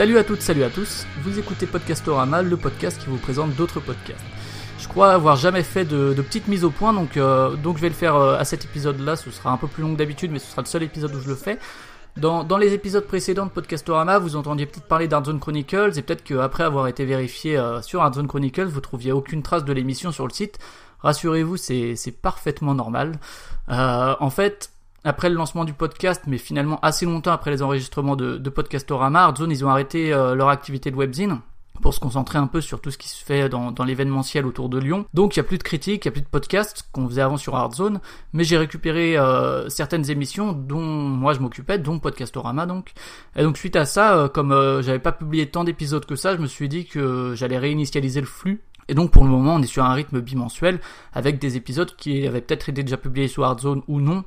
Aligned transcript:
Salut 0.00 0.16
à 0.16 0.24
toutes, 0.24 0.40
salut 0.40 0.64
à 0.64 0.70
tous. 0.70 1.04
Vous 1.24 1.38
écoutez 1.38 1.66
Podcastorama, 1.66 2.40
le 2.40 2.56
podcast 2.56 2.98
qui 2.98 3.10
vous 3.10 3.18
présente 3.18 3.54
d'autres 3.54 3.80
podcasts. 3.80 4.24
Je 4.78 4.88
crois 4.88 5.12
avoir 5.12 5.36
jamais 5.36 5.62
fait 5.62 5.84
de, 5.84 6.14
de 6.14 6.22
petites 6.22 6.48
mises 6.48 6.64
au 6.64 6.70
point, 6.70 6.94
donc, 6.94 7.18
euh, 7.18 7.54
donc 7.56 7.76
je 7.76 7.82
vais 7.82 7.90
le 7.90 7.94
faire 7.94 8.16
euh, 8.16 8.38
à 8.38 8.46
cet 8.46 8.64
épisode-là. 8.64 9.16
Ce 9.16 9.30
sera 9.30 9.50
un 9.50 9.58
peu 9.58 9.66
plus 9.66 9.82
long 9.82 9.92
que 9.92 9.98
d'habitude, 9.98 10.30
mais 10.30 10.38
ce 10.38 10.50
sera 10.50 10.62
le 10.62 10.68
seul 10.68 10.84
épisode 10.84 11.14
où 11.14 11.20
je 11.20 11.28
le 11.28 11.34
fais. 11.34 11.58
Dans, 12.16 12.44
dans 12.44 12.56
les 12.56 12.72
épisodes 12.72 13.04
précédents 13.04 13.44
de 13.44 13.50
Podcastorama, 13.50 14.18
vous 14.18 14.36
entendiez 14.36 14.64
peut-être 14.64 14.88
parler 14.88 15.06
d'Artzone 15.06 15.38
Chronicles, 15.38 15.92
et 15.98 16.00
peut-être 16.00 16.24
qu'après 16.24 16.64
avoir 16.64 16.86
été 16.86 17.04
vérifié 17.04 17.58
euh, 17.58 17.82
sur 17.82 18.00
Artzone 18.00 18.26
Chronicles, 18.26 18.68
vous 18.68 18.80
trouviez 18.80 19.12
aucune 19.12 19.42
trace 19.42 19.66
de 19.66 19.72
l'émission 19.74 20.12
sur 20.12 20.26
le 20.26 20.32
site. 20.32 20.58
Rassurez-vous, 21.00 21.58
c'est 21.58 22.14
parfaitement 22.22 22.74
normal. 22.74 23.20
En 23.68 24.30
fait, 24.30 24.70
après 25.04 25.28
le 25.28 25.34
lancement 25.34 25.64
du 25.64 25.72
podcast, 25.72 26.22
mais 26.26 26.38
finalement 26.38 26.78
assez 26.82 27.06
longtemps 27.06 27.32
après 27.32 27.50
les 27.50 27.62
enregistrements 27.62 28.16
de, 28.16 28.50
Podcastorama, 28.50 29.24
Artzone, 29.24 29.50
ils 29.50 29.64
ont 29.64 29.68
arrêté 29.68 30.12
euh, 30.12 30.34
leur 30.34 30.48
activité 30.48 30.90
de 30.90 30.96
webzine 30.96 31.40
pour 31.80 31.94
se 31.94 32.00
concentrer 32.00 32.38
un 32.38 32.46
peu 32.46 32.60
sur 32.60 32.82
tout 32.82 32.90
ce 32.90 32.98
qui 32.98 33.08
se 33.08 33.24
fait 33.24 33.48
dans, 33.48 33.72
l'événementiel 33.84 34.44
autour 34.44 34.68
de 34.68 34.78
Lyon. 34.78 35.06
Donc 35.14 35.34
il 35.34 35.38
y 35.38 35.40
a 35.40 35.44
plus 35.44 35.56
de 35.56 35.62
critiques, 35.62 36.04
il 36.04 36.08
y 36.08 36.10
a 36.10 36.12
plus 36.12 36.20
de 36.20 36.26
podcasts 36.26 36.84
qu'on 36.92 37.08
faisait 37.08 37.22
avant 37.22 37.38
sur 37.38 37.56
Hardzone, 37.56 38.00
mais 38.34 38.44
j'ai 38.44 38.58
récupéré 38.58 39.16
euh, 39.16 39.66
certaines 39.70 40.10
émissions 40.10 40.52
dont 40.52 40.82
moi 40.82 41.32
je 41.32 41.40
m'occupais, 41.40 41.78
dont 41.78 41.98
Podcastorama 41.98 42.66
donc. 42.66 42.92
Et 43.34 43.42
donc 43.42 43.56
suite 43.56 43.76
à 43.76 43.86
ça, 43.86 44.14
euh, 44.14 44.28
comme 44.28 44.50
j'avais 44.82 44.98
pas 44.98 45.12
publié 45.12 45.46
tant 45.46 45.64
d'épisodes 45.64 46.04
que 46.04 46.16
ça, 46.16 46.36
je 46.36 46.42
me 46.42 46.46
suis 46.46 46.68
dit 46.68 46.84
que 46.84 47.32
j'allais 47.34 47.58
réinitialiser 47.58 48.20
le 48.20 48.26
flux. 48.26 48.60
Et 48.88 48.94
donc 48.94 49.12
pour 49.12 49.24
le 49.24 49.30
moment, 49.30 49.54
on 49.54 49.62
est 49.62 49.66
sur 49.66 49.84
un 49.84 49.94
rythme 49.94 50.20
bimensuel 50.20 50.80
avec 51.12 51.38
des 51.38 51.56
épisodes 51.56 51.94
qui 51.96 52.26
avaient 52.26 52.40
peut-être 52.40 52.68
été 52.68 52.82
déjà 52.82 52.96
publiés 52.96 53.28
sur 53.28 53.44
Hardzone 53.44 53.82
ou 53.86 54.00
non. 54.00 54.24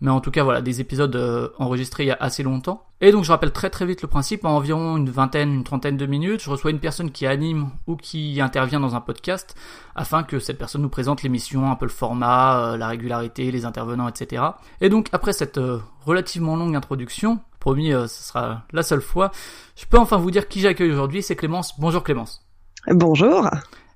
Mais 0.00 0.10
en 0.10 0.20
tout 0.20 0.30
cas, 0.30 0.44
voilà, 0.44 0.62
des 0.62 0.80
épisodes 0.80 1.14
euh, 1.16 1.48
enregistrés 1.58 2.04
il 2.04 2.06
y 2.06 2.12
a 2.12 2.16
assez 2.20 2.42
longtemps. 2.42 2.84
Et 3.00 3.12
donc 3.12 3.22
je 3.22 3.30
rappelle 3.30 3.52
très 3.52 3.70
très 3.70 3.86
vite 3.86 4.02
le 4.02 4.08
principe, 4.08 4.44
en 4.44 4.56
environ 4.56 4.96
une 4.96 5.08
vingtaine, 5.08 5.54
une 5.54 5.64
trentaine 5.64 5.96
de 5.96 6.06
minutes, 6.06 6.42
je 6.42 6.50
reçois 6.50 6.72
une 6.72 6.80
personne 6.80 7.12
qui 7.12 7.26
anime 7.26 7.70
ou 7.86 7.94
qui 7.94 8.40
intervient 8.40 8.80
dans 8.80 8.96
un 8.96 9.00
podcast, 9.00 9.54
afin 9.94 10.24
que 10.24 10.40
cette 10.40 10.58
personne 10.58 10.82
nous 10.82 10.88
présente 10.88 11.22
l'émission, 11.22 11.70
un 11.70 11.76
peu 11.76 11.86
le 11.86 11.92
format, 11.92 12.72
euh, 12.72 12.76
la 12.76 12.88
régularité, 12.88 13.52
les 13.52 13.64
intervenants, 13.64 14.08
etc. 14.08 14.42
Et 14.80 14.88
donc 14.88 15.08
après 15.12 15.32
cette 15.32 15.58
euh, 15.58 15.78
relativement 16.04 16.56
longue 16.56 16.74
introduction, 16.74 17.38
promis 17.60 17.92
euh, 17.92 18.08
ce 18.08 18.24
sera 18.24 18.64
la 18.72 18.82
seule 18.82 19.02
fois, 19.02 19.30
je 19.76 19.86
peux 19.86 19.98
enfin 19.98 20.16
vous 20.16 20.32
dire 20.32 20.48
qui 20.48 20.58
j'accueille 20.58 20.90
aujourd'hui, 20.90 21.22
c'est 21.22 21.36
Clémence. 21.36 21.78
Bonjour 21.78 22.02
Clémence. 22.02 22.44
Bonjour. 22.90 23.48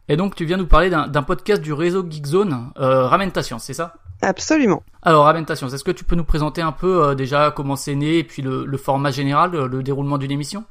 Et 0.08 0.16
donc 0.16 0.36
tu 0.36 0.44
viens 0.44 0.58
nous 0.58 0.66
parler 0.66 0.90
d'un 0.90 1.22
podcast 1.22 1.60
du 1.60 1.72
réseau 1.72 2.08
Geekzone, 2.08 2.70
euh, 2.78 3.08
Ramène 3.08 3.32
ta 3.32 3.42
science, 3.42 3.64
c'est 3.64 3.74
ça? 3.74 3.94
Absolument. 4.22 4.82
Alors, 5.02 5.24
Ramène 5.24 5.44
ta 5.44 5.56
science, 5.56 5.74
est-ce 5.74 5.84
que 5.84 5.90
tu 5.90 6.04
peux 6.04 6.16
nous 6.16 6.24
présenter 6.24 6.62
un 6.62 6.72
peu 6.72 7.04
euh, 7.04 7.14
déjà 7.14 7.52
comment 7.54 7.76
c'est 7.76 7.94
né 7.94 8.18
et 8.18 8.24
puis 8.24 8.40
le, 8.40 8.64
le 8.64 8.78
format 8.78 9.10
général, 9.10 9.50
le 9.50 9.82
déroulement 9.82 10.16
d'une 10.16 10.30
émission? 10.30 10.64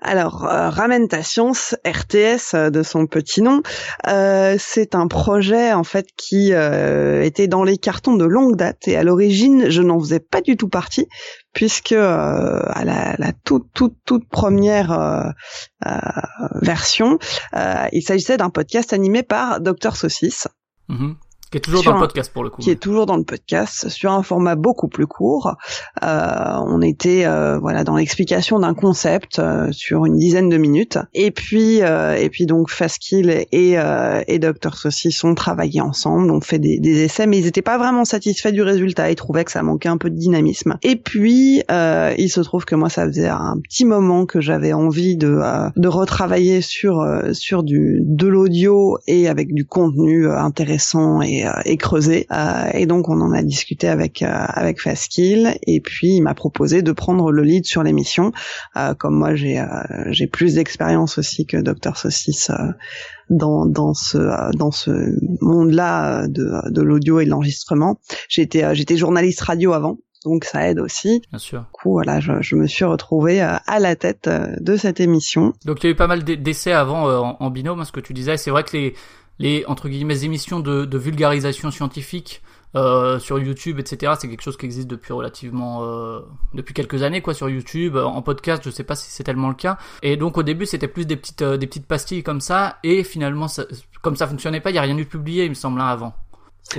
Alors, 0.00 0.44
euh, 0.44 0.70
Ramène 0.70 1.08
ta 1.08 1.22
science, 1.22 1.76
RTS 1.86 2.54
euh, 2.54 2.70
de 2.70 2.82
son 2.82 3.06
petit 3.06 3.42
nom, 3.42 3.62
euh, 4.08 4.56
c'est 4.58 4.94
un 4.94 5.06
projet 5.06 5.72
en 5.72 5.84
fait 5.84 6.06
qui 6.16 6.52
euh, 6.52 7.22
était 7.22 7.46
dans 7.46 7.62
les 7.62 7.78
cartons 7.78 8.16
de 8.16 8.24
longue 8.24 8.56
date 8.56 8.88
et 8.88 8.96
à 8.96 9.04
l'origine, 9.04 9.70
je 9.70 9.82
n'en 9.82 10.00
faisais 10.00 10.20
pas 10.20 10.40
du 10.40 10.56
tout 10.56 10.68
partie 10.68 11.06
puisque 11.52 11.92
euh, 11.92 12.62
à 12.66 12.84
la, 12.84 13.14
la 13.18 13.32
toute 13.44 13.66
toute 13.72 13.96
toute 14.04 14.28
première 14.28 14.92
euh, 14.92 15.30
euh, 15.86 15.90
version, 16.60 17.18
euh, 17.54 17.86
il 17.92 18.02
s'agissait 18.02 18.36
d'un 18.36 18.50
podcast 18.50 18.92
animé 18.92 19.22
par 19.22 19.60
Docteur 19.60 19.96
Saucisse. 19.96 20.48
Qui 21.52 21.58
est 21.58 21.60
toujours 21.60 21.82
dans 21.84 21.92
le 21.92 22.00
podcast 22.00 22.32
pour 22.32 22.44
le 22.44 22.50
coup. 22.50 22.62
qui 22.62 22.70
est 22.70 22.76
toujours 22.76 23.04
dans 23.04 23.18
le 23.18 23.24
podcast 23.24 23.90
sur 23.90 24.10
un 24.10 24.22
format 24.22 24.54
beaucoup 24.54 24.88
plus 24.88 25.06
court. 25.06 25.54
Euh, 26.02 26.56
on 26.66 26.80
était 26.80 27.26
euh, 27.26 27.58
voilà 27.58 27.84
dans 27.84 27.96
l'explication 27.96 28.58
d'un 28.58 28.72
concept 28.72 29.38
euh, 29.38 29.70
sur 29.70 30.06
une 30.06 30.16
dizaine 30.16 30.48
de 30.48 30.56
minutes. 30.56 30.98
Et 31.12 31.30
puis 31.30 31.82
euh, 31.82 32.14
et 32.14 32.30
puis 32.30 32.46
donc 32.46 32.70
Faskill 32.70 33.44
et 33.52 33.78
euh, 33.78 34.22
et 34.26 34.38
Dr 34.38 34.74
Saucisse 34.74 35.22
ont 35.24 35.34
travaillé 35.34 35.82
ensemble, 35.82 36.30
ont 36.30 36.40
fait 36.40 36.58
des, 36.58 36.78
des 36.80 37.04
essais, 37.04 37.26
mais 37.26 37.38
ils 37.38 37.44
n'étaient 37.44 37.60
pas 37.60 37.76
vraiment 37.76 38.06
satisfaits 38.06 38.52
du 38.52 38.62
résultat. 38.62 39.10
Ils 39.10 39.16
trouvaient 39.16 39.44
que 39.44 39.52
ça 39.52 39.62
manquait 39.62 39.90
un 39.90 39.98
peu 39.98 40.08
de 40.08 40.16
dynamisme. 40.16 40.78
Et 40.82 40.96
puis 40.96 41.62
euh, 41.70 42.14
il 42.16 42.30
se 42.30 42.40
trouve 42.40 42.64
que 42.64 42.74
moi 42.74 42.88
ça 42.88 43.06
faisait 43.06 43.28
un 43.28 43.58
petit 43.62 43.84
moment 43.84 44.24
que 44.24 44.40
j'avais 44.40 44.72
envie 44.72 45.16
de 45.16 45.28
euh, 45.28 45.68
de 45.76 45.88
retravailler 45.88 46.62
sur 46.62 47.00
euh, 47.00 47.34
sur 47.34 47.62
du 47.62 48.00
de 48.02 48.26
l'audio 48.26 48.96
et 49.06 49.28
avec 49.28 49.52
du 49.52 49.66
contenu 49.66 50.26
intéressant 50.30 51.20
et, 51.20 51.41
euh, 51.46 51.52
et 51.64 51.76
creusé. 51.76 52.26
Euh, 52.32 52.70
et 52.74 52.86
donc 52.86 53.08
on 53.08 53.20
en 53.20 53.32
a 53.32 53.42
discuté 53.42 53.88
avec 53.88 54.22
euh, 54.22 54.26
avec 54.30 54.80
Faskill 54.80 55.56
et 55.66 55.80
puis 55.80 56.16
il 56.16 56.20
m'a 56.22 56.34
proposé 56.34 56.82
de 56.82 56.92
prendre 56.92 57.30
le 57.32 57.42
lead 57.42 57.64
sur 57.64 57.82
l'émission. 57.82 58.32
Euh, 58.76 58.94
comme 58.94 59.14
moi 59.16 59.34
j'ai 59.34 59.58
euh, 59.58 59.66
j'ai 60.10 60.26
plus 60.26 60.54
d'expérience 60.54 61.18
aussi 61.18 61.46
que 61.46 61.56
Dr 61.56 61.96
Saucisse 61.96 62.50
euh, 62.50 62.72
dans 63.30 63.66
dans 63.66 63.94
ce 63.94 64.18
euh, 64.18 64.50
dans 64.54 64.70
ce 64.70 64.90
monde-là 65.44 66.22
euh, 66.22 66.28
de 66.28 66.70
de 66.70 66.82
l'audio 66.82 67.20
et 67.20 67.24
de 67.24 67.30
l'enregistrement. 67.30 67.98
J'étais 68.28 68.64
euh, 68.64 68.74
j'étais 68.74 68.96
journaliste 68.96 69.40
radio 69.40 69.72
avant. 69.72 69.98
Donc 70.24 70.44
ça 70.44 70.68
aide 70.68 70.78
aussi. 70.78 71.20
Bien 71.30 71.38
sûr. 71.40 71.58
Du 71.62 71.66
coup, 71.72 71.90
voilà, 71.94 72.20
je, 72.20 72.30
je 72.42 72.54
me 72.54 72.68
suis 72.68 72.84
retrouvée 72.84 73.42
euh, 73.42 73.56
à 73.66 73.80
la 73.80 73.96
tête 73.96 74.28
euh, 74.28 74.54
de 74.60 74.76
cette 74.76 75.00
émission. 75.00 75.52
Donc 75.64 75.82
il 75.82 75.86
y 75.86 75.88
a 75.88 75.92
eu 75.92 75.96
pas 75.96 76.06
mal 76.06 76.22
d'e- 76.22 76.36
d'essais 76.36 76.70
avant 76.70 77.08
euh, 77.08 77.18
en, 77.18 77.36
en 77.40 77.50
binôme, 77.50 77.80
hein, 77.80 77.84
ce 77.84 77.90
que 77.90 77.98
tu 77.98 78.12
disais. 78.12 78.36
C'est 78.36 78.52
vrai 78.52 78.62
que 78.62 78.76
les, 78.76 78.94
les 79.38 79.64
entre 79.66 79.88
guillemets 79.88 80.24
émissions 80.24 80.60
de, 80.60 80.98
vulgarisation 80.98 81.70
scientifique 81.70 82.42
euh, 82.74 83.18
sur 83.18 83.38
YouTube, 83.38 83.78
etc. 83.78 84.14
C'est 84.18 84.28
quelque 84.28 84.42
chose 84.42 84.56
qui 84.56 84.64
existe 84.64 84.88
depuis 84.88 85.12
relativement 85.12 85.84
euh, 85.84 86.20
depuis 86.54 86.72
quelques 86.72 87.02
années, 87.02 87.20
quoi, 87.20 87.34
sur 87.34 87.50
YouTube. 87.50 87.96
Euh, 87.96 88.04
En 88.04 88.22
podcast, 88.22 88.62
je 88.64 88.70
sais 88.70 88.84
pas 88.84 88.94
si 88.94 89.10
c'est 89.10 89.24
tellement 89.24 89.48
le 89.48 89.54
cas. 89.54 89.78
Et 90.02 90.16
donc 90.16 90.38
au 90.38 90.42
début, 90.42 90.64
c'était 90.66 90.88
plus 90.88 91.06
des 91.06 91.16
petites 91.16 91.42
des 91.42 91.66
petites 91.66 91.86
pastilles 91.86 92.22
comme 92.22 92.40
ça. 92.40 92.78
Et 92.82 93.04
finalement, 93.04 93.48
ça, 93.48 93.64
comme 94.00 94.16
ça 94.16 94.26
fonctionnait 94.26 94.60
pas, 94.60 94.70
il 94.70 94.74
y 94.74 94.78
a 94.78 94.82
rien 94.82 94.96
eu 94.96 95.04
de 95.04 95.08
publié, 95.08 95.44
il 95.44 95.50
me 95.50 95.54
semble, 95.54 95.80
hein, 95.80 95.86
avant. 95.86 96.14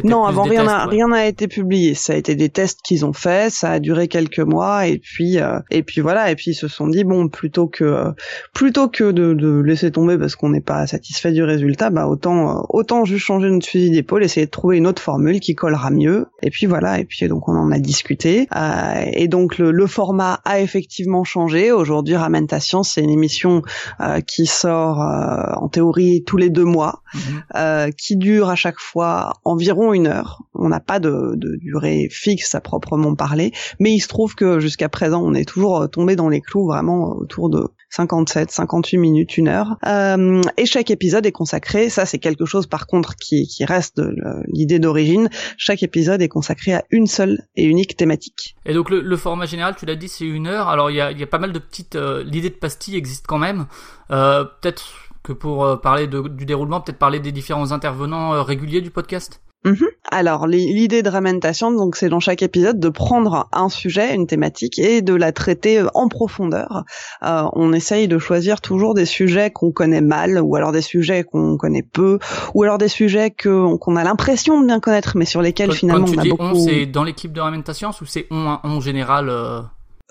Non, 0.03 0.23
avant 0.25 0.43
rien 0.43 0.63
n'a 0.63 0.85
ouais. 0.85 0.89
rien 0.91 1.07
n'a 1.07 1.27
été 1.27 1.47
publié. 1.47 1.93
Ça 1.93 2.13
a 2.13 2.15
été 2.15 2.33
des 2.35 2.49
tests 2.49 2.79
qu'ils 2.83 3.05
ont 3.05 3.13
faits, 3.13 3.51
ça 3.51 3.71
a 3.71 3.79
duré 3.79 4.07
quelques 4.07 4.39
mois 4.39 4.87
et 4.87 4.97
puis 4.97 5.39
euh, 5.39 5.59
et 5.69 5.83
puis 5.83 6.01
voilà 6.01 6.31
et 6.31 6.35
puis 6.35 6.51
ils 6.51 6.55
se 6.55 6.67
sont 6.67 6.87
dit 6.87 7.03
bon 7.03 7.27
plutôt 7.27 7.67
que 7.67 7.83
euh, 7.83 8.11
plutôt 8.53 8.87
que 8.87 9.11
de, 9.11 9.33
de 9.33 9.59
laisser 9.61 9.91
tomber 9.91 10.17
parce 10.17 10.35
qu'on 10.35 10.49
n'est 10.49 10.61
pas 10.61 10.87
satisfait 10.87 11.31
du 11.31 11.43
résultat, 11.43 11.91
bah 11.91 12.07
autant 12.07 12.49
euh, 12.49 12.61
autant 12.69 13.05
juste 13.05 13.23
changer 13.25 13.49
notre 13.51 13.67
fusil 13.67 13.91
d'épaule, 13.91 14.23
essayer 14.23 14.47
de 14.47 14.51
trouver 14.51 14.77
une 14.77 14.87
autre 14.87 15.01
formule 15.01 15.39
qui 15.39 15.53
collera 15.53 15.91
mieux. 15.91 16.25
Et 16.41 16.49
puis 16.49 16.65
voilà 16.65 16.99
et 16.99 17.05
puis 17.05 17.27
donc 17.27 17.47
on 17.47 17.55
en 17.55 17.71
a 17.71 17.77
discuté 17.79 18.47
Euh, 18.55 19.05
et 19.13 19.27
donc 19.27 19.57
le, 19.59 19.71
le 19.71 19.87
format 19.87 20.39
a 20.45 20.59
effectivement 20.59 21.23
changé. 21.23 21.71
Aujourd'hui, 21.71 22.15
Ramène 22.15 22.47
ta 22.47 22.59
science, 22.59 22.93
c'est 22.93 23.01
une 23.01 23.09
émission 23.11 23.61
euh, 24.01 24.21
qui 24.21 24.47
sort 24.47 25.01
euh, 25.01 25.53
en 25.57 25.67
théorie 25.69 26.23
tous 26.25 26.37
les 26.37 26.49
deux 26.49 26.65
mois 26.65 27.01
Mhm. 27.13 27.43
euh, 27.57 27.91
qui 27.95 28.15
dure 28.17 28.49
à 28.49 28.55
chaque 28.55 28.79
fois 28.79 29.33
environ 29.45 29.72
une 29.93 30.07
heure. 30.07 30.43
On 30.53 30.69
n'a 30.69 30.79
pas 30.79 30.99
de, 30.99 31.35
durée 31.35 32.07
fixe 32.11 32.55
à 32.55 32.61
proprement 32.61 33.15
parler, 33.15 33.51
mais 33.79 33.91
il 33.91 33.99
se 33.99 34.07
trouve 34.07 34.35
que 34.35 34.59
jusqu'à 34.59 34.89
présent, 34.89 35.21
on 35.23 35.33
est 35.33 35.47
toujours 35.47 35.81
euh, 35.81 35.87
tombé 35.87 36.15
dans 36.15 36.29
les 36.29 36.41
clous 36.41 36.67
vraiment 36.67 37.15
autour 37.17 37.49
de 37.49 37.67
57, 37.89 38.51
58 38.51 38.97
minutes, 38.97 39.37
une 39.37 39.47
heure. 39.47 39.77
Euh, 39.85 40.41
et 40.57 40.65
chaque 40.65 40.91
épisode 40.91 41.25
est 41.25 41.31
consacré, 41.31 41.89
ça 41.89 42.05
c'est 42.05 42.19
quelque 42.19 42.45
chose 42.45 42.67
par 42.67 42.87
contre 42.87 43.15
qui, 43.15 43.47
qui 43.47 43.65
reste 43.65 44.01
l'idée 44.47 44.79
d'origine, 44.79 45.29
chaque 45.57 45.83
épisode 45.83 46.21
est 46.21 46.27
consacré 46.27 46.73
à 46.73 46.83
une 46.91 47.07
seule 47.07 47.43
et 47.55 47.65
unique 47.65 47.97
thématique. 47.97 48.55
Et 48.65 48.73
donc 48.73 48.89
le, 48.89 49.17
format 49.17 49.45
général, 49.45 49.75
tu 49.75 49.85
l'as 49.85 49.95
dit, 49.95 50.07
c'est 50.07 50.25
une 50.25 50.47
heure. 50.47 50.69
Alors 50.69 50.89
il 50.91 50.95
y 50.95 51.01
a, 51.01 51.27
pas 51.27 51.39
mal 51.39 51.53
de 51.53 51.59
petites. 51.59 51.95
euh, 51.95 52.23
L'idée 52.23 52.49
de 52.49 52.55
pastille 52.55 52.95
existe 52.95 53.25
quand 53.27 53.39
même. 53.39 53.65
Peut-être 54.09 54.83
que 55.23 55.33
pour 55.33 55.79
parler 55.81 56.07
du 56.07 56.45
déroulement, 56.45 56.81
peut-être 56.81 56.99
parler 56.99 57.19
des 57.19 57.31
différents 57.31 57.71
intervenants 57.71 58.43
réguliers 58.43 58.81
du 58.81 58.91
podcast? 58.91 59.41
Mhm. 59.65 59.85
Alors 60.11 60.45
l'i- 60.47 60.73
l'idée 60.73 61.03
de 61.03 61.09
Ramentation, 61.09 61.71
donc 61.71 61.95
c'est 61.95 62.09
dans 62.09 62.19
chaque 62.19 62.41
épisode 62.41 62.79
de 62.79 62.89
prendre 62.89 63.47
un 63.53 63.69
sujet, 63.69 64.13
une 64.13 64.27
thématique 64.27 64.77
et 64.79 65.01
de 65.01 65.13
la 65.13 65.31
traiter 65.31 65.79
euh, 65.79 65.87
en 65.93 66.07
profondeur. 66.09 66.83
Euh, 67.23 67.43
on 67.53 67.71
essaye 67.73 68.07
de 68.07 68.17
choisir 68.19 68.59
toujours 68.61 68.93
des 68.93 69.05
sujets 69.05 69.51
qu'on 69.51 69.71
connaît 69.71 70.01
mal 70.01 70.39
ou 70.41 70.55
alors 70.55 70.71
des 70.73 70.81
sujets 70.81 71.23
qu'on 71.23 71.57
connaît 71.57 71.83
peu 71.83 72.19
ou 72.53 72.63
alors 72.63 72.77
des 72.77 72.87
sujets 72.89 73.31
qu'on 73.31 73.95
a 73.95 74.03
l'impression 74.03 74.59
de 74.61 74.65
bien 74.67 74.79
connaître 74.79 75.13
mais 75.15 75.25
sur 75.25 75.41
lesquels 75.41 75.69
Quand, 75.69 75.75
finalement 75.75 76.05
quand 76.05 76.11
tu 76.11 76.17
on 76.17 76.21
a 76.21 76.23
dis 76.23 76.29
beaucoup. 76.29 76.55
c'est 76.67 76.85
dans 76.85 77.03
l'équipe 77.03 77.31
de 77.31 77.39
Ramène 77.39 77.63
ta 77.63 77.73
science 77.73 78.01
ou 78.01 78.05
c'est 78.05 78.27
on, 78.31 78.57
on 78.63 78.81
général 78.81 79.29
euh, 79.29 79.61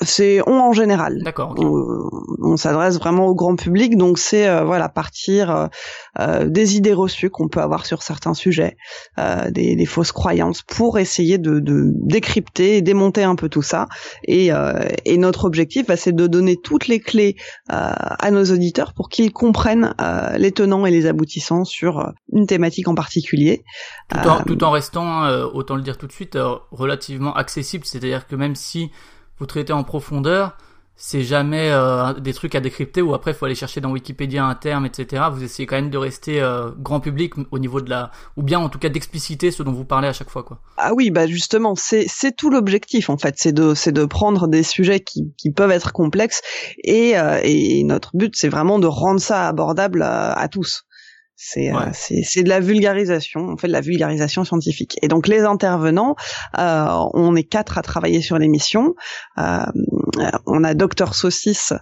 C'est 0.05 0.41
on 0.47 0.61
en 0.61 0.73
général. 0.73 1.19
D'accord. 1.23 1.55
On, 1.59 2.57
s'adresse 2.57 2.99
vraiment 2.99 3.27
au 3.27 3.35
grand 3.35 3.57
public, 3.57 3.97
donc 3.97 4.19
c'est 4.19 4.47
euh, 4.47 4.65
voilà 4.65 4.89
partir 4.89 5.51
euh, 5.51 5.67
euh, 6.21 6.47
des 6.47 6.77
idées 6.77 6.93
reçues 6.93 7.31
qu'on 7.31 7.49
peut 7.49 7.61
avoir 7.61 7.87
sur 7.87 8.03
certains 8.03 8.35
sujets, 8.35 8.77
des, 9.17 9.75
des, 9.77 9.87
fausses 9.87 10.13
croyances, 10.13 10.63
pour 10.63 10.99
essayer 10.99 11.39
de, 11.39 11.61
de, 11.61 11.85
décrypter 11.95 12.77
et 12.77 12.83
démonter 12.83 13.23
un 13.23 13.35
peu 13.35 13.49
tout 13.49 13.63
ça. 13.63 13.87
Et, 14.25 14.51
et 15.05 15.19
notre 15.19 15.45
objectif, 15.45 15.87
bah, 15.87 15.97
c'est 15.97 16.13
de 16.13 16.27
donner 16.27 16.57
toutes 16.57 16.89
les 16.89 17.01
clés 17.01 17.37
à 17.69 18.31
nos 18.31 18.45
auditeurs 18.45 18.93
pour 18.93 19.09
qu'ils 19.09 19.33
comprennent 19.33 19.95
les 20.37 20.53
tenants 20.53 20.85
et 20.87 20.91
les 20.91 21.07
aboutissants 21.07 21.65
sur 21.65 22.13
une 22.33 22.47
thématique 22.47 22.89
en 22.89 22.95
particulier. 22.95 23.65
Tout 24.11 24.29
en, 24.29 24.43
tout 24.43 24.65
en 24.65 24.71
restant, 24.71 25.29
autant 25.55 25.77
le 25.77 25.83
dire 25.83 25.97
tout 25.97 26.07
de 26.07 26.13
suite, 26.13 26.39
relativement 26.71 27.35
accessible, 27.35 27.85
c'est-à-dire 27.85 28.27
que 28.27 28.37
même 28.37 28.55
si 28.55 28.91
vous 29.39 29.47
traitez 29.47 29.73
en 29.73 29.85
profondeur, 29.85 30.57
c'est 30.95 31.23
jamais 31.23 31.71
euh, 31.71 32.13
des 32.15 32.33
trucs 32.33 32.55
à 32.55 32.61
décrypter 32.61 33.03
ou 33.03 33.15
après 33.15 33.35
faut 33.35 33.47
aller 33.47 33.55
chercher 33.55 33.81
dans 33.81 33.91
Wikipédia 33.91 34.45
un 34.45 34.55
terme, 34.55 34.87
etc. 34.87 35.25
Vous 35.33 35.43
essayez 35.43 35.67
quand 35.67 35.77
même 35.77 35.91
de 35.91 35.99
rester 35.99 36.41
euh, 36.41 36.71
grand 36.79 37.01
public 37.01 37.35
au 37.51 37.59
niveau 37.59 37.81
de 37.81 37.91
la, 37.91 38.13
ou 38.37 38.43
bien 38.43 38.61
en 38.61 38.69
tout 38.69 38.79
cas 38.79 38.89
d'expliciter 38.89 39.51
ce 39.51 39.63
dont 39.63 39.73
vous 39.73 39.85
parlez 39.85 40.07
à 40.07 40.13
chaque 40.13 40.31
fois, 40.31 40.43
quoi. 40.43 40.61
Ah 40.77 40.93
oui, 40.95 41.11
bah 41.11 41.27
justement, 41.27 41.75
c'est 41.75 42.07
c'est 42.09 42.37
tout 42.37 42.51
l'objectif 42.51 43.11
en 43.11 43.17
fait, 43.17 43.35
c'est 43.39 43.53
de 43.53 43.75
c'est 43.75 43.93
de 43.93 44.05
prendre 44.05 44.47
des 44.47 44.63
sujets 44.63 45.01
qui 45.01 45.33
qui 45.37 45.51
peuvent 45.51 45.73
être 45.73 45.93
complexes 45.93 46.43
et 46.85 47.19
euh, 47.19 47.41
et 47.43 47.83
notre 47.85 48.17
but 48.17 48.37
c'est 48.37 48.49
vraiment 48.49 48.79
de 48.79 48.87
rendre 48.87 49.21
ça 49.21 49.49
abordable 49.49 50.03
à 50.03 50.49
tous. 50.49 50.85
C'est 51.45 51.75
euh, 51.75 51.91
c'est 51.93 52.45
de 52.45 52.49
la 52.49 52.61
vulgarisation, 52.61 53.41
on 53.41 53.57
fait 53.57 53.67
de 53.67 53.73
la 53.73 53.81
vulgarisation 53.81 54.45
scientifique. 54.45 54.97
Et 55.03 55.09
donc 55.09 55.27
les 55.27 55.41
intervenants, 55.41 56.15
euh, 56.57 56.87
on 57.15 57.35
est 57.35 57.43
quatre 57.43 57.79
à 57.79 57.83
travailler 57.83 58.23
sur 58.23 58.39
l'émission. 58.39 58.95
Euh, 59.39 59.65
on 60.47 60.63
a 60.63 60.75
Docteur 60.75 61.17
Saucisse, 61.17 61.73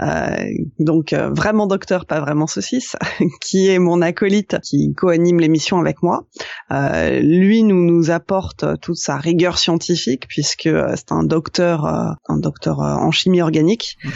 donc 0.00 1.12
euh, 1.12 1.30
vraiment 1.30 1.66
docteur, 1.66 2.06
pas 2.06 2.20
vraiment 2.20 2.46
saucisse, 2.46 2.96
qui 3.40 3.68
est 3.68 3.78
mon 3.78 4.02
acolyte, 4.02 4.58
qui 4.62 4.92
co-anime 4.94 5.38
l'émission 5.38 5.78
avec 5.78 6.02
moi. 6.02 6.26
Euh, 6.72 7.20
lui 7.20 7.62
nous 7.62 7.84
nous 7.84 8.10
apporte 8.10 8.80
toute 8.80 8.96
sa 8.96 9.16
rigueur 9.16 9.58
scientifique 9.58 10.26
puisque 10.28 10.68
c'est 10.96 11.12
un 11.12 11.22
docteur, 11.22 11.84
un 11.84 12.38
docteur 12.38 12.80
en 12.80 13.10
chimie 13.10 13.42
organique. 13.42 13.96
Mhm. 14.04 14.12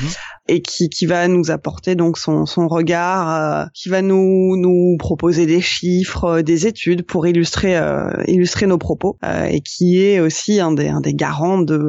et 0.50 0.62
qui, 0.62 0.88
qui 0.88 1.04
va 1.04 1.28
nous 1.28 1.50
apporter 1.50 1.94
donc 1.94 2.16
son, 2.16 2.46
son 2.46 2.68
regard, 2.68 3.68
qui 3.74 3.90
va 3.90 4.00
nous, 4.00 4.56
nous 4.56 4.96
proposer 4.98 5.44
des 5.44 5.60
chiffres, 5.60 6.40
des 6.40 6.66
études 6.66 7.04
pour 7.04 7.26
illustrer 7.26 7.78
illustrer 8.26 8.66
nos 8.66 8.78
propos, 8.78 9.18
et 9.50 9.60
qui 9.60 10.02
est 10.02 10.20
aussi 10.20 10.58
un 10.58 10.72
des, 10.72 10.88
un 10.88 11.00
des 11.00 11.14
garants 11.14 11.58
de 11.58 11.88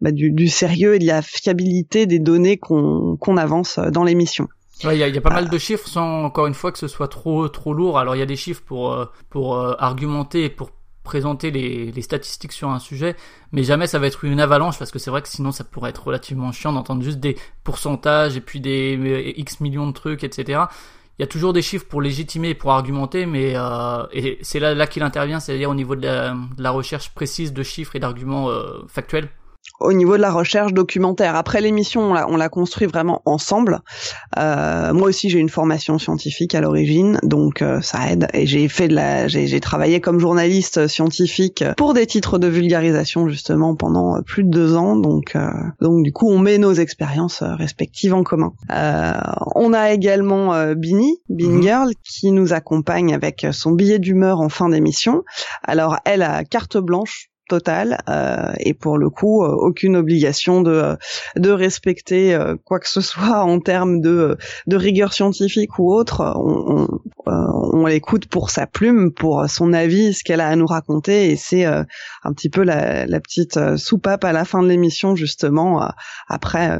bah, 0.00 0.12
du, 0.12 0.30
du 0.30 0.48
sérieux 0.48 0.96
et 0.96 0.98
de 0.98 1.06
la 1.06 1.22
fiabilité 1.22 2.06
des 2.06 2.18
données 2.18 2.58
qu'on 2.58 2.99
qu'on 3.20 3.36
avance 3.36 3.78
dans 3.78 4.04
l'émission. 4.04 4.48
Il 4.82 4.96
y, 4.96 5.02
a, 5.02 5.20
pas 5.20 5.30
mal 5.30 5.50
de 5.50 5.58
chiffres 5.58 5.86
sans 5.86 6.24
encore 6.24 6.46
une 6.46 6.54
fois 6.54 6.72
que 6.72 6.78
ce 6.78 6.88
soit 6.88 7.08
trop 7.08 7.48
trop 7.48 7.74
lourd. 7.74 7.98
Alors 7.98 8.16
il 8.16 8.18
y 8.18 8.22
a 8.22 8.26
des 8.26 8.36
chiffres 8.36 8.62
pour 8.64 8.92
euh, 8.92 9.04
pour 9.28 9.56
euh, 9.56 9.74
argumenter 9.78 10.48
pour 10.48 10.70
présenter 11.02 11.50
les, 11.50 12.02
statistiques 12.02 12.52
sur 12.52 12.68
un 12.70 12.78
sujet, 12.78 13.16
mais 13.52 13.62
jamais 13.62 13.86
ça 13.86 13.98
va 13.98 14.06
être 14.06 14.24
une 14.24 14.40
avalanche 14.40 14.78
parce 14.78 14.90
que 14.90 14.98
c'est 14.98 15.10
vrai 15.10 15.22
que 15.22 15.28
sinon 15.28 15.50
ça 15.50 15.64
pourrait 15.64 15.90
être 15.90 16.06
relativement 16.06 16.52
chiant 16.52 16.72
d'entendre 16.72 17.02
juste 17.02 17.20
des 17.20 17.36
pourcentages 17.64 18.36
et 18.36 18.40
puis 18.40 18.60
des 18.60 18.96
euh, 18.96 19.32
x 19.38 19.60
millions 19.60 19.86
de 19.86 19.92
trucs, 19.92 20.24
etc. 20.24 20.62
Il 21.18 21.22
y 21.22 21.24
a 21.24 21.26
toujours 21.26 21.52
des 21.52 21.62
chiffres 21.62 21.86
pour 21.86 22.00
légitimer 22.00 22.50
et 22.50 22.54
pour 22.54 22.70
argumenter, 22.70 23.26
mais 23.26 23.54
et 24.12 24.38
c'est 24.40 24.58
là 24.58 24.74
là 24.74 24.86
qu'il 24.86 25.02
intervient, 25.02 25.38
c'est-à-dire 25.38 25.68
au 25.68 25.74
niveau 25.74 25.94
de 25.94 26.06
la, 26.06 26.70
recherche 26.70 27.10
précise 27.10 27.52
de 27.52 27.62
chiffres 27.62 27.94
et 27.94 27.98
d'arguments 27.98 28.48
factuels 28.88 29.28
au 29.80 29.92
niveau 29.92 30.16
de 30.16 30.22
la 30.22 30.30
recherche 30.30 30.72
documentaire. 30.72 31.36
Après 31.36 31.60
l'émission, 31.60 32.12
on 32.12 32.36
l'a 32.36 32.48
construit 32.48 32.86
vraiment 32.86 33.22
ensemble. 33.24 33.80
Euh, 34.38 34.92
moi 34.92 35.08
aussi, 35.08 35.30
j'ai 35.30 35.38
une 35.38 35.48
formation 35.48 35.98
scientifique 35.98 36.54
à 36.54 36.60
l'origine, 36.60 37.18
donc 37.22 37.62
euh, 37.62 37.80
ça 37.80 38.10
aide. 38.10 38.28
Et 38.34 38.46
j'ai 38.46 38.68
fait 38.68 38.88
de 38.88 38.94
la, 38.94 39.28
j'ai 39.28 39.60
travaillé 39.60 40.00
comme 40.00 40.20
journaliste 40.20 40.86
scientifique 40.86 41.64
pour 41.76 41.94
des 41.94 42.06
titres 42.06 42.38
de 42.38 42.46
vulgarisation 42.46 43.28
justement 43.28 43.74
pendant 43.74 44.22
plus 44.22 44.44
de 44.44 44.50
deux 44.50 44.76
ans. 44.76 44.96
Donc, 44.96 45.34
euh, 45.34 45.48
donc 45.80 46.02
du 46.04 46.12
coup, 46.12 46.30
on 46.30 46.38
met 46.38 46.58
nos 46.58 46.74
expériences 46.74 47.42
respectives 47.42 48.14
en 48.14 48.22
commun. 48.22 48.52
on 48.68 49.72
a 49.72 49.92
également 49.92 50.74
Bini, 50.74 51.18
Bean 51.28 51.56
mhm. 51.56 51.62
Girl, 51.62 51.92
qui 52.04 52.32
nous 52.32 52.52
accompagne 52.52 53.14
avec 53.14 53.46
son 53.52 53.72
billet 53.72 53.98
d'humeur 53.98 54.40
en 54.40 54.48
fin 54.48 54.68
d'émission. 54.68 55.22
Alors, 55.62 55.96
elle 56.04 56.22
a 56.22 56.44
carte 56.44 56.76
blanche 56.76 57.29
totale 57.50 57.98
euh, 58.08 58.52
et 58.60 58.74
pour 58.74 58.96
le 58.96 59.10
coup 59.10 59.42
euh, 59.42 59.48
aucune 59.48 59.96
obligation 59.96 60.62
de 60.62 60.96
de 61.36 61.50
respecter 61.50 62.32
euh, 62.32 62.54
quoi 62.64 62.78
que 62.78 62.88
ce 62.88 63.00
soit 63.10 63.42
en 63.42 63.58
termes 63.60 64.00
de 64.00 64.38
de 64.66 64.76
rigueur 64.76 65.12
scientifique 65.12 65.78
ou 65.78 65.92
autre. 65.92 66.34
On, 66.36 66.86
on, 67.26 67.86
l'écoute 67.86 68.26
pour 68.26 68.50
sa 68.50 68.66
plume 68.66 69.12
pour 69.12 69.48
son 69.48 69.72
avis 69.72 70.14
ce 70.14 70.22
qu'elle 70.22 70.40
a 70.40 70.48
à 70.48 70.54
nous 70.54 70.66
raconter 70.66 71.30
et 71.30 71.36
c'est 71.36 71.64
un 71.64 72.32
petit 72.32 72.48
peu 72.48 72.62
la, 72.62 73.04
la 73.06 73.20
petite 73.20 73.76
soupape 73.76 74.24
à 74.24 74.32
la 74.32 74.44
fin 74.44 74.62
de 74.62 74.68
l'émission 74.68 75.16
justement 75.16 75.90
après 76.28 76.78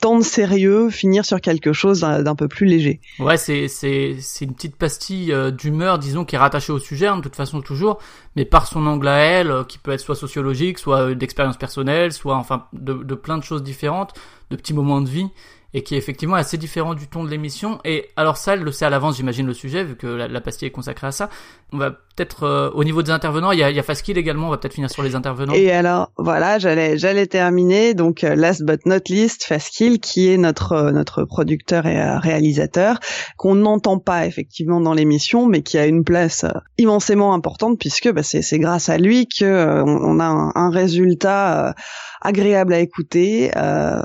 tant 0.00 0.18
de 0.18 0.24
sérieux, 0.24 0.90
finir 0.90 1.24
sur 1.24 1.40
quelque 1.40 1.72
chose 1.72 2.00
d'un 2.00 2.34
peu 2.34 2.48
plus 2.48 2.66
léger. 2.66 3.00
Ouais, 3.18 3.36
c'est 3.36 3.68
c'est 3.68 4.16
c'est 4.20 4.44
une 4.44 4.54
petite 4.54 4.76
pastille 4.76 5.32
euh, 5.32 5.50
d'humeur, 5.50 5.98
disons, 5.98 6.24
qui 6.24 6.36
est 6.36 6.38
rattachée 6.38 6.72
au 6.72 6.78
sujet, 6.78 7.06
hein, 7.06 7.16
de 7.16 7.22
toute 7.22 7.36
façon 7.36 7.60
toujours, 7.60 7.98
mais 8.36 8.44
par 8.44 8.66
son 8.66 8.86
angle 8.86 9.08
à 9.08 9.16
elle, 9.18 9.50
euh, 9.50 9.64
qui 9.64 9.78
peut 9.78 9.90
être 9.90 10.00
soit 10.00 10.14
sociologique, 10.14 10.78
soit 10.78 11.10
euh, 11.10 11.14
d'expérience 11.14 11.56
personnelle, 11.56 12.12
soit 12.12 12.36
enfin 12.36 12.66
de, 12.72 12.94
de 12.94 13.14
plein 13.14 13.38
de 13.38 13.44
choses 13.44 13.62
différentes, 13.62 14.14
de 14.50 14.56
petits 14.56 14.74
moments 14.74 15.00
de 15.00 15.08
vie 15.08 15.28
et 15.74 15.82
qui 15.82 15.94
est 15.94 15.98
effectivement 15.98 16.36
assez 16.36 16.56
différent 16.56 16.94
du 16.94 17.08
ton 17.08 17.24
de 17.24 17.30
l'émission. 17.30 17.80
Et 17.84 18.08
alors 18.16 18.36
ça, 18.36 18.54
elle 18.54 18.62
le 18.62 18.72
sait 18.72 18.84
à 18.84 18.90
l'avance, 18.90 19.16
j'imagine, 19.16 19.46
le 19.46 19.54
sujet, 19.54 19.84
vu 19.84 19.96
que 19.96 20.06
la, 20.06 20.40
pastille 20.40 20.68
est 20.68 20.72
consacrée 20.72 21.08
à 21.08 21.12
ça. 21.12 21.28
On 21.72 21.78
va 21.78 21.98
peut-être, 22.18 22.42
euh, 22.42 22.70
au 22.74 22.82
niveau 22.82 23.02
des 23.02 23.10
intervenants, 23.10 23.52
il 23.52 23.60
y 23.60 23.62
a, 23.62 23.70
il 23.70 23.76
y 23.76 23.78
a 23.78 23.82
Faskill 23.82 24.18
également, 24.18 24.48
on 24.48 24.50
va 24.50 24.58
peut-être 24.58 24.74
finir 24.74 24.90
sur 24.90 25.02
les 25.02 25.14
intervenants. 25.14 25.52
Et 25.54 25.70
alors, 25.70 26.10
voilà, 26.16 26.58
j'allais 26.58 26.98
j'allais 26.98 27.26
terminer. 27.26 27.94
Donc, 27.94 28.24
euh, 28.24 28.34
last 28.34 28.64
but 28.64 28.84
not 28.86 29.00
least, 29.08 29.44
Faskill, 29.44 30.00
qui 30.00 30.28
est 30.32 30.36
notre 30.36 30.72
euh, 30.72 30.90
notre 30.90 31.24
producteur 31.24 31.86
et 31.86 32.18
réalisateur, 32.18 32.98
qu'on 33.36 33.54
n'entend 33.54 33.98
pas 33.98 34.26
effectivement 34.26 34.80
dans 34.80 34.94
l'émission, 34.94 35.46
mais 35.46 35.62
qui 35.62 35.78
a 35.78 35.86
une 35.86 36.02
place 36.02 36.44
immensément 36.76 37.34
importante, 37.34 37.78
puisque 37.78 38.10
bah, 38.12 38.22
c'est 38.22 38.58
grâce 38.58 38.88
à 38.88 38.98
lui 38.98 39.28
que 39.28 39.82
on, 39.84 40.18
a 40.18 40.24
un, 40.24 40.52
un 40.54 40.70
résultat 40.70 41.74
agréable 42.20 42.72
à 42.72 42.80
écouter. 42.80 43.50
Euh, 43.56 44.00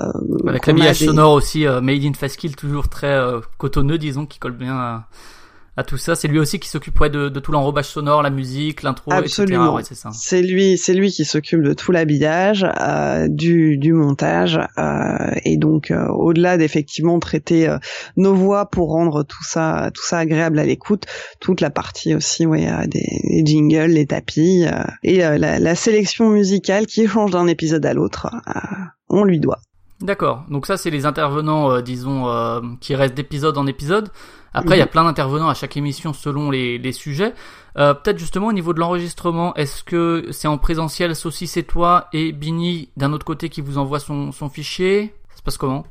Avec 0.46 0.66
l'habillage 0.66 0.98
sonore 0.98 1.32
aussi, 1.32 1.66
euh, 1.66 1.80
Made 1.80 2.04
in 2.04 2.14
Fastkill, 2.14 2.56
toujours 2.56 2.88
très 2.88 3.12
euh, 3.12 3.40
cotonneux, 3.58 3.98
disons, 3.98 4.26
qui 4.26 4.38
colle 4.38 4.56
bien 4.56 4.76
à, 4.76 5.08
à 5.76 5.82
tout 5.82 5.96
ça. 5.96 6.14
C'est 6.14 6.28
lui 6.28 6.38
aussi 6.38 6.60
qui 6.60 6.68
s'occupe 6.68 7.02
de, 7.04 7.28
de, 7.28 7.40
tout 7.40 7.50
l'enrobage 7.50 7.86
sonore, 7.86 8.22
la 8.22 8.30
musique, 8.30 8.82
l'intro, 8.82 9.12
etc. 9.12 9.44
Ouais, 9.72 9.82
c'est 10.12 10.42
lui, 10.42 10.78
c'est 10.78 10.94
lui 10.94 11.10
qui 11.10 11.24
s'occupe 11.24 11.62
de 11.62 11.72
tout 11.72 11.90
l'habillage, 11.90 12.64
euh, 12.80 13.26
du, 13.28 13.76
du 13.78 13.92
montage, 13.92 14.60
euh, 14.78 15.30
et 15.44 15.56
donc 15.56 15.90
euh, 15.90 16.06
au-delà 16.08 16.56
d'effectivement 16.56 17.18
traiter 17.18 17.68
euh, 17.68 17.78
nos 18.16 18.34
voix 18.34 18.66
pour 18.66 18.90
rendre 18.90 19.24
tout 19.24 19.44
ça, 19.44 19.90
tout 19.92 20.04
ça 20.04 20.18
agréable 20.18 20.58
à 20.58 20.64
l'écoute, 20.64 21.06
toute 21.40 21.60
la 21.60 21.70
partie 21.70 22.14
aussi, 22.14 22.46
ouais, 22.46 22.68
des, 22.86 23.20
des 23.24 23.42
jingles, 23.44 23.92
les 23.92 24.06
tapis 24.06 24.64
et 25.02 25.18
la, 25.18 25.58
la, 25.58 25.74
sélection 25.74 26.30
musicale 26.30 26.86
qui 26.86 27.06
change 27.08 27.32
d'un 27.32 27.48
épisode 27.48 27.84
à 27.84 27.94
l'autre, 27.94 28.28
on 29.08 29.24
lui 29.24 29.40
doit. 29.40 29.60
D'accord. 30.00 30.44
Donc 30.48 30.66
ça, 30.66 30.76
c'est 30.76 30.90
les 30.90 31.06
intervenants, 31.06 31.80
disons, 31.80 32.76
qui 32.80 32.94
restent 32.94 33.14
d'épisode 33.14 33.56
en 33.56 33.66
épisode. 33.66 34.10
Après, 34.54 34.76
il 34.76 34.78
y 34.78 34.82
a 34.82 34.86
mhm. 34.86 34.90
plein 34.90 35.04
d'intervenants 35.04 35.48
à 35.48 35.54
chaque 35.54 35.76
émission 35.76 36.12
selon 36.12 36.50
les, 36.50 36.78
les 36.78 36.92
sujets. 36.92 37.34
Euh, 37.76 37.92
Peut-être 37.92 38.18
justement 38.18 38.46
au 38.46 38.52
niveau 38.52 38.72
de 38.72 38.78
l'enregistrement, 38.78 39.52
est-ce 39.56 39.82
que 39.82 40.28
c'est 40.30 40.46
en 40.46 40.58
présentiel, 40.58 41.16
Saucy 41.16 41.48
c'est 41.48 41.64
toi 41.64 42.08
et 42.12 42.30
Bini 42.32 42.88
d'un 42.96 43.12
autre 43.12 43.26
côté 43.26 43.48
qui 43.48 43.60
vous 43.60 43.78
envoie 43.78 43.98
son, 43.98 44.30
son 44.30 44.48
fichier? 44.48 45.12
Ça 45.30 45.38
se 45.38 45.42
passe 45.42 45.58
comment? 45.58 45.84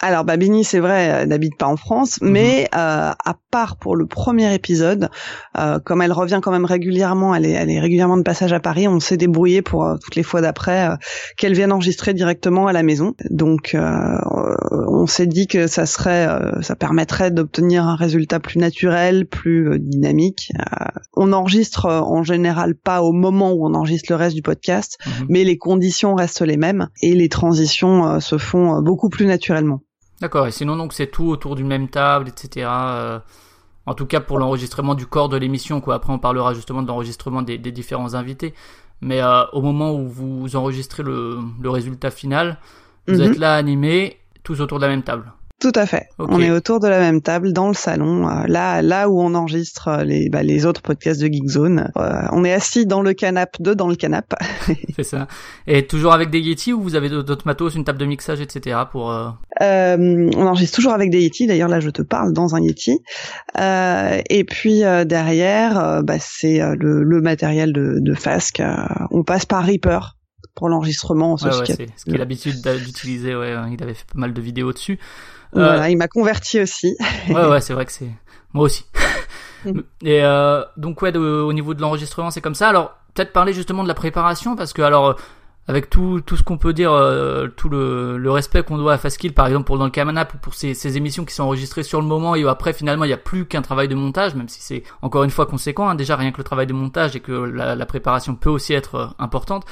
Alors 0.00 0.24
Babini, 0.24 0.62
c'est 0.62 0.78
vrai, 0.78 1.22
euh, 1.22 1.26
n'habite 1.26 1.56
pas 1.56 1.66
en 1.66 1.76
France, 1.76 2.20
mhm. 2.20 2.30
mais 2.30 2.68
euh, 2.74 3.12
à 3.12 3.34
part 3.50 3.78
pour 3.78 3.96
le 3.96 4.04
premier 4.04 4.52
épisode, 4.54 5.08
euh, 5.56 5.78
comme 5.78 6.02
elle 6.02 6.12
revient 6.12 6.40
quand 6.42 6.50
même 6.50 6.66
régulièrement, 6.66 7.34
elle 7.34 7.46
est, 7.46 7.52
elle 7.52 7.70
est 7.70 7.80
régulièrement 7.80 8.18
de 8.18 8.22
passage 8.22 8.52
à 8.52 8.60
Paris, 8.60 8.86
on 8.88 9.00
s'est 9.00 9.16
débrouillé 9.16 9.62
pour 9.62 9.84
euh, 9.86 9.96
toutes 9.96 10.14
les 10.14 10.22
fois 10.22 10.42
d'après 10.42 10.90
euh, 10.90 10.96
qu'elle 11.38 11.54
vienne 11.54 11.72
enregistrer 11.72 12.12
directement 12.12 12.66
à 12.66 12.74
la 12.74 12.82
maison. 12.82 13.14
Donc 13.30 13.74
on 13.74 15.06
s'est 15.06 15.26
dit 15.26 15.46
que 15.46 15.66
ça 15.66 15.86
serait, 15.86 16.28
ça 16.62 16.76
permettrait 16.76 17.30
d'obtenir 17.30 17.86
un 17.86 17.96
résultat 17.96 18.40
plus 18.40 18.58
naturel, 18.58 19.26
plus 19.26 19.78
dynamique. 19.78 20.52
on 21.14 21.32
enregistre 21.32 21.86
en 21.86 22.22
général 22.22 22.74
pas 22.74 23.02
au 23.02 23.12
moment 23.12 23.52
où 23.52 23.66
on 23.66 23.74
enregistre 23.74 24.12
le 24.12 24.16
reste 24.16 24.36
du 24.36 24.42
podcast, 24.42 24.98
mhm. 25.06 25.26
mais 25.28 25.44
les 25.44 25.56
conditions 25.56 26.14
restent 26.14 26.42
les 26.42 26.56
mêmes 26.56 26.88
et 27.02 27.14
les 27.14 27.28
transitions 27.28 28.20
se 28.20 28.38
font 28.38 28.82
beaucoup 28.82 29.08
plus 29.08 29.26
naturellement. 29.26 29.80
D'accord, 30.20 30.46
et 30.46 30.50
sinon 30.50 30.76
donc 30.76 30.92
c'est 30.92 31.08
tout 31.08 31.28
autour 31.28 31.56
d'une 31.56 31.66
même 31.66 31.88
table, 31.88 32.28
etc. 32.28 32.68
Euh, 32.70 33.18
en 33.84 33.94
tout 33.94 34.06
cas 34.06 34.20
pour 34.20 34.38
l'enregistrement 34.38 34.94
du 34.94 35.06
corps 35.06 35.28
de 35.28 35.36
l'émission, 35.36 35.80
quoi. 35.80 35.96
Après 35.96 36.12
on 36.12 36.18
parlera 36.18 36.54
justement 36.54 36.82
de 36.82 36.88
l'enregistrement 36.88 37.42
des, 37.42 37.58
différents 37.58 38.14
invités. 38.14 38.54
Mais 39.02 39.20
euh, 39.22 39.44
au 39.52 39.60
moment 39.60 39.92
où 39.94 40.08
vous 40.08 40.56
enregistrez 40.56 41.02
le, 41.02 41.38
résultat 41.64 42.10
final, 42.10 42.58
Vous 43.08 43.20
Mhm. 43.20 43.22
êtes 43.22 43.38
là 43.38 43.54
animés, 43.54 44.18
tous 44.42 44.60
autour 44.60 44.78
de 44.78 44.82
la 44.82 44.88
même 44.88 45.04
table. 45.04 45.32
Tout 45.58 45.72
à 45.74 45.86
fait. 45.86 46.08
On 46.18 46.38
est 46.40 46.50
autour 46.50 46.80
de 46.80 46.86
la 46.86 46.98
même 47.00 47.22
table 47.22 47.54
dans 47.54 47.68
le 47.68 47.74
salon, 47.74 48.28
euh, 48.28 48.44
là, 48.46 48.82
là 48.82 49.08
où 49.08 49.22
on 49.22 49.34
enregistre 49.34 49.88
euh, 49.88 50.04
les, 50.04 50.28
bah, 50.28 50.42
les 50.42 50.66
autres 50.66 50.82
podcasts 50.82 51.18
de 51.18 51.28
Geekzone. 51.28 51.90
Euh, 51.96 52.22
on 52.32 52.44
est 52.44 52.52
assis 52.52 52.84
dans 52.84 53.00
le 53.00 53.14
canapé, 53.14 53.56
deux 53.60 53.74
dans 53.74 53.88
le 53.88 53.94
canapé. 53.96 54.36
C'est 54.96 55.02
ça. 55.02 55.28
Et 55.66 55.86
toujours 55.86 56.12
avec 56.12 56.28
des 56.28 56.40
Yeti 56.40 56.74
ou 56.74 56.82
vous 56.82 56.94
avez 56.94 57.08
d'autres 57.08 57.46
matos, 57.46 57.74
une 57.74 57.84
table 57.84 57.98
de 57.98 58.04
mixage, 58.04 58.42
etc. 58.42 58.80
pour. 58.92 59.10
euh, 59.10 59.30
Euh, 59.62 60.30
on 60.36 60.46
enregistre 60.46 60.76
toujours 60.76 60.92
avec 60.92 61.08
des 61.10 61.22
Yeti. 61.22 61.46
D'ailleurs, 61.46 61.70
là, 61.70 61.80
je 61.80 61.88
te 61.88 62.02
parle 62.02 62.34
dans 62.34 62.54
un 62.54 62.60
Yeti. 62.60 62.98
Euh, 63.58 64.20
et 64.28 64.44
puis 64.44 64.84
euh, 64.84 65.04
derrière, 65.04 66.02
bah, 66.04 66.18
c'est 66.20 66.58
le, 66.76 67.02
le 67.02 67.20
matériel 67.22 67.72
de, 67.72 67.94
de 67.98 68.14
Fask. 68.14 68.60
Euh, 68.60 68.74
on 69.10 69.22
passe 69.24 69.46
par 69.46 69.64
Reaper 69.64 70.16
pour 70.54 70.68
l'enregistrement. 70.68 71.32
Ouais, 71.32 71.38
ce 71.38 71.46
ouais, 71.46 71.64
c'est 71.66 71.86
ce 71.96 72.04
qu'il 72.04 72.14
a 72.14 72.18
l'habitude 72.18 72.56
d'utiliser. 72.84 73.34
Ouais, 73.34 73.52
hein, 73.52 73.70
il 73.72 73.82
avait 73.82 73.94
fait 73.94 74.06
pas 74.12 74.18
mal 74.20 74.34
de 74.34 74.40
vidéos 74.42 74.72
dessus. 74.74 74.98
Euh, 75.54 75.64
Voilà, 75.64 75.90
il 75.90 75.96
m'a 75.96 76.08
converti 76.08 76.60
aussi. 76.60 76.96
ouais, 77.28 77.46
ouais, 77.48 77.60
c'est 77.60 77.72
vrai 77.74 77.84
que 77.86 77.92
c'est 77.92 78.10
moi 78.52 78.64
aussi. 78.64 78.84
Mm. 79.64 79.80
Et 80.04 80.22
euh, 80.22 80.62
donc 80.76 81.02
ouais, 81.02 81.10
de- 81.10 81.18
au 81.18 81.52
niveau 81.52 81.74
de 81.74 81.80
l'enregistrement, 81.80 82.30
c'est 82.30 82.40
comme 82.42 82.54
ça. 82.54 82.68
Alors 82.68 82.94
peut-être 83.14 83.32
parler 83.32 83.52
justement 83.52 83.82
de 83.82 83.88
la 83.88 83.94
préparation 83.94 84.54
parce 84.54 84.72
que 84.72 84.82
alors 84.82 85.06
euh, 85.08 85.14
avec 85.66 85.90
tout 85.90 86.20
tout 86.20 86.36
ce 86.36 86.44
qu'on 86.44 86.58
peut 86.58 86.72
dire, 86.72 86.92
euh, 86.92 87.48
tout 87.48 87.68
le, 87.68 88.16
le 88.16 88.30
respect 88.30 88.62
qu'on 88.62 88.76
doit 88.76 88.92
à 88.92 88.98
Fastkill, 88.98 89.32
par 89.32 89.46
exemple 89.48 89.64
pour 89.66 89.78
dans 89.78 89.86
le 89.86 89.90
Camanap 89.90 90.32
ou 90.34 90.38
pour 90.38 90.54
ces, 90.54 90.74
ces 90.74 90.96
émissions 90.96 91.24
qui 91.24 91.34
sont 91.34 91.42
enregistrées 91.42 91.82
sur 91.82 92.00
le 92.00 92.06
moment 92.06 92.36
et 92.36 92.44
où 92.44 92.48
après 92.48 92.72
finalement 92.74 93.04
il 93.04 93.08
n'y 93.08 93.14
a 93.14 93.16
plus 93.16 93.46
qu'un 93.46 93.62
travail 93.62 93.88
de 93.88 93.96
montage, 93.96 94.36
même 94.36 94.48
si 94.48 94.60
c'est 94.60 94.84
encore 95.02 95.24
une 95.24 95.30
fois 95.30 95.46
conséquent. 95.46 95.88
hein, 95.88 95.96
déjà 95.96 96.14
rien 96.14 96.30
que 96.30 96.38
le 96.38 96.44
travail 96.44 96.68
de 96.68 96.72
montage 96.74 97.16
et 97.16 97.20
que 97.20 97.32
la, 97.32 97.74
la 97.74 97.86
préparation 97.86 98.36
peut 98.36 98.50
aussi 98.50 98.72
être 98.74 98.94
euh, 98.94 99.06
importante. 99.18 99.64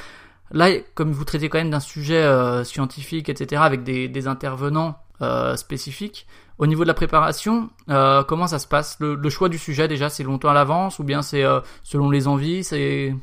Là, 0.51 0.67
comme 0.95 1.11
vous 1.13 1.23
traitez 1.23 1.47
quand 1.47 1.59
même 1.59 1.69
d'un 1.71 1.79
sujet 1.79 2.21
euh, 2.23 2.63
scientifique, 2.65 3.29
etc., 3.29 3.61
avec 3.63 3.83
des, 3.83 4.09
des 4.09 4.27
intervenants 4.27 4.97
euh, 5.21 5.55
spécifiques, 5.55 6.27
au 6.57 6.67
niveau 6.67 6.83
de 6.83 6.87
la 6.87 6.93
préparation, 6.93 7.69
euh, 7.89 8.23
comment 8.23 8.47
ça 8.47 8.59
se 8.59 8.67
passe? 8.67 8.97
Le, 8.99 9.29
choix 9.29 9.49
du 9.49 9.57
sujet 9.57 9.87
déjà, 9.87 10.09
c'est 10.09 10.23
longtemps 10.23 10.49
à 10.49 10.53
l'avance 10.53 10.99
ou 10.99 11.03
bien 11.03 11.21
c'est 11.21 11.43
euh, 11.43 11.59
selon 11.83 12.09
les 12.09 12.27
envies 12.27 12.63
C'est 12.63 13.13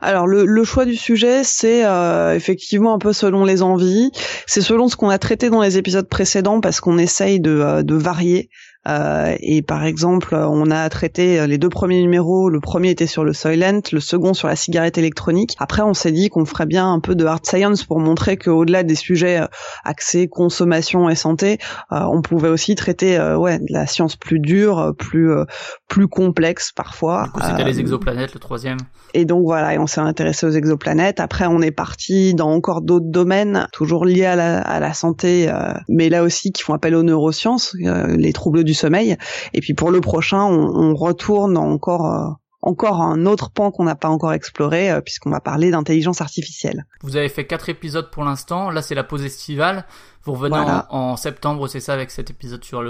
Alors 0.00 0.26
le, 0.26 0.64
choix 0.64 0.86
du 0.86 0.96
sujet, 0.96 1.44
c'est 1.44 1.84
euh, 1.84 2.34
effectivement 2.34 2.94
un 2.94 2.98
peu 2.98 3.12
selon 3.12 3.44
les 3.44 3.62
envies. 3.62 4.10
C'est 4.46 4.62
selon 4.62 4.88
ce 4.88 4.96
qu'on 4.96 5.10
a 5.10 5.18
traité 5.18 5.50
dans 5.50 5.60
les 5.60 5.76
épisodes 5.76 6.08
précédents 6.08 6.60
parce 6.60 6.80
qu'on 6.80 6.96
essaye 6.96 7.38
de 7.38 7.94
varier. 7.94 8.48
Euh, 8.88 9.34
et 9.40 9.62
par 9.62 9.84
exemple, 9.84 10.34
on 10.34 10.70
a 10.70 10.88
traité 10.88 11.46
les 11.46 11.58
deux 11.58 11.68
premiers 11.68 12.00
numéros. 12.00 12.48
Le 12.48 12.60
premier 12.60 12.90
était 12.90 13.06
sur 13.06 13.24
le 13.24 13.32
Soylent, 13.32 13.82
le 13.92 14.00
second 14.00 14.34
sur 14.34 14.48
la 14.48 14.56
cigarette 14.56 14.98
électronique. 14.98 15.54
Après, 15.58 15.82
on 15.82 15.94
s'est 15.94 16.12
dit 16.12 16.28
qu'on 16.28 16.44
ferait 16.44 16.66
bien 16.66 16.90
un 16.90 17.00
peu 17.00 17.14
de 17.14 17.24
hard 17.24 17.44
science 17.46 17.84
pour 17.84 18.00
montrer 18.00 18.36
qu'au-delà 18.36 18.82
des 18.82 18.94
sujets 18.94 19.40
euh, 19.40 19.46
axés 19.84 20.28
consommation 20.28 21.08
et 21.08 21.14
santé, 21.14 21.58
euh, 21.92 22.00
on 22.10 22.22
pouvait 22.22 22.48
aussi 22.48 22.74
traiter 22.74 23.18
euh, 23.18 23.36
ouais 23.36 23.58
de 23.58 23.66
la 23.70 23.86
science 23.86 24.16
plus 24.16 24.40
dure, 24.40 24.78
euh, 24.78 24.92
plus 24.92 25.30
euh, 25.30 25.44
plus 25.88 26.08
complexe 26.08 26.72
parfois. 26.72 27.24
du 27.24 27.30
coup 27.30 27.40
c'était 27.42 27.62
Euh, 27.62 27.66
les 27.66 27.80
exoplanètes, 27.80 28.34
le 28.34 28.40
troisième. 28.40 28.78
et 29.14 29.24
donc 29.24 29.44
voilà, 29.44 29.74
et 29.74 29.78
on 29.78 29.86
s'est 29.86 30.00
intéressé 30.00 30.46
aux 30.46 30.50
exoplanètes. 30.50 31.20
Après, 31.20 31.46
on 31.46 31.60
est 31.60 31.70
parti 31.70 32.34
dans 32.34 32.50
encore 32.50 32.82
d'autres 32.82 33.10
domaines, 33.10 33.66
toujours 33.72 34.04
liés 34.04 34.24
à 34.26 34.36
la, 34.36 34.60
à 34.60 34.80
la 34.80 34.92
santé, 34.94 35.48
euh, 35.50 35.72
mais 35.88 36.08
là 36.08 36.22
aussi 36.22 36.52
qui 36.52 36.62
font 36.62 36.74
appel 36.74 36.94
aux 36.94 37.02
neurosciences, 37.02 37.74
euh, 37.84 38.16
les 38.16 38.32
troubles 38.32 38.64
du 38.64 38.74
sommeil. 38.78 39.16
Et 39.54 39.60
puis 39.60 39.74
pour 39.74 39.90
le 39.90 40.00
prochain, 40.00 40.42
on, 40.44 40.90
on 40.90 40.94
retourne 40.94 41.56
encore 41.56 42.06
euh, 42.12 42.28
encore 42.60 43.00
un 43.02 43.24
autre 43.24 43.50
pan 43.50 43.70
qu'on 43.70 43.84
n'a 43.84 43.94
pas 43.94 44.08
encore 44.08 44.32
exploré, 44.32 44.90
euh, 44.90 45.00
puisqu'on 45.00 45.30
va 45.30 45.40
parler 45.40 45.70
d'intelligence 45.70 46.20
artificielle. 46.20 46.86
Vous 47.02 47.16
avez 47.16 47.28
fait 47.28 47.46
quatre 47.46 47.68
épisodes 47.68 48.10
pour 48.10 48.24
l'instant. 48.24 48.70
Là, 48.70 48.82
c'est 48.82 48.96
la 48.96 49.04
pause 49.04 49.24
estivale. 49.24 49.84
Vous 50.24 50.32
revenez 50.32 50.56
Voilà. 50.56 50.86
en, 50.90 51.12
en 51.12 51.16
septembre, 51.16 51.68
c'est 51.68 51.80
ça, 51.80 51.92
avec 51.92 52.10
cet 52.10 52.30
épisode 52.30 52.64
sur 52.64 52.82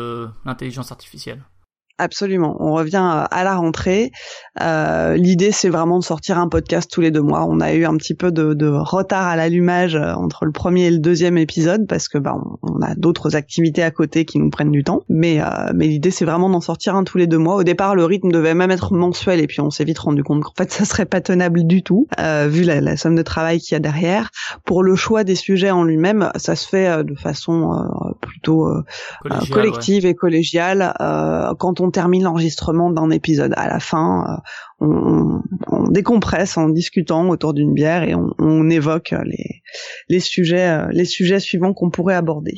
l'intelligence 0.47 0.90
artificielle. 0.90 1.45
Absolument. 1.99 2.57
On 2.61 2.73
revient 2.73 2.97
euh, 2.97 3.25
à 3.31 3.45
la 3.45 3.57
rentrée. 3.57 4.12
Euh, 4.61 5.17
L'idée, 5.17 5.52
c'est 5.52 5.69
vraiment 5.69 5.99
de 5.99 6.05
sortir 6.05 6.38
un 6.38 6.49
podcast 6.49 6.90
tous 6.90 7.00
les 7.00 7.11
deux 7.11 7.23
mois. 7.23 7.45
On 7.49 7.61
a 7.61 7.73
eu 7.75 7.85
un 7.85 7.97
petit 7.97 8.14
peu 8.14 8.33
de, 8.33 8.55
de 8.55 8.69
retard 8.69 9.26
à 9.26 9.37
l'allumage 9.37 9.97
euh, 9.97 10.12
entre 10.14 10.45
le 10.45 10.52
premier 10.52 10.87
et 10.87 10.90
le 10.90 10.99
deuxième 10.99 11.38
épisode 11.38 11.87
parce 11.87 12.09
que 12.09 12.19
bah, 12.19 12.37
on, 12.37 12.59
on 12.62 12.83
a 12.83 12.95
d'autres 12.95 13.37
activités 13.37 13.83
à 13.83 13.90
côté 13.90 14.25
qui 14.25 14.38
nous 14.38 14.50
prennent 14.50 14.71
du 14.71 14.85
temps. 14.85 15.02
Mais, 15.09 15.40
euh, 15.40 15.73
mais 15.75 15.87
l'idée, 15.87 16.11
c'est 16.11 16.25
vraiment 16.25 16.49
d'en 16.49 16.61
sortir 16.61 16.95
un 16.95 17.05
tous 17.05 17.19
les 17.19 17.26
deux 17.26 17.38
mois. 17.38 17.57
Au 17.57 17.64
départ, 17.64 17.95
le 17.95 18.05
rythme 18.05 18.31
devait 18.31 18.55
même 18.55 18.71
être 18.71 18.93
mensuel 18.95 19.40
et 19.40 19.47
puis 19.47 19.61
on 19.61 19.71
s'est 19.71 19.85
vite 19.85 19.99
rendu 19.99 20.23
compte 20.23 20.43
qu'en 20.43 20.55
fait, 20.57 20.71
ça 20.78 20.85
serait 20.85 21.07
pas 21.07 21.21
tenable 21.21 21.67
du 21.67 21.83
tout 21.83 22.07
euh, 22.21 22.47
vu 22.49 22.62
la, 22.62 22.81
la 22.81 22.97
somme 22.97 23.14
de 23.14 23.23
travail 23.23 23.59
qu'il 23.59 23.75
y 23.75 23.76
a 23.76 23.81
derrière. 23.81 24.31
Pour 24.64 24.83
le 24.83 24.95
choix 24.97 25.25
des 25.25 25.35
sujets 25.35 25.71
en 25.71 25.85
lui-même, 25.85 26.31
ça 26.37 26.55
se 26.55 26.69
fait 26.69 26.88
euh, 26.88 27.02
de 27.02 27.14
façon 27.14 27.73
euh, 27.73 28.12
plutôt 28.21 28.69
collective 29.50 30.07
et 30.07 30.14
collégiale 30.14 30.95
quand 31.59 31.81
on 31.81 31.88
termine 31.90 32.25
l'enregistrement 32.25 32.90
d'un 32.90 33.11
épisode. 33.11 33.52
À 33.57 33.68
la 33.68 33.80
fin, 33.80 34.25
euh, 34.80 34.87
on, 34.87 35.42
on 35.66 35.88
décompresse 35.88 36.57
en 36.57 36.68
discutant 36.68 37.28
autour 37.28 37.54
d'une 37.54 37.75
bière 37.75 38.02
et 38.02 38.14
on, 38.14 38.35
on 38.38 38.71
évoque 38.71 39.14
les, 39.25 39.62
les 40.09 40.21
sujets 40.21 40.68
euh, 40.68 40.88
les 40.90 41.04
sujets 41.04 41.40
suivants 41.40 41.75
qu'on 41.75 41.90
pourrait 41.90 42.14
aborder. 42.14 42.57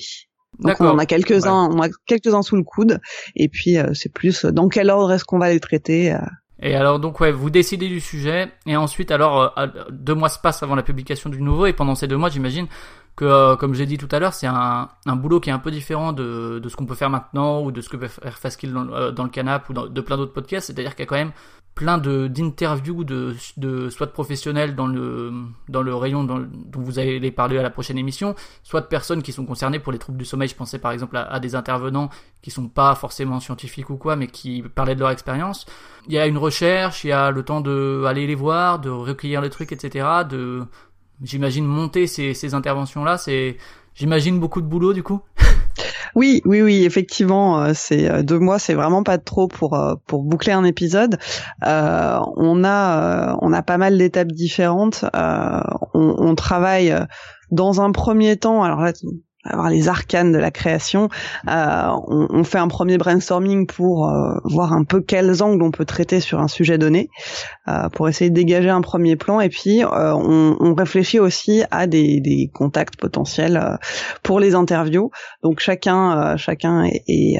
Donc 0.58 0.80
on 0.80 0.88
en 0.88 0.98
a 0.98 1.06
quelques-uns, 1.06 1.70
on 1.72 1.80
a 1.80 1.88
quelques-uns 2.06 2.42
sous 2.42 2.56
le 2.56 2.64
coude, 2.64 3.00
et 3.34 3.48
puis 3.48 3.78
euh, 3.78 3.94
c'est 3.94 4.12
plus 4.12 4.44
euh, 4.44 4.52
dans 4.52 4.68
quel 4.68 4.90
ordre 4.90 5.12
est-ce 5.12 5.24
qu'on 5.24 5.38
va 5.38 5.50
les 5.50 5.60
traiter. 5.60 6.12
euh. 6.12 6.18
Et 6.62 6.74
alors 6.74 6.98
donc 7.00 7.20
ouais, 7.20 7.32
vous 7.32 7.48
décidez 7.48 7.88
du 7.88 8.00
sujet 8.00 8.48
et 8.66 8.76
ensuite 8.76 9.10
alors 9.10 9.54
deux 9.90 10.14
mois 10.14 10.28
se 10.28 10.38
passent 10.38 10.62
avant 10.62 10.74
la 10.74 10.82
publication 10.82 11.30
du 11.30 11.40
nouveau 11.40 11.64
et 11.64 11.72
pendant 11.72 11.94
ces 11.94 12.06
deux 12.06 12.18
mois 12.18 12.28
j'imagine 12.28 12.66
que 13.20 13.26
euh, 13.26 13.54
comme 13.54 13.74
j'ai 13.74 13.84
dit 13.84 13.98
tout 13.98 14.08
à 14.12 14.18
l'heure 14.18 14.32
c'est 14.32 14.46
un, 14.46 14.88
un 15.04 15.16
boulot 15.16 15.40
qui 15.40 15.50
est 15.50 15.52
un 15.52 15.58
peu 15.58 15.70
différent 15.70 16.14
de, 16.14 16.58
de 16.58 16.68
ce 16.70 16.76
qu'on 16.76 16.86
peut 16.86 16.94
faire 16.94 17.10
maintenant 17.10 17.62
ou 17.62 17.70
de 17.70 17.82
ce 17.82 17.90
que 17.90 17.98
peut 17.98 18.08
faire 18.08 18.38
Faskill 18.38 18.72
dans, 18.72 18.88
euh, 18.88 19.10
dans 19.10 19.24
le 19.24 19.28
canap 19.28 19.68
ou 19.68 19.74
de 19.74 20.00
plein 20.00 20.16
d'autres 20.16 20.32
podcasts 20.32 20.68
c'est-à-dire 20.68 20.96
qu'il 20.96 21.00
y 21.00 21.06
a 21.06 21.06
quand 21.06 21.16
même 21.16 21.32
plein 21.74 21.98
d'interviews 21.98 23.04
de, 23.04 23.36
de 23.58 23.90
soit 23.90 24.06
de 24.06 24.12
professionnels 24.12 24.74
dans 24.74 24.86
le 24.86 25.32
dans 25.68 25.82
le 25.82 25.94
rayon 25.94 26.24
dont 26.24 26.48
vous 26.72 26.98
allez 26.98 27.30
parler 27.30 27.58
à 27.58 27.62
la 27.62 27.68
prochaine 27.68 27.98
émission 27.98 28.34
soit 28.62 28.80
de 28.80 28.86
personnes 28.86 29.22
qui 29.22 29.32
sont 29.32 29.44
concernées 29.44 29.80
pour 29.80 29.92
les 29.92 29.98
troubles 29.98 30.18
du 30.18 30.24
sommeil 30.24 30.48
je 30.48 30.56
pensais 30.56 30.78
par 30.78 30.92
exemple 30.92 31.18
à, 31.18 31.30
à 31.30 31.40
des 31.40 31.54
intervenants 31.54 32.08
qui 32.40 32.50
sont 32.50 32.68
pas 32.68 32.94
forcément 32.94 33.38
scientifiques 33.38 33.90
ou 33.90 33.98
quoi 33.98 34.16
mais 34.16 34.28
qui 34.28 34.62
parlaient 34.62 34.94
de 34.94 35.00
leur 35.00 35.10
expérience 35.10 35.66
il 36.06 36.14
y 36.14 36.18
a 36.18 36.26
une 36.26 36.38
recherche, 36.38 37.04
il 37.04 37.08
y 37.08 37.12
a 37.12 37.30
le 37.30 37.42
temps 37.42 37.60
de 37.60 38.04
aller 38.06 38.26
les 38.26 38.34
voir, 38.34 38.78
de 38.78 38.88
recueillir 38.88 39.40
les 39.40 39.50
trucs, 39.50 39.72
etc. 39.72 40.24
De, 40.28 40.64
j'imagine 41.22 41.64
monter 41.64 42.06
ces, 42.06 42.34
ces 42.34 42.54
interventions-là, 42.54 43.18
c'est, 43.18 43.56
j'imagine 43.94 44.38
beaucoup 44.38 44.60
de 44.60 44.66
boulot 44.66 44.92
du 44.92 45.02
coup. 45.02 45.20
Oui, 46.16 46.42
oui, 46.44 46.60
oui, 46.60 46.84
effectivement, 46.84 47.62
euh, 47.62 47.70
c'est 47.72 48.10
euh, 48.10 48.22
deux 48.22 48.40
mois, 48.40 48.58
c'est 48.58 48.74
vraiment 48.74 49.04
pas 49.04 49.18
trop 49.18 49.46
pour 49.46 49.74
euh, 49.74 49.94
pour 50.06 50.24
boucler 50.24 50.52
un 50.52 50.64
épisode. 50.64 51.18
Euh, 51.64 52.18
on 52.36 52.64
a 52.64 53.36
on 53.40 53.52
a 53.52 53.62
pas 53.62 53.78
mal 53.78 53.96
d'étapes 53.96 54.32
différentes. 54.32 55.04
Euh, 55.14 55.60
on, 55.94 56.16
on 56.18 56.34
travaille 56.34 56.92
dans 57.52 57.80
un 57.80 57.92
premier 57.92 58.36
temps. 58.36 58.64
Alors 58.64 58.80
là, 58.80 58.92
avoir 59.44 59.70
les 59.70 59.88
arcanes 59.88 60.32
de 60.32 60.38
la 60.38 60.50
création. 60.50 61.08
Euh, 61.48 61.88
on, 62.06 62.44
fait 62.44 62.58
un 62.58 62.68
premier 62.68 62.98
brainstorming 62.98 63.66
pour 63.66 64.08
euh, 64.08 64.34
voir 64.44 64.72
un 64.72 64.84
peu 64.84 65.00
quels 65.00 65.42
angles 65.42 65.62
on 65.62 65.70
peut 65.70 65.84
traiter 65.84 66.20
sur 66.20 66.40
un 66.40 66.48
sujet 66.48 66.78
donné, 66.78 67.08
euh, 67.68 67.88
pour 67.88 68.08
essayer 68.08 68.30
de 68.30 68.34
dégager 68.34 68.68
un 68.68 68.82
premier 68.82 69.16
plan. 69.16 69.40
Et 69.40 69.48
puis 69.48 69.82
on, 69.84 70.74
réfléchit 70.74 71.18
aussi 71.18 71.62
à 71.70 71.86
des, 71.86 72.50
contacts 72.54 72.96
potentiels 72.96 73.78
pour 74.22 74.40
les 74.40 74.54
interviews. 74.54 75.10
Donc 75.42 75.60
chacun, 75.60 76.36
chacun 76.36 76.84
est, 76.84 77.38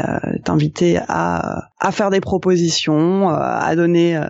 invité 0.49 0.99
à, 1.09 1.69
à 1.79 1.93
faire 1.93 2.11
des 2.11 2.21
propositions, 2.21 3.29
à 3.29 3.75
donner 3.77 4.21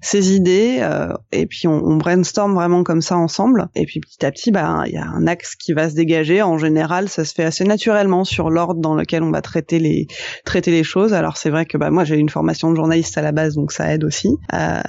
ses 0.00 0.34
idées, 0.34 0.86
et 1.32 1.46
puis 1.46 1.66
on, 1.66 1.82
on 1.84 1.96
brainstorm 1.96 2.54
vraiment 2.54 2.84
comme 2.84 3.00
ça 3.00 3.16
ensemble. 3.16 3.68
Et 3.74 3.86
puis 3.86 4.00
petit 4.00 4.24
à 4.24 4.30
petit, 4.30 4.52
bah 4.52 4.84
il 4.86 4.92
y 4.92 4.98
a 4.98 5.06
un 5.06 5.26
axe 5.26 5.56
qui 5.56 5.72
va 5.72 5.88
se 5.88 5.94
dégager. 5.94 6.42
En 6.42 6.58
général, 6.58 7.08
ça 7.12 7.24
se 7.24 7.34
fait 7.34 7.44
assez 7.44 7.64
naturellement 7.64 8.24
sur 8.24 8.50
l'ordre 8.50 8.80
dans 8.80 8.94
lequel 8.94 9.22
on 9.22 9.30
va 9.30 9.42
traiter 9.42 9.78
les 9.78 10.06
traiter 10.44 10.70
les 10.70 10.84
choses. 10.84 11.12
Alors 11.12 11.36
c'est 11.36 11.50
vrai 11.50 11.66
que 11.66 11.76
bah 11.76 11.90
moi 11.90 12.04
j'ai 12.04 12.16
une 12.16 12.28
formation 12.28 12.70
de 12.70 12.76
journaliste 12.76 13.16
à 13.18 13.22
la 13.22 13.32
base, 13.32 13.54
donc 13.54 13.72
ça 13.72 13.92
aide 13.92 14.04
aussi 14.04 14.30
euh, 14.54 14.80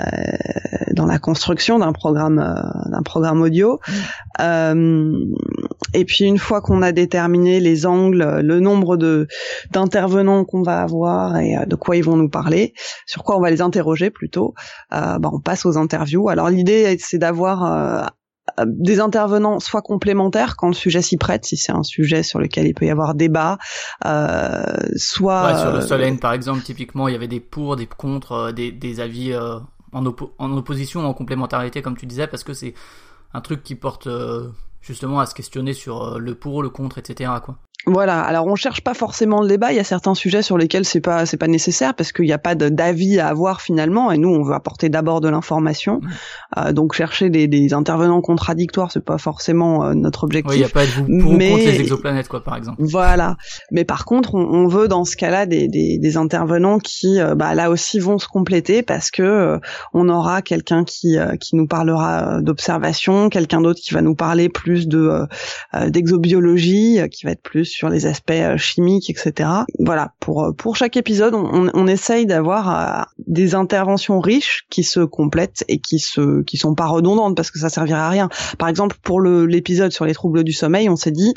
dans 0.94 1.06
la 1.06 1.20
construction 1.20 1.80
d'un 1.80 1.92
programme 1.92 2.40
euh, 2.40 2.90
d'un 2.90 3.02
programme 3.04 3.42
audio. 3.42 3.80
Euh, 4.40 5.14
et 5.94 6.06
puis 6.06 6.26
une 6.26 6.38
fois 6.38 6.62
qu'on 6.62 6.82
a 6.82 6.92
déterminé 6.92 7.60
les 7.60 7.86
angles, 7.86 8.40
le 8.42 8.60
nombre 8.60 8.98
de 8.98 9.28
d'intervenants 9.72 10.46
qu'on 10.46 10.62
va 10.62 10.82
avoir 10.82 11.38
et 11.38 11.58
euh, 11.58 11.66
de 11.66 11.76
quoi 11.76 11.98
ils 11.98 12.04
vont 12.04 12.16
nous 12.16 12.30
parler, 12.30 12.74
sur 13.06 13.24
quoi 13.24 13.38
on 13.38 13.42
va 13.42 13.52
les 13.52 13.62
interroger 13.62 14.10
plutôt, 14.10 14.54
bah, 14.92 15.20
on 15.32 15.40
passe 15.40 15.66
aux 15.66 15.78
interviews. 15.78 16.30
Alors 16.30 16.50
l'idée 16.50 16.96
c'est 17.00 17.18
d'avoir 17.18 18.14
des 18.66 19.00
intervenants 19.00 19.60
soit 19.60 19.82
complémentaires 19.82 20.56
quand 20.58 20.68
le 20.68 20.74
sujet 20.74 21.02
s'y 21.02 21.18
prête, 21.18 21.46
si 21.46 21.58
c'est 21.58 21.72
un 21.72 21.84
sujet 21.84 22.24
sur 22.24 22.40
lequel 22.40 22.68
il 22.68 22.74
peut 22.74 22.86
y 22.86 22.90
avoir 22.92 23.16
débat, 23.16 23.58
euh, 24.06 24.64
soit 24.96 25.44
Ouais, 25.48 25.58
sur 25.60 25.72
le 25.72 25.78
euh, 25.78 25.88
Solène 25.88 26.20
par 26.20 26.34
exemple, 26.34 26.62
typiquement, 26.64 27.08
il 27.08 27.14
y 27.14 27.16
avait 27.16 27.28
des 27.28 27.40
pour, 27.40 27.76
des 27.76 27.88
contre, 27.88 28.32
euh, 28.34 28.52
des, 28.52 28.72
des 28.72 29.00
avis 29.00 29.32
euh, 29.34 29.60
en, 29.92 30.04
oppo- 30.06 30.32
en 30.38 30.56
opposition, 30.56 31.06
en 31.06 31.14
complémentarité, 31.14 31.82
comme 31.82 31.98
tu 31.98 32.06
disais, 32.06 32.28
parce 32.28 32.44
que 32.44 32.54
c'est 32.54 32.74
un 33.34 33.42
truc 33.42 33.64
qui 33.64 33.76
porte 33.76 34.08
euh, 34.08 34.50
justement 34.82 35.20
à 35.20 35.26
se 35.26 35.34
questionner 35.34 35.74
sur 35.74 36.20
le 36.20 36.36
pour, 36.36 36.62
le 36.62 36.70
contre, 36.70 36.98
etc. 37.00 37.32
Quoi. 37.44 37.58
Voilà. 37.86 38.22
Alors 38.22 38.48
on 38.48 38.56
cherche 38.56 38.82
pas 38.82 38.94
forcément 38.94 39.42
le 39.42 39.48
débat. 39.48 39.74
Il 39.74 39.76
y 39.76 39.80
a 39.80 39.84
certains 39.84 40.16
sujets 40.16 40.42
sur 40.42 40.58
lesquels 40.58 40.86
c'est 40.86 41.02
pas 41.02 41.26
c'est 41.26 41.38
pas 41.38 41.48
nécessaire 41.48 41.94
parce 41.96 42.12
qu'il 42.14 42.26
n'y 42.26 42.32
a 42.32 42.38
pas 42.38 42.56
d'avis 42.56 43.20
à 43.20 43.28
avoir 43.28 43.62
finalement. 43.62 44.12
Et 44.12 44.18
nous 44.18 44.30
on 44.30 44.44
veut 44.44 44.54
apporter 44.54 44.90
d'abord 44.90 45.20
de 45.20 45.28
l'information. 45.28 46.00
Euh, 46.58 46.72
donc 46.72 46.94
chercher 46.94 47.30
des, 47.30 47.48
des, 47.48 47.74
intervenants 47.74 48.22
contradictoires 48.22 48.92
c'est 48.92 49.04
pas 49.04 49.18
forcément 49.18 49.84
euh, 49.84 49.94
notre 49.94 50.24
objectif. 50.24 50.56
Il 50.56 50.62
y 50.62 50.64
a 50.64 50.70
pas 50.70 50.86
de 50.86 50.92
vous 50.92 51.06
pour 51.20 51.34
mais... 51.34 51.50
contre 51.52 51.66
les 51.66 51.82
exoplanètes 51.82 52.28
quoi 52.30 52.44
par 52.44 52.56
exemple. 52.56 52.78
Voilà. 52.82 53.36
Mais 53.72 53.84
par 53.84 54.06
contre 54.06 54.36
on, 54.36 54.42
on 54.42 54.68
veut 54.68 54.88
dans 54.88 55.04
ce 55.04 55.18
cas-là 55.18 55.46
des, 55.46 55.68
des, 55.68 55.98
des, 55.98 56.18
intervenants 56.18 56.80
qui 56.80 57.20
euh, 57.20 57.36
bah, 57.36 57.54
là 57.54 57.70
aussi 57.70 58.00
vont 58.00 58.18
se 58.18 58.28
compléter 58.28 58.82
parce 58.82 59.12
que 59.12 59.24
euh, 59.24 59.60
on 59.94 60.08
aura 60.08 60.42
quelqu'un 60.42 60.84
qui 60.86 61.18
qui 61.40 61.56
nous 61.56 61.68
parlera 61.68 62.42
d'observation, 62.42 63.30
quelqu'un 63.30 63.62
d'autre 63.62 63.80
qui 63.82 63.94
va 63.94 64.02
nous 64.02 64.16
parler 64.16 64.48
plus 64.50 64.88
de 64.88 65.22
d'exobiologie, 65.88 67.00
qui 67.12 67.26
va 67.26 67.32
être 67.32 67.42
plus 67.42 67.73
sur 67.74 67.90
les 67.90 68.06
aspects 68.06 68.32
euh, 68.32 68.58
chimiques, 68.58 69.10
etc. 69.10 69.50
Voilà, 69.80 70.14
pour 70.20 70.44
euh, 70.44 70.52
pour 70.54 70.76
chaque 70.76 70.96
épisode, 70.96 71.34
on, 71.34 71.70
on 71.74 71.88
essaye 71.88 72.26
d'avoir 72.26 72.70
euh, 72.70 73.04
des 73.28 73.56
interventions 73.56 74.20
riches 74.20 74.66
qui 74.70 74.84
se 74.84 75.00
complètent 75.00 75.66
et 75.68 75.80
qui 75.80 76.00
se 76.00 76.44
qui 76.44 76.58
sont 76.58 76.76
pas 76.76 76.86
redondantes 76.86 77.36
parce 77.36 77.52
que 77.52 77.60
ça 77.60 77.70
servira 77.70 78.06
à 78.06 78.10
rien. 78.10 78.30
Par 78.58 78.70
exemple, 78.70 78.98
pour 79.02 79.20
le 79.20 79.46
l'épisode 79.46 79.92
sur 79.92 80.06
les 80.06 80.14
troubles 80.14 80.44
du 80.44 80.54
sommeil, 80.54 80.90
on 80.90 80.96
s'est 80.96 81.12
dit 81.12 81.34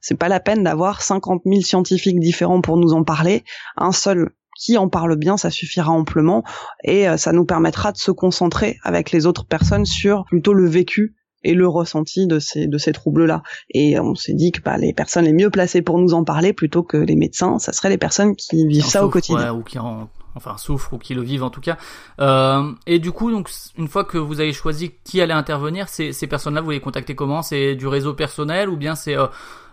c'est 0.00 0.16
pas 0.16 0.28
la 0.28 0.40
peine 0.40 0.62
d'avoir 0.62 1.02
50 1.02 1.42
000 1.44 1.60
scientifiques 1.62 2.20
différents 2.20 2.60
pour 2.60 2.76
nous 2.76 2.92
en 2.92 3.04
parler. 3.04 3.44
Un 3.76 3.92
seul 3.92 4.30
qui 4.58 4.78
en 4.78 4.88
parle 4.88 5.16
bien, 5.16 5.36
ça 5.36 5.50
suffira 5.50 5.90
amplement 5.90 6.44
et 6.84 7.06
ça 7.16 7.32
nous 7.32 7.44
permettra 7.44 7.90
de 7.90 7.96
se 7.96 8.12
concentrer 8.12 8.78
avec 8.84 9.10
les 9.10 9.26
autres 9.26 9.44
personnes 9.44 9.86
sur 9.86 10.24
plutôt 10.26 10.52
le 10.52 10.68
vécu 10.68 11.16
et 11.44 11.54
le 11.54 11.66
ressenti 11.68 12.26
de 12.26 12.38
ces 12.38 12.66
de 12.66 12.78
ces 12.78 12.92
troubles-là. 12.92 13.42
Et 13.70 13.98
on 13.98 14.14
s'est 14.14 14.34
dit 14.34 14.52
que 14.52 14.60
bah, 14.60 14.76
les 14.76 14.92
personnes 14.92 15.24
les 15.24 15.32
mieux 15.32 15.50
placées 15.50 15.82
pour 15.82 15.98
nous 15.98 16.14
en 16.14 16.24
parler 16.24 16.52
plutôt 16.52 16.82
que 16.82 16.96
les 16.96 17.16
médecins, 17.16 17.58
ça 17.58 17.72
serait 17.72 17.90
les 17.90 17.98
personnes 17.98 18.36
qui 18.36 18.66
vivent 18.66 18.84
ça 18.84 19.04
au 19.04 19.08
quotidien. 19.08 19.52
ou 19.54 19.62
qui 19.62 19.78
en, 19.78 20.08
enfin 20.34 20.56
souffrent 20.56 20.94
ou 20.94 20.98
qui 20.98 21.14
le 21.14 21.22
vivent 21.22 21.44
en 21.44 21.50
tout 21.50 21.60
cas. 21.60 21.76
Euh, 22.20 22.72
et 22.86 22.98
du 22.98 23.12
coup, 23.12 23.30
donc 23.30 23.50
une 23.76 23.88
fois 23.88 24.04
que 24.04 24.18
vous 24.18 24.40
avez 24.40 24.52
choisi 24.52 24.92
qui 25.04 25.20
allait 25.20 25.32
intervenir, 25.34 25.88
ces, 25.88 26.12
ces 26.12 26.26
personnes-là, 26.26 26.60
vous 26.60 26.70
les 26.70 26.80
contactez 26.80 27.14
comment? 27.14 27.42
C'est 27.42 27.74
du 27.74 27.86
réseau 27.86 28.14
personnel 28.14 28.68
ou 28.68 28.76
bien 28.76 28.94
c'est 28.94 29.16
euh, 29.16 29.26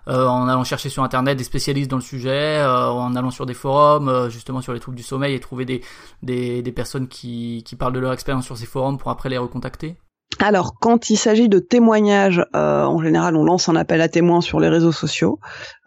euh, 0.07 0.25
en 0.25 0.47
allant 0.47 0.63
chercher 0.63 0.89
sur 0.89 1.03
internet 1.03 1.37
des 1.37 1.43
spécialistes 1.43 1.91
dans 1.91 1.97
le 1.97 2.01
sujet, 2.01 2.57
euh, 2.59 2.89
en 2.89 3.15
allant 3.15 3.31
sur 3.31 3.45
des 3.45 3.53
forums, 3.53 4.09
euh, 4.09 4.29
justement 4.29 4.61
sur 4.61 4.73
les 4.73 4.79
troubles 4.79 4.97
du 4.97 5.03
sommeil 5.03 5.35
et 5.35 5.39
trouver 5.39 5.65
des, 5.65 5.81
des, 6.23 6.61
des 6.61 6.71
personnes 6.71 7.07
qui, 7.07 7.63
qui 7.65 7.75
parlent 7.75 7.93
de 7.93 7.99
leur 7.99 8.13
expérience 8.13 8.45
sur 8.45 8.57
ces 8.57 8.65
forums 8.65 8.97
pour 8.97 9.11
après 9.11 9.29
les 9.29 9.37
recontacter? 9.37 9.97
Alors, 10.41 10.75
quand 10.79 11.09
il 11.09 11.17
s'agit 11.17 11.49
de 11.49 11.59
témoignages, 11.59 12.41
euh, 12.55 12.83
en 12.83 13.03
général, 13.03 13.35
on 13.35 13.43
lance 13.43 13.67
un 13.67 13.75
appel 13.75 13.99
à 13.99 14.07
témoins 14.07 14.39
sur 14.39 14.59
les 14.61 14.69
réseaux 14.69 14.93
sociaux. 14.93 15.39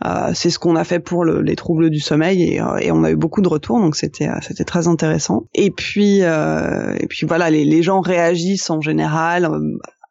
Euh, 0.04 0.32
c'est 0.34 0.50
ce 0.50 0.58
qu'on 0.58 0.76
a 0.76 0.84
fait 0.84 1.00
pour 1.00 1.24
le, 1.24 1.40
les 1.40 1.56
troubles 1.56 1.88
du 1.88 2.00
sommeil 2.00 2.42
et, 2.42 2.60
euh, 2.60 2.76
et, 2.76 2.92
on 2.92 3.02
a 3.02 3.10
eu 3.10 3.16
beaucoup 3.16 3.40
de 3.40 3.48
retours, 3.48 3.80
donc 3.80 3.96
c'était 3.96 4.28
très 4.66 4.88
intéressant. 4.88 5.44
Et 5.54 5.70
puis 5.70 6.20
voilà, 6.20 7.50
les, 7.50 7.82
gens 7.82 8.00
réagissent 8.00 8.68
en 8.68 8.82
général, 8.82 9.48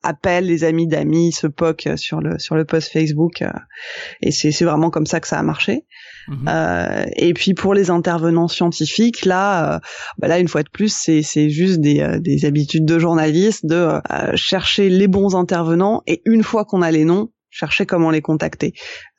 appellent 0.01 0.47
les 0.47 0.63
amis 0.63 0.87
d'amis, 0.87 1.31
se 1.31 1.45
poquent 1.45 1.89
sur 1.97 2.19
le 2.19 2.65
post 2.65 2.91
Facebook, 2.91 3.43
et 4.21 4.31
c'est 4.31 4.65
vraiment 4.65 4.89
comme 4.89 5.05
ça 5.05 5.19
que 5.19 5.27
ça 5.27 5.37
a 5.37 5.43
marché. 5.43 5.85
Mhm. 6.27 6.45
Euh, 6.47 7.05
et 7.15 7.33
puis 7.33 7.53
pour 7.53 7.73
les 7.73 7.89
intervenants 7.89 8.47
scientifiques, 8.47 9.25
là, 9.25 9.75
euh, 9.75 9.79
bah 10.17 10.27
là 10.27 10.39
une 10.39 10.47
fois 10.47 10.63
de 10.63 10.69
plus, 10.69 10.93
c'est 10.93 11.49
juste 11.49 11.79
des, 11.79 11.99
euh, 12.01 12.19
des 12.19 12.45
habitudes 12.45 12.85
de 12.85 12.99
journalistes 12.99 13.65
de 13.65 13.99
chercher 14.35 14.89
les 14.89 15.07
bons 15.07 15.35
intervenants 15.35 16.03
et 16.07 16.21
une 16.25 16.43
fois 16.43 16.65
qu'on 16.65 16.81
a 16.81 16.91
les 16.91 17.05
noms, 17.05 17.31
chercher 17.51 17.85
comment 17.85 18.09
les 18.09 18.21
contacter. 18.21 18.73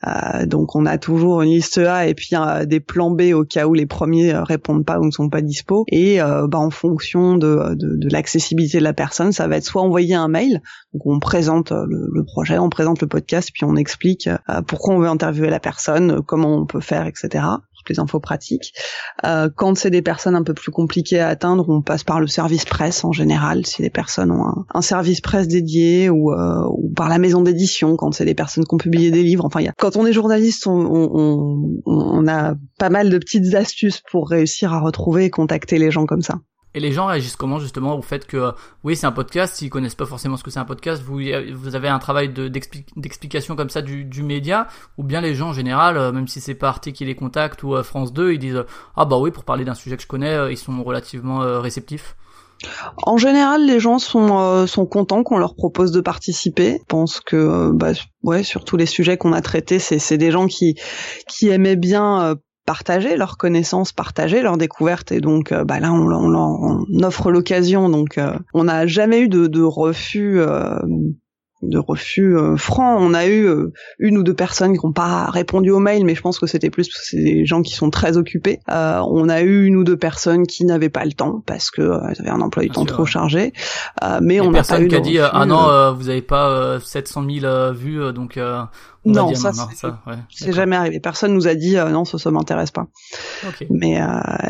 Euh, 0.05 0.45
donc 0.45 0.75
on 0.75 0.85
a 0.85 0.97
toujours 0.97 1.43
une 1.43 1.51
liste 1.51 1.77
A 1.77 2.07
et 2.07 2.15
puis 2.15 2.29
euh, 2.33 2.65
des 2.65 2.79
plans 2.79 3.11
B 3.11 3.31
au 3.33 3.45
cas 3.45 3.67
où 3.67 3.73
les 3.73 3.85
premiers 3.85 4.33
euh, 4.33 4.43
répondent 4.43 4.85
pas 4.85 4.99
ou 4.99 5.05
ne 5.05 5.11
sont 5.11 5.29
pas 5.29 5.41
dispo. 5.41 5.85
Et 5.89 6.17
bah, 6.19 6.57
en 6.57 6.71
fonction 6.71 7.37
de, 7.37 7.75
de, 7.75 7.95
de 7.97 8.09
l'accessibilité 8.11 8.79
de 8.79 8.83
la 8.83 8.93
personne, 8.93 9.31
ça 9.31 9.47
va 9.47 9.57
être 9.57 9.63
soit 9.63 9.83
envoyer 9.83 10.15
un 10.15 10.27
mail, 10.27 10.61
donc 10.93 11.05
on 11.05 11.19
présente 11.19 11.71
le, 11.71 12.09
le 12.11 12.23
projet, 12.25 12.57
on 12.57 12.69
présente 12.69 13.01
le 13.01 13.07
podcast, 13.07 13.51
puis 13.53 13.63
on 13.63 13.75
explique 13.75 14.29
pourquoi 14.67 14.95
on 14.95 14.99
veut 14.99 15.07
interviewer 15.07 15.49
la 15.49 15.59
personne, 15.59 16.21
comment 16.25 16.57
on 16.57 16.65
peut 16.65 16.81
faire, 16.81 17.05
etc 17.05 17.43
les 17.89 17.99
infos 17.99 18.19
pratiques. 18.19 18.73
Euh, 19.25 19.49
quand 19.55 19.77
c'est 19.77 19.89
des 19.89 20.01
personnes 20.01 20.35
un 20.35 20.43
peu 20.43 20.53
plus 20.53 20.71
compliquées 20.71 21.19
à 21.19 21.27
atteindre, 21.27 21.65
on 21.69 21.81
passe 21.81 22.03
par 22.03 22.19
le 22.19 22.27
service 22.27 22.65
presse 22.65 23.03
en 23.03 23.11
général, 23.11 23.65
si 23.65 23.81
les 23.81 23.89
personnes 23.89 24.31
ont 24.31 24.65
un, 24.73 24.81
service 24.81 25.21
presse 25.21 25.47
dédié 25.47 26.09
ou, 26.09 26.31
euh, 26.31 26.67
ou 26.69 26.91
par 26.95 27.09
la 27.09 27.17
maison 27.17 27.41
d'édition, 27.41 27.95
quand 27.95 28.11
c'est 28.11 28.25
des 28.25 28.35
personnes 28.35 28.65
qui 28.65 28.73
ont 28.73 28.77
publié 28.77 29.11
des 29.11 29.23
livres. 29.23 29.45
Enfin, 29.45 29.61
y 29.61 29.67
a, 29.67 29.73
quand 29.77 29.95
on 29.95 30.05
est 30.05 30.13
journaliste, 30.13 30.67
on, 30.67 30.71
on, 30.73 31.81
on 31.85 32.27
a 32.27 32.55
pas 32.77 32.89
mal 32.89 33.09
de 33.09 33.17
petites 33.17 33.53
astuces 33.55 34.01
pour 34.11 34.29
réussir 34.29 34.73
à 34.73 34.79
retrouver 34.79 35.25
et 35.25 35.29
contacter 35.29 35.77
les 35.77 35.91
gens 35.91 36.05
comme 36.05 36.21
ça. 36.21 36.39
Et 36.75 36.79
les 36.79 36.91
gens 36.91 37.05
réagissent 37.05 37.35
comment 37.35 37.59
justement 37.59 37.95
au 37.97 38.01
fait 38.01 38.25
que 38.25 38.51
oui 38.83 38.95
c'est 38.95 39.05
un 39.05 39.11
podcast, 39.11 39.55
s'ils 39.55 39.69
connaissent 39.69 39.95
pas 39.95 40.05
forcément 40.05 40.37
ce 40.37 40.43
que 40.43 40.51
c'est 40.51 40.59
un 40.59 40.65
podcast, 40.65 41.03
vous 41.03 41.19
vous 41.53 41.75
avez 41.75 41.87
un 41.87 41.99
travail 41.99 42.33
d'explication 42.33 43.55
comme 43.55 43.69
ça 43.69 43.81
du, 43.81 44.05
du, 44.05 44.23
média, 44.23 44.67
ou 44.97 45.03
bien 45.03 45.21
les 45.21 45.35
gens 45.35 45.49
en 45.49 45.53
général, 45.53 45.97
euh, 45.97 46.11
même 46.11 46.27
si 46.27 46.41
c'est 46.41 46.55
pas 46.55 46.69
Arte 46.69 46.91
qui 46.91 47.05
les 47.05 47.15
contacte 47.15 47.63
ou 47.63 47.75
euh, 47.75 47.83
France 47.83 48.13
2, 48.13 48.33
ils 48.33 48.39
disent 48.39 48.63
ah 48.95 49.05
bah 49.05 49.17
oui 49.17 49.31
pour 49.31 49.43
parler 49.43 49.65
d'un 49.65 49.73
sujet 49.75 49.97
que 49.97 50.03
je 50.03 50.07
connais, 50.07 50.33
euh, 50.33 50.51
ils 50.51 50.57
sont 50.57 50.83
relativement 50.83 51.39
réceptifs. 51.61 52.15
En 53.03 53.17
général, 53.17 53.65
les 53.65 53.79
gens 53.79 53.99
sont 53.99 54.65
sont 54.67 54.85
contents 54.85 55.23
qu'on 55.23 55.37
leur 55.37 55.53
propose 55.55 55.91
de 55.91 55.99
participer. 55.99 56.77
Je 56.79 56.85
pense 56.87 57.19
que 57.19 57.71
bah 57.73 57.91
ouais, 58.23 58.43
sur 58.43 58.63
tous 58.63 58.77
les 58.77 58.85
sujets 58.85 59.17
qu'on 59.17 59.33
a 59.33 59.41
traités, 59.41 59.79
c'est 59.79 59.99
c'est 59.99 60.17
des 60.17 60.31
gens 60.31 60.47
qui 60.47 60.75
qui 61.27 61.49
aimaient 61.49 61.75
bien 61.75 62.37
partager 62.65 63.17
leurs 63.17 63.37
connaissances, 63.37 63.91
partager 63.91 64.41
leurs 64.41 64.57
découvertes 64.57 65.11
et 65.11 65.21
donc 65.21 65.51
euh, 65.51 65.63
bah 65.63 65.79
là 65.79 65.91
on, 65.91 66.09
on, 66.09 66.85
on 66.89 67.03
offre 67.03 67.31
l'occasion 67.31 67.89
donc 67.89 68.17
euh, 68.17 68.33
on 68.53 68.65
n'a 68.65 68.87
jamais 68.87 69.21
eu 69.21 69.27
de, 69.27 69.47
de 69.47 69.61
refus 69.61 70.39
euh, 70.39 70.79
de 71.63 71.77
refus 71.77 72.37
euh, 72.37 72.57
francs. 72.57 72.97
On 72.99 73.13
a 73.13 73.25
eu 73.25 73.45
euh, 73.45 73.71
une 73.99 74.17
ou 74.17 74.23
deux 74.23 74.33
personnes 74.33 74.77
qui 74.77 74.85
n'ont 74.85 74.93
pas 74.93 75.25
répondu 75.29 75.71
au 75.71 75.79
mail, 75.79 76.05
mais 76.05 76.15
je 76.15 76.21
pense 76.21 76.39
que 76.39 76.45
c'était 76.47 76.69
plus 76.69 76.87
parce 76.87 76.99
que 76.99 77.05
c'est 77.07 77.23
des 77.23 77.45
gens 77.45 77.61
qui 77.61 77.73
sont 77.73 77.89
très 77.89 78.17
occupés. 78.17 78.59
Euh, 78.69 79.01
on 79.09 79.29
a 79.29 79.41
eu 79.41 79.65
une 79.65 79.75
ou 79.75 79.83
deux 79.83 79.97
personnes 79.97 80.45
qui 80.45 80.65
n'avaient 80.65 80.89
pas 80.89 81.05
le 81.05 81.13
temps 81.13 81.41
parce 81.45 81.71
que 81.71 81.81
elles 81.81 82.19
avaient 82.19 82.29
un 82.29 82.41
emploi 82.41 82.63
du 82.63 82.69
temps 82.69 82.85
trop 82.85 83.05
chargé. 83.05 83.53
mais 84.21 84.39
on 84.41 84.51
n'a 84.51 84.63
pas 84.63 84.81
eu 84.81 84.87
qui 84.87 84.95
a 84.95 84.99
dit 84.99 85.19
ah 85.19 85.45
non 85.45 85.93
vous 85.93 86.09
avez 86.09 86.21
pas 86.21 86.79
700 86.79 87.25
000 87.41 87.73
vues 87.73 88.13
donc 88.13 88.37
non, 89.05 89.33
ça, 89.35 89.51
c'est 90.29 90.53
jamais 90.53 90.75
arrivé. 90.75 90.99
Personne 90.99 91.33
nous 91.33 91.47
a 91.47 91.55
dit 91.55 91.75
non, 91.75 92.05
ça, 92.05 92.17
ça 92.17 92.31
m'intéresse 92.31 92.71
pas. 92.71 92.87
Mais 93.69 93.99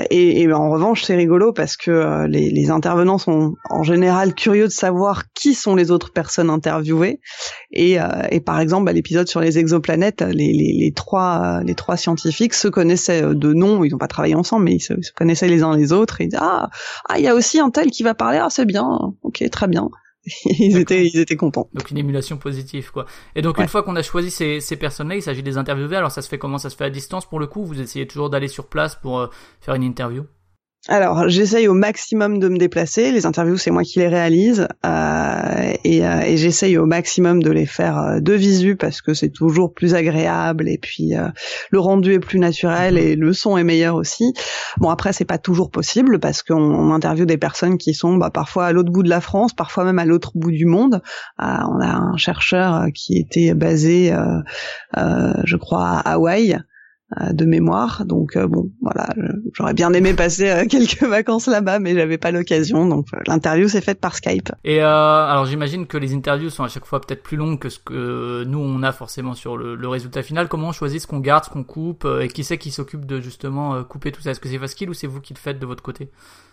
et, 0.09 0.41
et, 0.41 0.53
en 0.53 0.69
revanche, 0.69 1.03
c'est 1.03 1.15
rigolo 1.15 1.53
parce 1.53 1.77
que 1.77 2.25
les, 2.27 2.49
les 2.49 2.69
intervenants 2.69 3.17
sont 3.17 3.55
en 3.69 3.83
général 3.83 4.33
curieux 4.33 4.65
de 4.65 4.71
savoir 4.71 5.23
qui 5.33 5.53
sont 5.53 5.75
les 5.75 5.91
autres 5.91 6.11
personnes 6.11 6.49
interviewées 6.49 7.19
et, 7.71 7.99
euh, 7.99 8.07
et 8.29 8.39
par 8.39 8.59
exemple, 8.59 8.85
bah, 8.85 8.93
l'épisode 8.93 9.27
sur 9.27 9.39
les 9.39 9.57
exoplanètes, 9.57 10.21
les, 10.21 10.53
les, 10.53 10.73
les, 10.79 10.91
trois, 10.93 11.61
les 11.63 11.75
trois 11.75 11.97
scientifiques 11.97 12.53
se 12.53 12.67
connaissaient 12.67 13.23
euh, 13.23 13.33
de 13.33 13.53
nom, 13.53 13.83
ils 13.83 13.91
n'ont 13.91 13.97
pas 13.97 14.07
travaillé 14.07 14.35
ensemble, 14.35 14.65
mais 14.65 14.75
ils 14.75 14.79
se, 14.79 14.93
connaissaient 15.15 15.47
les 15.47 15.63
uns 15.63 15.75
les 15.75 15.91
autres. 15.91 16.21
Et 16.21 16.25
ils 16.25 16.29
disaient, 16.29 16.41
ah, 16.41 16.69
ah, 17.09 17.17
il 17.17 17.23
y 17.23 17.27
a 17.27 17.35
aussi 17.35 17.59
un 17.59 17.71
tel 17.71 17.89
qui 17.91 18.03
va 18.03 18.13
parler, 18.13 18.37
ah, 18.37 18.49
c'est 18.49 18.65
bien, 18.65 18.87
ok, 19.23 19.43
très 19.51 19.67
bien. 19.67 19.89
Ils 20.45 20.77
étaient 20.77 21.05
ils 21.05 21.19
étaient 21.19 21.35
contents. 21.35 21.69
Donc 21.73 21.91
une 21.91 21.97
émulation 21.97 22.37
positive 22.37 22.91
quoi. 22.91 23.05
Et 23.35 23.41
donc 23.41 23.57
une 23.57 23.67
fois 23.67 23.83
qu'on 23.83 23.95
a 23.95 24.03
choisi 24.03 24.31
ces, 24.31 24.59
ces 24.59 24.75
personnes-là, 24.75 25.15
il 25.15 25.21
s'agit 25.21 25.43
de 25.43 25.49
les 25.49 25.57
interviewer. 25.57 25.97
Alors 25.97 26.11
ça 26.11 26.21
se 26.21 26.29
fait 26.29 26.37
comment? 26.37 26.57
Ça 26.57 26.69
se 26.69 26.75
fait 26.75 26.85
à 26.85 26.89
distance 26.89 27.25
pour 27.25 27.39
le 27.39 27.47
coup? 27.47 27.65
Vous 27.65 27.81
essayez 27.81 28.07
toujours 28.07 28.29
d'aller 28.29 28.47
sur 28.47 28.67
place 28.67 28.95
pour 28.95 29.19
euh, 29.19 29.27
faire 29.61 29.75
une 29.75 29.83
interview? 29.83 30.23
Alors, 30.89 31.29
j'essaye 31.29 31.69
au 31.69 31.73
maximum 31.73 32.39
de 32.39 32.49
me 32.49 32.57
déplacer. 32.57 33.13
Les 33.13 33.25
interviews, 33.25 33.55
c'est 33.55 33.71
moi 33.71 33.83
qui 33.83 33.99
les 33.99 34.09
réalise, 34.09 34.67
euh, 34.85 35.73
et, 35.85 36.05
euh, 36.05 36.35
j'essaye 36.35 36.77
au 36.77 36.85
maximum 36.85 37.41
de 37.41 37.51
les 37.51 37.65
faire 37.65 37.97
euh, 37.97 38.19
de 38.19 38.33
visu 38.33 38.75
parce 38.75 39.01
que 39.01 39.13
c'est 39.13 39.29
toujours 39.29 39.73
plus 39.73 39.95
agréable 39.95 40.67
et 40.67 40.77
puis 40.77 41.15
euh, 41.15 41.29
le 41.71 41.79
rendu 41.79 42.11
est 42.11 42.19
plus 42.19 42.37
naturel 42.37 42.97
et 42.97 43.15
le 43.15 43.31
son 43.31 43.57
est 43.57 43.63
meilleur 43.63 43.95
aussi. 43.95 44.33
Bon, 44.75 44.89
après, 44.89 45.13
c'est 45.13 45.23
pas 45.23 45.37
toujours 45.37 45.71
possible 45.71 46.19
parce 46.19 46.43
qu'on 46.43 46.61
on 46.61 46.91
interviewe 46.91 47.25
des 47.25 47.37
personnes 47.37 47.77
qui 47.77 47.93
sont 47.93 48.17
bah, 48.17 48.29
parfois 48.29 48.65
à 48.65 48.73
l'autre 48.73 48.91
bout 48.91 49.03
de 49.03 49.09
la 49.09 49.21
France, 49.21 49.53
parfois 49.53 49.85
même 49.85 49.99
à 49.99 50.05
l'autre 50.05 50.33
bout 50.35 50.51
du 50.51 50.65
monde. 50.65 51.01
on 51.39 51.79
a 51.79 51.95
un 51.95 52.17
chercheur 52.17 52.87
qui 52.93 53.17
était 53.17 53.53
basé, 53.53 54.13
je 54.95 55.55
crois, 55.55 55.87
à 55.87 56.13
Hawaï. 56.13 56.57
Euh, 57.21 57.33
de 57.33 57.45
mémoire. 57.45 58.05
Donc 58.05 58.35
euh, 58.35 58.47
bon, 58.47 58.71
voilà, 58.81 59.09
j'aurais 59.53 59.73
bien 59.73 59.91
aimé 59.93 60.13
passer 60.13 60.49
euh, 60.49 60.65
quelques 60.69 61.03
vacances 61.03 61.47
là-bas, 61.47 61.79
mais 61.79 61.93
j'avais 61.93 62.17
pas 62.17 62.31
l'occasion. 62.31 62.87
Donc 62.87 63.07
l'interview 63.27 63.67
s'est 63.67 63.81
faite 63.81 63.99
par 63.99 64.15
Skype. 64.15 64.49
Et 64.63 64.79
alors 64.79 65.45
j'imagine 65.45 65.85
que 65.85 65.97
les 65.97 66.15
interviews 66.15 66.49
sont 66.49 66.63
à 66.63 66.69
chaque 66.69 66.85
fois 66.85 67.01
peut-être 67.01 67.21
plus 67.21 67.37
longues 67.37 67.59
que 67.59 67.69
ce 67.69 67.77
que 67.77 68.45
nous 68.45 68.57
on 68.57 68.81
a 68.83 68.91
forcément 68.91 69.33
sur 69.33 69.57
le, 69.57 69.75
le 69.75 69.87
résultat 69.87 70.23
final. 70.23 70.47
Comment 70.47 70.69
on 70.69 70.71
choisit 70.71 71.01
ce 71.01 71.07
qu'on 71.07 71.19
garde, 71.19 71.43
ce 71.43 71.49
qu'on 71.49 71.63
coupe, 71.63 72.07
et 72.21 72.29
qui 72.29 72.43
c'est 72.43 72.57
qui 72.57 72.71
s'occupe 72.71 73.05
de 73.05 73.19
justement 73.21 73.83
couper 73.83 74.11
tout 74.11 74.21
ça? 74.21 74.31
Est-ce 74.31 74.39
que 74.39 74.49
c'est 74.49 74.57
facile 74.57 74.89
ou 74.89 74.93
c'est 74.93 75.07
vous 75.07 75.19
qui 75.21 75.33
le 75.33 75.39
faites 75.39 75.59
de 75.59 75.65
votre 75.65 75.83
côté? 75.83 76.09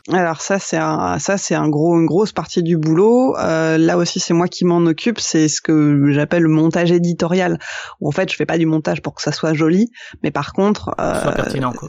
Alors 0.09 0.41
ça 0.41 0.59
c'est 0.59 0.79
un 0.79 1.19
ça 1.19 1.37
c'est 1.37 1.55
un 1.55 1.69
gros 1.69 1.99
une 1.99 2.07
grosse 2.07 2.33
partie 2.33 2.63
du 2.63 2.77
boulot. 2.79 3.37
Euh, 3.37 3.77
là 3.77 3.99
aussi 3.99 4.19
c'est 4.19 4.33
moi 4.33 4.49
qui 4.49 4.65
m'en 4.65 4.79
occupe. 4.79 5.21
C'est 5.21 5.49
ce 5.49 5.61
que 5.61 6.11
j'appelle 6.13 6.45
le 6.45 6.49
montage 6.49 6.91
éditorial. 6.91 7.59
Où 8.01 8.09
en 8.09 8.11
fait 8.11 8.31
je 8.31 8.37
fais 8.37 8.47
pas 8.47 8.57
du 8.57 8.67
montage 8.67 9.03
pour 9.03 9.15
que 9.15 9.23
ça 9.23 9.33
soit 9.33 9.53
joli, 9.53 9.91
mais 10.23 10.31
par 10.31 10.50
contre 10.53 10.95
euh, 11.01 11.33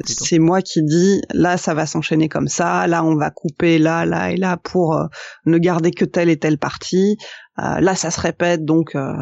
c'est 0.05 0.39
moi 0.39 0.61
qui 0.61 0.83
dis 0.83 1.21
là 1.33 1.57
ça 1.57 1.73
va 1.73 1.85
s'enchaîner 1.85 2.29
comme 2.29 2.47
ça. 2.47 2.87
Là 2.87 3.03
on 3.03 3.15
va 3.15 3.29
couper 3.31 3.77
là 3.77 4.05
là 4.05 4.31
et 4.31 4.37
là 4.37 4.57
pour 4.57 4.95
euh, 4.95 5.05
ne 5.45 5.57
garder 5.57 5.91
que 5.91 6.05
telle 6.05 6.29
et 6.29 6.37
telle 6.37 6.57
partie. 6.57 7.17
Euh, 7.59 7.81
là, 7.81 7.95
ça 7.95 8.11
se 8.11 8.19
répète, 8.19 8.63
donc 8.63 8.95
euh, 8.95 9.13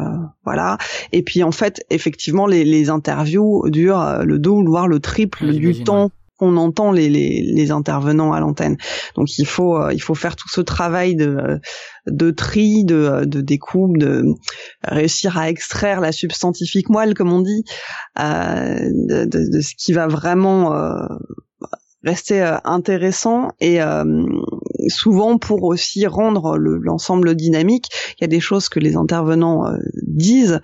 voilà. 0.44 0.78
Et 1.12 1.22
puis 1.22 1.42
en 1.42 1.50
fait, 1.50 1.84
effectivement, 1.90 2.46
les, 2.46 2.64
les 2.64 2.88
interviews 2.88 3.68
durent 3.68 4.22
le 4.24 4.38
double, 4.38 4.68
voire 4.68 4.86
le 4.86 5.00
triple 5.00 5.50
du 5.52 5.82
temps 5.82 6.10
qu'on 6.40 6.56
entend 6.56 6.90
les, 6.90 7.10
les, 7.10 7.42
les, 7.42 7.70
intervenants 7.70 8.32
à 8.32 8.40
l'antenne. 8.40 8.78
Donc 9.14 9.38
il 9.38 9.46
faut 9.46 9.76
euh, 9.76 9.92
il 9.92 10.00
faut 10.00 10.14
faire 10.14 10.36
tout 10.36 10.48
ce 10.48 10.62
travail 10.62 11.14
de 11.14 11.60
de 12.06 12.30
tri, 12.30 12.84
de, 12.84 13.24
de 13.26 13.40
découpe, 13.42 13.98
de 13.98 14.24
réussir 14.82 15.36
à 15.36 15.50
extraire 15.50 16.00
la 16.00 16.12
substantifique 16.12 16.88
moelle, 16.88 17.14
comme 17.14 17.32
on 17.32 17.42
dit, 17.42 17.64
euh, 18.18 18.78
de, 19.08 19.26
de, 19.26 19.50
de, 19.52 19.60
ce 19.60 19.74
qui 19.76 19.92
va 19.92 20.06
vraiment 20.06 20.74
euh, 20.74 20.94
rester 22.02 22.42
euh, 22.42 22.56
intéressant 22.64 23.50
et 23.60 23.80
souvent 24.88 25.36
pour 25.36 25.64
aussi 25.64 26.06
rendre 26.06 26.56
l'ensemble 26.56 27.34
dynamique, 27.34 27.86
il 28.18 28.22
y 28.22 28.24
a 28.24 28.28
des 28.28 28.40
choses 28.40 28.70
que 28.70 28.80
les 28.80 28.96
intervenants 28.96 29.64
disent 30.06 30.60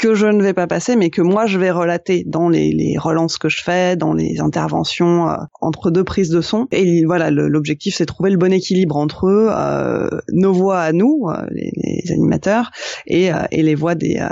que 0.00 0.14
je 0.14 0.26
ne 0.26 0.42
vais 0.42 0.54
pas 0.54 0.66
passer, 0.66 0.96
mais 0.96 1.10
que 1.10 1.20
moi 1.20 1.44
je 1.46 1.58
vais 1.58 1.70
relater 1.70 2.24
dans 2.26 2.48
les, 2.48 2.72
les 2.72 2.96
relances 2.96 3.36
que 3.36 3.50
je 3.50 3.62
fais, 3.62 3.96
dans 3.96 4.14
les 4.14 4.40
interventions 4.40 5.28
euh, 5.28 5.36
entre 5.60 5.90
deux 5.90 6.04
prises 6.04 6.30
de 6.30 6.40
son. 6.40 6.66
Et 6.72 7.04
voilà, 7.04 7.30
l'objectif 7.30 7.94
c'est 7.96 8.06
trouver 8.06 8.30
le 8.30 8.38
bon 8.38 8.52
équilibre 8.52 8.96
entre 8.96 9.26
euh, 9.26 10.08
nos 10.32 10.54
voix 10.54 10.80
à 10.80 10.92
nous, 10.92 11.26
euh, 11.28 11.46
les, 11.50 11.70
les, 11.76 12.12
animateurs, 12.12 12.70
et, 13.06 13.30
et 13.50 13.62
les 13.62 13.74
voix 13.74 13.94
des, 13.94 14.26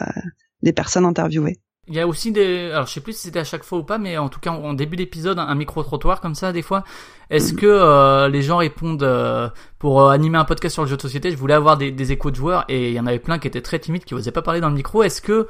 des 0.62 0.72
personnes 0.72 1.04
interviewées. 1.04 1.58
Il 1.88 1.94
y 1.94 2.00
a 2.00 2.06
aussi 2.06 2.32
des, 2.32 2.70
alors 2.70 2.86
je 2.86 2.92
sais 2.92 3.00
plus 3.00 3.14
si 3.14 3.22
c'était 3.22 3.38
à 3.38 3.44
chaque 3.44 3.64
fois 3.64 3.78
ou 3.78 3.82
pas, 3.82 3.96
mais 3.96 4.18
en 4.18 4.28
tout 4.28 4.40
cas 4.40 4.50
en, 4.50 4.74
début 4.74 4.96
d'épisode, 4.96 5.38
un, 5.38 5.54
micro 5.54 5.82
trottoir 5.82 6.20
comme 6.20 6.34
ça 6.34 6.52
des 6.52 6.62
fois. 6.62 6.84
Est-ce 7.30 7.54
que 7.54 7.66
euh, 7.66 8.28
les 8.28 8.42
gens 8.42 8.58
répondent 8.58 9.02
euh, 9.02 9.48
pour 9.78 10.02
euh, 10.02 10.10
animer 10.10 10.38
un 10.38 10.44
podcast 10.44 10.74
sur 10.74 10.82
le 10.82 10.88
jeu 10.88 10.96
de 10.96 11.02
société? 11.02 11.30
Je 11.30 11.36
voulais 11.36 11.54
avoir 11.54 11.78
des, 11.78 11.90
des 11.90 12.12
échos 12.12 12.30
de 12.30 12.36
joueurs 12.36 12.64
et 12.68 12.88
il 12.88 12.94
y 12.94 13.00
en 13.00 13.06
avait 13.06 13.18
plein 13.18 13.38
qui 13.38 13.48
étaient 13.48 13.62
très 13.62 13.78
timides, 13.78 14.04
qui 14.04 14.14
osaient 14.14 14.32
pas 14.32 14.42
parler 14.42 14.60
dans 14.60 14.68
le 14.68 14.74
micro. 14.74 15.02
Est-ce 15.02 15.22
que 15.22 15.48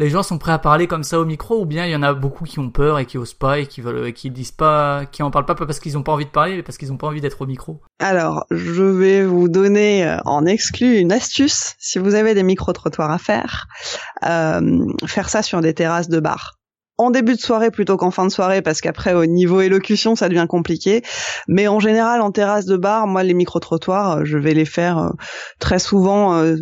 les 0.00 0.08
gens 0.08 0.22
sont 0.22 0.38
prêts 0.38 0.52
à 0.52 0.58
parler 0.58 0.86
comme 0.86 1.02
ça 1.02 1.20
au 1.20 1.26
micro 1.26 1.60
ou 1.60 1.66
bien 1.66 1.84
il 1.84 1.92
y 1.92 1.94
en 1.94 2.02
a 2.02 2.14
beaucoup 2.14 2.44
qui 2.44 2.58
ont 2.58 2.70
peur 2.70 2.98
et 2.98 3.04
qui 3.04 3.18
osent 3.18 3.34
pas 3.34 3.58
et 3.58 3.66
qui 3.66 3.82
veulent 3.82 4.06
et 4.06 4.14
qui 4.14 4.30
disent 4.30 4.50
pas 4.50 5.04
qui 5.04 5.22
en 5.22 5.30
parlent 5.30 5.44
pas 5.44 5.54
parce 5.54 5.78
qu'ils 5.78 5.98
ont 5.98 6.02
pas 6.02 6.12
envie 6.12 6.24
de 6.24 6.30
parler 6.30 6.56
mais 6.56 6.62
parce 6.62 6.78
qu'ils 6.78 6.90
ont 6.90 6.96
pas 6.96 7.06
envie 7.06 7.20
d'être 7.20 7.42
au 7.42 7.46
micro. 7.46 7.82
Alors, 7.98 8.46
je 8.50 8.82
vais 8.82 9.26
vous 9.26 9.50
donner 9.50 10.06
euh, 10.06 10.16
en 10.24 10.46
exclu 10.46 10.96
une 10.96 11.12
astuce 11.12 11.74
si 11.78 11.98
vous 11.98 12.14
avez 12.14 12.32
des 12.32 12.42
micro 12.42 12.72
trottoirs 12.72 13.10
à 13.10 13.18
faire, 13.18 13.66
euh, 14.24 14.86
faire 15.04 15.28
ça 15.28 15.42
sur 15.42 15.60
des 15.60 15.74
terrasses 15.74 16.08
de 16.08 16.18
bar 16.18 16.59
en 17.00 17.10
début 17.10 17.34
de 17.34 17.40
soirée 17.40 17.70
plutôt 17.70 17.96
qu'en 17.96 18.10
fin 18.10 18.26
de 18.26 18.30
soirée 18.30 18.60
parce 18.60 18.82
qu'après 18.82 19.14
au 19.14 19.24
niveau 19.24 19.62
élocution 19.62 20.16
ça 20.16 20.28
devient 20.28 20.46
compliqué. 20.46 21.02
Mais 21.48 21.66
en 21.66 21.80
général 21.80 22.20
en 22.20 22.30
terrasse 22.30 22.66
de 22.66 22.76
bar, 22.76 23.06
moi 23.06 23.22
les 23.22 23.32
micro 23.32 23.58
trottoirs, 23.58 24.18
euh, 24.18 24.24
je 24.24 24.36
vais 24.36 24.52
les 24.52 24.66
faire 24.66 24.98
euh, 24.98 25.08
très 25.58 25.78
souvent 25.78 26.34
euh, 26.34 26.56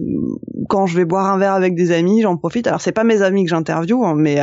quand 0.68 0.87
je 0.87 0.96
vais 0.96 1.05
boire 1.05 1.27
un 1.27 1.38
verre 1.38 1.55
avec 1.55 1.74
des 1.74 1.90
amis, 1.90 2.22
j'en 2.22 2.37
profite. 2.37 2.68
Alors 2.68 2.81
c'est 2.81 2.92
pas 2.92 3.05
mes 3.05 3.22
amis 3.22 3.44
que 3.44 3.51
j'interviewe, 3.51 4.05
hein, 4.05 4.14
mais 4.16 4.38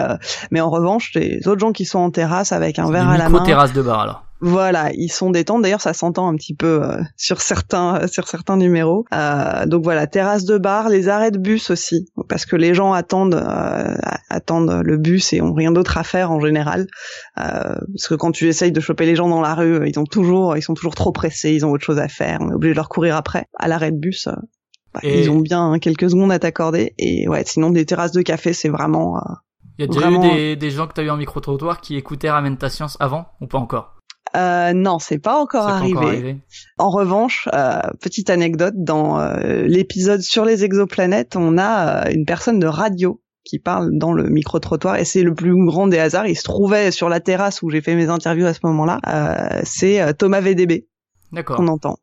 mais 0.52 0.60
en 0.60 0.70
revanche 0.70 1.12
les 1.16 1.48
autres 1.48 1.60
gens 1.60 1.72
qui 1.72 1.86
sont 1.86 2.00
en 2.00 2.12
terrasse 2.12 2.52
avec 2.52 2.78
un 2.78 2.92
verre 2.92 3.10
à 3.10 3.18
la 3.18 3.30
main. 3.30 3.44
terrasse 3.44 3.72
de 3.72 3.82
bar 3.82 4.02
alors. 4.02 4.25
Voilà, 4.42 4.92
ils 4.94 5.10
sont 5.10 5.30
détendus. 5.30 5.64
D'ailleurs, 5.64 5.82
ça 5.82 5.94
s'entend 5.94 6.28
un 6.28 6.36
petit 6.36 6.54
peu 6.54 6.84
euh, 6.84 7.02
sur 7.16 7.42
certains 7.42 8.02
euh, 8.02 8.08
sur 8.08 8.28
certains 8.28 8.58
numéros. 8.58 9.06
Euh, 9.14 9.66
donc 9.66 9.84
voilà, 9.84 10.08
terrasse 10.08 10.44
de 10.44 10.58
bar, 10.58 10.90
les 10.90 11.08
arrêts 11.08 11.32
de 11.32 11.38
bus 11.38 11.70
aussi, 11.70 12.08
parce 12.28 12.46
que 12.46 12.58
les 12.58 12.74
gens 12.74 12.92
attendent 12.92 13.42
attendent 14.30 14.82
le 14.84 14.98
bus 14.98 15.32
et 15.32 15.42
ont 15.42 15.54
rien 15.54 15.72
d'autre 15.72 15.98
à 15.98 16.04
faire 16.04 16.32
en 16.32 16.42
général. 16.42 16.88
parce 17.36 18.08
que 18.10 18.16
quand 18.16 18.32
tu 18.32 18.48
essayes 18.48 18.74
de 18.74 18.82
choper 18.82 19.06
les 19.06 19.16
gens 19.16 19.30
dans 19.30 19.42
la 19.42 19.56
rue, 19.56 19.88
ils 19.88 19.98
ont 20.00 20.06
toujours 20.06 20.58
ils 20.58 20.62
sont 20.62 20.74
toujours 20.74 20.96
trop 20.96 21.14
pressés, 21.14 21.54
ils 21.54 21.66
ont 21.66 21.72
autre 21.72 21.86
chose 21.86 22.00
à 22.00 22.10
faire. 22.10 22.40
On 22.42 22.52
est 22.52 22.56
obligé 22.56 22.74
de 22.74 22.78
leur 22.78 22.90
courir 22.90 23.16
après. 23.16 23.46
À 23.58 23.70
l'arrêt 23.70 23.92
de 23.92 23.98
bus, 23.98 24.28
bah, 24.94 25.00
ils 25.04 25.30
ont 25.32 25.40
bien 25.40 25.72
hein, 25.72 25.80
quelques 25.80 26.10
secondes 26.10 26.32
à 26.32 26.40
t'accorder. 26.40 26.94
Et 26.98 27.28
ouais, 27.30 27.44
sinon 27.46 27.70
des 27.70 27.86
terrasses 27.86 28.12
de 28.12 28.22
café, 28.22 28.52
c'est 28.52 28.70
vraiment 28.70 29.22
il 29.78 29.82
y 29.82 29.84
a 29.86 29.88
déjà 29.88 30.10
eu 30.10 30.20
des, 30.20 30.56
des, 30.56 30.70
gens 30.72 30.88
que 30.88 30.94
tu 30.94 31.02
as 31.02 31.04
eu 31.04 31.10
en 31.10 31.18
micro-trottoir 31.18 31.82
qui 31.82 31.98
écoutaient 31.98 32.30
Ramène 32.30 32.58
ta 32.58 32.70
science 32.70 32.96
avant 33.02 33.26
ou 33.42 33.48
pas 33.48 33.58
encore? 33.58 33.95
Euh, 34.36 34.74
non, 34.74 35.00
c'est 35.00 35.20
pas 35.20 35.40
encore 35.40 35.68
arrivé. 35.68 36.38
En 36.78 36.90
revanche, 36.90 37.48
euh, 37.54 37.80
petite 38.02 38.30
anecdote, 38.30 38.74
dans 38.78 39.20
euh, 39.20 39.64
l'épisode 39.64 40.22
sur 40.22 40.46
les 40.46 40.64
exoplanètes, 40.64 41.36
on 41.36 41.58
a 41.58 42.08
euh, 42.08 42.12
une 42.12 42.26
personne 42.26 42.60
de 42.60 42.68
radio 42.68 43.22
qui 43.44 43.60
parle 43.60 43.92
dans 43.98 44.12
le 44.12 44.28
micro-trottoir 44.30 44.96
et 44.96 45.06
c'est 45.06 45.22
le 45.22 45.34
plus 45.34 45.54
grand 45.66 45.88
des 45.88 46.00
hasards. 46.00 46.28
Il 46.28 46.36
se 46.36 46.44
trouvait 46.44 46.92
sur 46.92 47.10
la 47.10 47.20
terrasse 47.20 47.62
où 47.62 47.70
j'ai 47.70 47.82
fait 47.82 47.96
mes 47.96 48.10
interviews 48.10 48.48
à 48.48 48.54
ce 48.54 48.62
moment-là. 48.64 49.00
c'est 49.64 50.16
Thomas 50.18 50.42
VDB. 50.42 50.88
D'accord. 51.32 51.60
On 51.60 51.68
entend. 51.68 51.98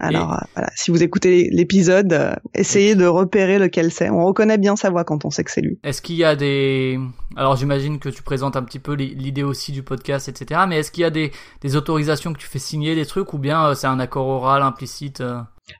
Alors 0.00 0.32
euh, 0.32 0.38
voilà, 0.54 0.70
si 0.74 0.90
vous 0.90 1.02
écoutez 1.02 1.48
l'épisode, 1.52 2.12
euh, 2.12 2.34
essayez 2.54 2.94
de 2.94 3.06
repérer 3.06 3.58
lequel 3.58 3.92
c'est. 3.92 4.08
On 4.10 4.24
reconnaît 4.24 4.58
bien 4.58 4.74
sa 4.74 4.90
voix 4.90 5.04
quand 5.04 5.24
on 5.24 5.30
sait 5.30 5.44
que 5.44 5.50
c'est 5.50 5.60
lui. 5.60 5.78
Est-ce 5.84 6.00
qu'il 6.00 6.16
y 6.16 6.24
a 6.24 6.36
des... 6.36 6.98
Alors 7.36 7.56
j'imagine 7.56 7.98
que 7.98 8.08
tu 8.08 8.22
présentes 8.22 8.56
un 8.56 8.62
petit 8.62 8.78
peu 8.78 8.94
l'idée 8.94 9.42
aussi 9.42 9.72
du 9.72 9.82
podcast, 9.82 10.28
etc. 10.28 10.62
Mais 10.68 10.78
est-ce 10.78 10.90
qu'il 10.90 11.02
y 11.02 11.04
a 11.04 11.10
des, 11.10 11.30
des, 11.60 11.76
autorisations 11.76 12.32
que 12.32 12.38
tu 12.38 12.46
fais 12.46 12.58
signer, 12.58 12.94
des 12.94 13.06
trucs, 13.06 13.32
ou 13.34 13.38
bien 13.38 13.66
euh, 13.66 13.74
c'est 13.74 13.86
un 13.86 14.00
accord 14.00 14.26
oral 14.26 14.62
implicite 14.62 15.22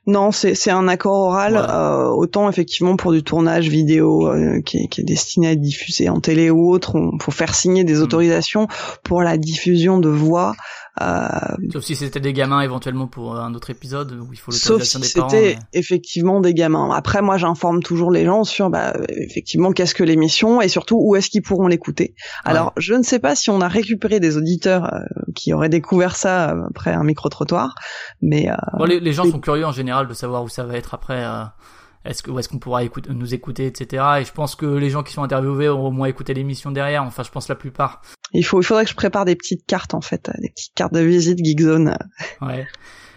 non, 0.07 0.31
c'est 0.31 0.71
un 0.71 0.87
accord 0.87 1.27
oral, 1.27 1.57
autant 2.15 2.49
effectivement 2.49 2.95
pour 2.95 3.11
du 3.11 3.23
tournage 3.23 3.67
vidéo 3.67 4.31
qui, 4.65 4.77
est, 4.77 4.87
qui, 4.87 5.01
est, 5.01 5.03
destiné 5.03 5.47
à 5.47 5.51
être 5.51 5.61
diffusé 5.61 6.09
en 6.09 6.19
télé 6.19 6.49
ou 6.49 6.71
autre, 6.71 6.95
on 6.95 7.19
faut 7.19 7.31
faire 7.31 7.53
signer 7.53 7.83
des 7.83 7.99
hmm. 7.99 8.03
autorisations 8.03 8.67
pour 9.03 9.21
la 9.21 9.37
diffusion 9.37 9.99
de 9.99 10.09
voix. 10.09 10.53
Euh, 10.99 11.27
Sauf 11.71 11.83
si 11.83 11.95
c'était 11.95 12.19
des 12.19 12.33
gamins 12.33 12.61
éventuellement 12.61 13.07
pour 13.07 13.37
un 13.37 13.53
autre 13.53 13.69
épisode 13.69 14.11
où 14.11 14.33
il 14.33 14.37
faut 14.37 14.51
l'autorisation 14.51 14.99
si 15.01 15.13
des 15.13 15.19
parents. 15.19 15.29
C'était 15.29 15.57
effectivement 15.71 16.41
des 16.41 16.53
gamins. 16.53 16.91
Après, 16.93 17.21
moi, 17.21 17.37
j'informe 17.37 17.81
toujours 17.81 18.11
les 18.11 18.25
gens 18.25 18.43
sur, 18.43 18.69
bah, 18.69 18.93
effectivement, 19.07 19.71
qu'est-ce 19.71 19.95
que 19.95 20.03
l'émission 20.03 20.61
et 20.61 20.67
surtout 20.67 20.99
où 21.01 21.15
est-ce 21.15 21.29
qu'ils 21.29 21.43
pourront 21.43 21.67
l'écouter. 21.67 22.13
Alors, 22.43 22.73
je 22.75 22.93
ne 22.93 23.03
sais 23.03 23.19
pas 23.19 23.35
si 23.35 23.49
on 23.49 23.61
a 23.61 23.69
récupéré 23.69 24.19
des 24.19 24.35
auditeurs 24.35 24.93
euh, 24.93 24.99
qui 25.33 25.53
auraient 25.53 25.69
découvert 25.69 26.17
ça 26.17 26.51
euh, 26.51 26.63
après 26.69 26.91
un 26.91 27.03
micro 27.03 27.29
trottoir, 27.29 27.73
mais 28.21 28.49
bon, 28.77 28.83
les, 28.83 29.13
gens 29.13 29.23
sont 29.23 29.39
curieux 29.39 29.65
en 29.65 29.71
général 29.71 29.80
de 29.83 30.13
savoir 30.13 30.43
où 30.43 30.49
ça 30.49 30.63
va 30.63 30.75
être 30.75 30.93
après 30.93 31.25
est-ce 32.03 32.23
que 32.23 32.37
est-ce 32.37 32.49
qu'on 32.49 32.59
pourra 32.59 32.83
écouter, 32.83 33.09
nous 33.13 33.33
écouter, 33.33 33.67
etc. 33.67 34.03
Et 34.21 34.25
je 34.25 34.31
pense 34.31 34.55
que 34.55 34.65
les 34.65 34.89
gens 34.89 35.03
qui 35.03 35.13
sont 35.13 35.23
interviewés 35.23 35.67
auront 35.67 35.87
au 35.87 35.91
moins 35.91 36.07
écouté 36.07 36.33
l'émission 36.33 36.71
derrière. 36.71 37.03
Enfin, 37.03 37.23
je 37.23 37.29
pense 37.29 37.47
la 37.47 37.55
plupart. 37.55 38.01
Il 38.33 38.43
faut, 38.43 38.59
il 38.61 38.63
faudrait 38.63 38.85
que 38.85 38.89
je 38.89 38.95
prépare 38.95 39.25
des 39.25 39.35
petites 39.35 39.65
cartes 39.67 39.93
en 39.93 40.01
fait, 40.01 40.31
des 40.39 40.49
petites 40.49 40.73
cartes 40.73 40.93
de 40.93 41.01
visite 41.01 41.43
Geekzone. 41.43 41.97
Ouais. 42.41 42.67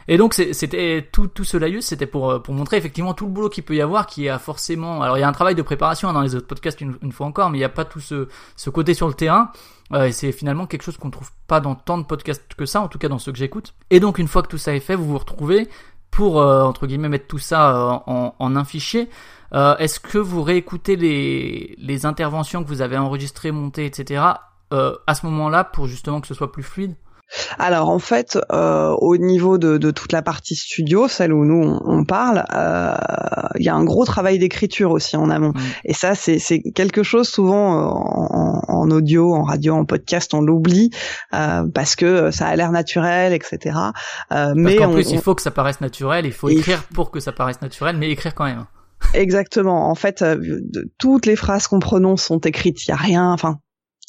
Et 0.06 0.18
donc 0.18 0.34
c'était 0.34 1.08
tout 1.12 1.28
tout 1.28 1.44
ce 1.44 1.56
laïus, 1.56 1.86
c'était 1.86 2.06
pour 2.06 2.30
euh, 2.30 2.38
pour 2.38 2.52
montrer 2.52 2.76
effectivement 2.76 3.14
tout 3.14 3.24
le 3.24 3.30
boulot 3.30 3.48
qu'il 3.48 3.64
peut 3.64 3.74
y 3.74 3.80
avoir, 3.80 4.06
qui 4.06 4.28
a 4.28 4.38
forcément. 4.38 5.00
Alors 5.00 5.16
il 5.16 5.20
y 5.20 5.22
a 5.22 5.28
un 5.28 5.32
travail 5.32 5.54
de 5.54 5.62
préparation 5.62 6.10
hein, 6.10 6.12
dans 6.12 6.20
les 6.20 6.34
autres 6.34 6.46
podcasts 6.46 6.82
une, 6.82 7.12
fois 7.12 7.26
encore, 7.26 7.48
mais 7.48 7.56
il 7.56 7.62
n'y 7.62 7.64
a 7.64 7.70
pas 7.70 7.86
tout 7.86 8.00
ce 8.00 8.28
ce 8.56 8.68
côté 8.68 8.92
sur 8.92 9.08
le 9.08 9.14
terrain. 9.14 9.50
Euh, 9.92 10.06
et 10.06 10.12
c'est 10.12 10.32
finalement 10.32 10.66
quelque 10.66 10.82
chose 10.82 10.98
qu'on 10.98 11.10
trouve 11.10 11.30
pas 11.46 11.60
dans 11.60 11.74
tant 11.74 11.96
de 11.96 12.04
podcasts 12.04 12.54
que 12.54 12.66
ça, 12.66 12.82
en 12.82 12.88
tout 12.88 12.98
cas 12.98 13.08
dans 13.08 13.18
ceux 13.18 13.32
que 13.32 13.38
j'écoute. 13.38 13.74
Et 13.88 13.98
donc 13.98 14.18
une 14.18 14.28
fois 14.28 14.42
que 14.42 14.48
tout 14.48 14.58
ça 14.58 14.74
est 14.74 14.80
fait, 14.80 14.94
vous 14.94 15.06
vous 15.06 15.18
retrouvez 15.18 15.68
pour 16.14 16.40
euh, 16.40 16.62
entre 16.62 16.86
guillemets 16.86 17.08
mettre 17.08 17.26
tout 17.26 17.38
ça 17.38 17.74
euh, 17.76 18.30
en, 18.38 18.56
un 18.56 18.64
fichier. 18.64 19.10
Euh, 19.52 19.76
est-ce 19.78 19.98
que 19.98 20.18
vous 20.18 20.42
réécoutez 20.44 20.94
les, 20.94 21.74
les 21.76 22.06
interventions 22.06 22.62
que 22.62 22.68
vous 22.68 22.82
avez 22.82 22.96
enregistrées, 22.96 23.50
montées, 23.50 23.84
etc. 23.84 24.22
à 24.70 25.14
ce 25.14 25.26
moment-là 25.26 25.62
pour 25.64 25.86
justement 25.86 26.20
que 26.20 26.26
ce 26.26 26.34
soit 26.34 26.50
plus 26.50 26.62
fluide? 26.62 26.94
Alors 27.58 27.88
en 27.88 27.98
fait, 27.98 28.38
euh, 28.52 28.94
au 28.98 29.16
niveau 29.16 29.58
de, 29.58 29.78
de, 29.78 29.90
toute 29.90 30.12
la 30.12 30.22
partie 30.22 30.54
studio, 30.54 31.08
celle 31.08 31.32
où 31.32 31.44
nous 31.44 31.78
on, 31.84 32.04
parle, 32.04 32.44
euh, 32.54 32.94
il 33.58 33.64
y 33.64 33.68
a 33.68 33.74
un 33.74 33.84
gros 33.84 34.04
travail 34.04 34.38
d'écriture 34.38 34.90
aussi 34.90 35.16
en 35.16 35.30
amont. 35.30 35.52
Et 35.84 35.94
ça, 35.94 36.14
c'est 36.14 36.38
quelque 36.74 37.02
chose 37.02 37.28
souvent 37.28 37.78
euh, 37.78 37.86
en, 37.86 38.62
en, 38.68 38.90
audio, 38.90 39.34
en 39.34 39.42
radio, 39.42 39.74
en 39.74 39.84
podcast, 39.84 40.34
on 40.34 40.40
l'oublie 40.40 40.90
euh, 41.34 41.64
parce 41.72 41.96
que 41.96 42.30
ça 42.30 42.46
a 42.46 42.56
l'air 42.56 42.70
naturel, 42.72 43.32
etc. 43.32 43.76
Euh, 44.32 44.52
mais 44.56 44.82
en 44.84 44.92
plus, 44.92 45.10
il 45.10 45.20
faut 45.20 45.34
que 45.34 45.42
ça 45.42 45.50
paraisse 45.50 45.80
naturel. 45.80 46.26
Il 46.26 46.32
faut 46.32 46.48
écrire 46.48 46.84
pour 46.94 47.10
que 47.10 47.20
ça 47.20 47.32
paraisse 47.32 47.60
naturel, 47.62 47.96
mais 47.96 48.10
écrire 48.10 48.34
quand 48.34 48.44
même. 48.44 48.66
Exactement. 49.12 49.90
En 49.90 49.94
fait, 49.94 50.24
toutes 50.98 51.26
les 51.26 51.36
phrases 51.36 51.66
qu'on 51.66 51.78
prononce 51.78 52.22
sont 52.22 52.38
écrites. 52.38 52.86
Il 52.86 52.90
y 52.90 52.92
a 52.92 52.96
rien. 52.96 53.32
Enfin, 53.32 53.58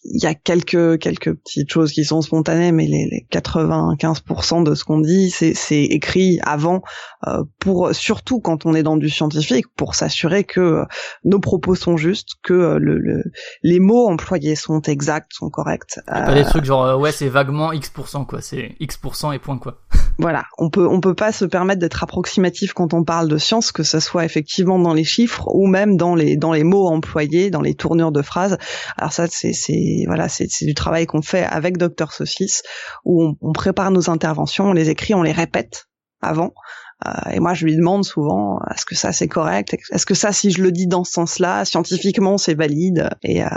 il 0.06 0.22
y 0.22 0.28
a 0.28 0.36
quelques 0.36 1.00
quelques 1.00 1.34
petites 1.34 1.72
choses 1.72 1.92
qui 1.92 2.06
sont 2.06 2.22
spontanées, 2.22 2.72
mais 2.72 2.86
les, 2.86 3.08
les 3.10 3.28
95% 3.32 4.64
de 4.64 4.76
ce 4.76 4.84
qu'on 4.84 5.00
dit, 5.00 5.30
c'est 5.30 5.54
c'est 5.54 5.84
écrit 5.84 6.40
avant 6.44 6.82
euh, 7.28 7.44
pour 7.60 7.94
surtout 7.94 8.40
quand 8.40 8.66
on 8.66 8.74
est 8.76 8.84
dans 8.84 8.98
du 8.98 9.10
scientifique 9.10 9.66
pour 9.76 9.96
s'assurer 9.96 10.44
que 10.44 10.60
euh, 10.60 10.86
nos 11.24 11.40
propos 11.40 11.76
sont 11.76 11.98
justes, 11.98 12.36
que 12.44 12.54
euh, 12.54 12.80
le, 12.80 13.00
le, 13.00 13.24
les 13.64 13.80
mots 13.80 14.08
employés 14.08 14.56
sont 14.56 14.82
exacts, 14.82 15.32
sont 15.34 15.50
corrects. 15.50 16.00
pas 16.06 16.34
des 16.34 16.44
trucs 16.44 16.66
genre 16.66 17.00
ouais 17.00 17.12
c'est 17.12 17.30
vaguement 17.30 17.72
x% 17.72 18.26
quoi, 18.26 18.42
c'est 18.42 18.76
x% 18.80 19.32
et 19.32 19.40
point 19.40 19.58
quoi. 19.58 19.82
Voilà, 20.18 20.46
on 20.58 20.70
peut 20.70 20.88
on 20.88 21.02
peut 21.02 21.14
pas 21.14 21.34
se 21.34 21.44
permettre 21.44 21.80
d'être 21.80 22.02
approximatif 22.02 22.74
quand 22.74 22.94
on 22.94 23.04
parle 23.04 23.28
de 23.28 23.38
science, 23.38 23.72
que 23.74 23.84
ce 23.84 24.00
soit 24.00 24.24
effectivement 24.24 24.80
dans 24.80 24.94
les 24.94 25.04
chiffres 25.04 25.50
ou 25.54 25.68
même 25.68 25.98
dans 25.98 26.16
les 26.16 26.38
dans 26.38 26.54
les 26.54 26.64
mots 26.64 26.88
employés, 26.88 27.50
dans 27.50 27.62
les 27.62 27.76
tournures 27.76 28.14
de 28.14 28.22
phrases. 28.22 28.58
Alors 28.98 29.12
ça 29.12 29.28
c'est 29.28 29.52
c'est 29.52 30.04
voilà 30.08 30.30
c'est 30.30 30.48
du 30.62 30.74
travail 30.74 31.06
qu'on 31.06 31.22
fait 31.22 31.44
avec 31.44 31.78
Docteur 31.78 32.14
Saucisse 32.14 32.64
où 33.04 33.36
on, 33.42 33.52
prépare 33.52 33.92
nos 33.92 34.10
interventions, 34.10 34.70
on 34.70 34.74
les 34.74 34.90
écrit, 34.90 35.14
on 35.14 35.24
les 35.24 35.34
répète 35.34 35.88
avant 36.22 36.54
et 37.32 37.40
moi, 37.40 37.54
je 37.54 37.66
lui 37.66 37.76
demande 37.76 38.04
souvent, 38.04 38.60
est-ce 38.74 38.86
que 38.86 38.96
ça 38.96 39.12
c'est 39.12 39.28
correct? 39.28 39.76
Est-ce 39.92 40.06
que 40.06 40.14
ça, 40.14 40.32
si 40.32 40.52
je 40.52 40.64
le 40.64 40.72
dis 40.72 40.88
dans 40.88 41.04
ce 41.04 41.12
sens-là, 41.12 41.66
scientifiquement, 41.66 42.38
c'est 42.38 42.56
valide? 42.56 43.10
Et, 43.22 43.44
euh, 43.44 43.48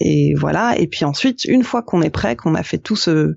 et 0.00 0.34
voilà. 0.34 0.78
Et 0.78 0.86
puis 0.86 1.04
ensuite, 1.04 1.44
une 1.44 1.64
fois 1.64 1.82
qu'on 1.82 2.00
est 2.00 2.10
prêt, 2.10 2.36
qu'on 2.36 2.54
a 2.54 2.62
fait 2.62 2.78
tout 2.78 2.96
ce 2.96 3.34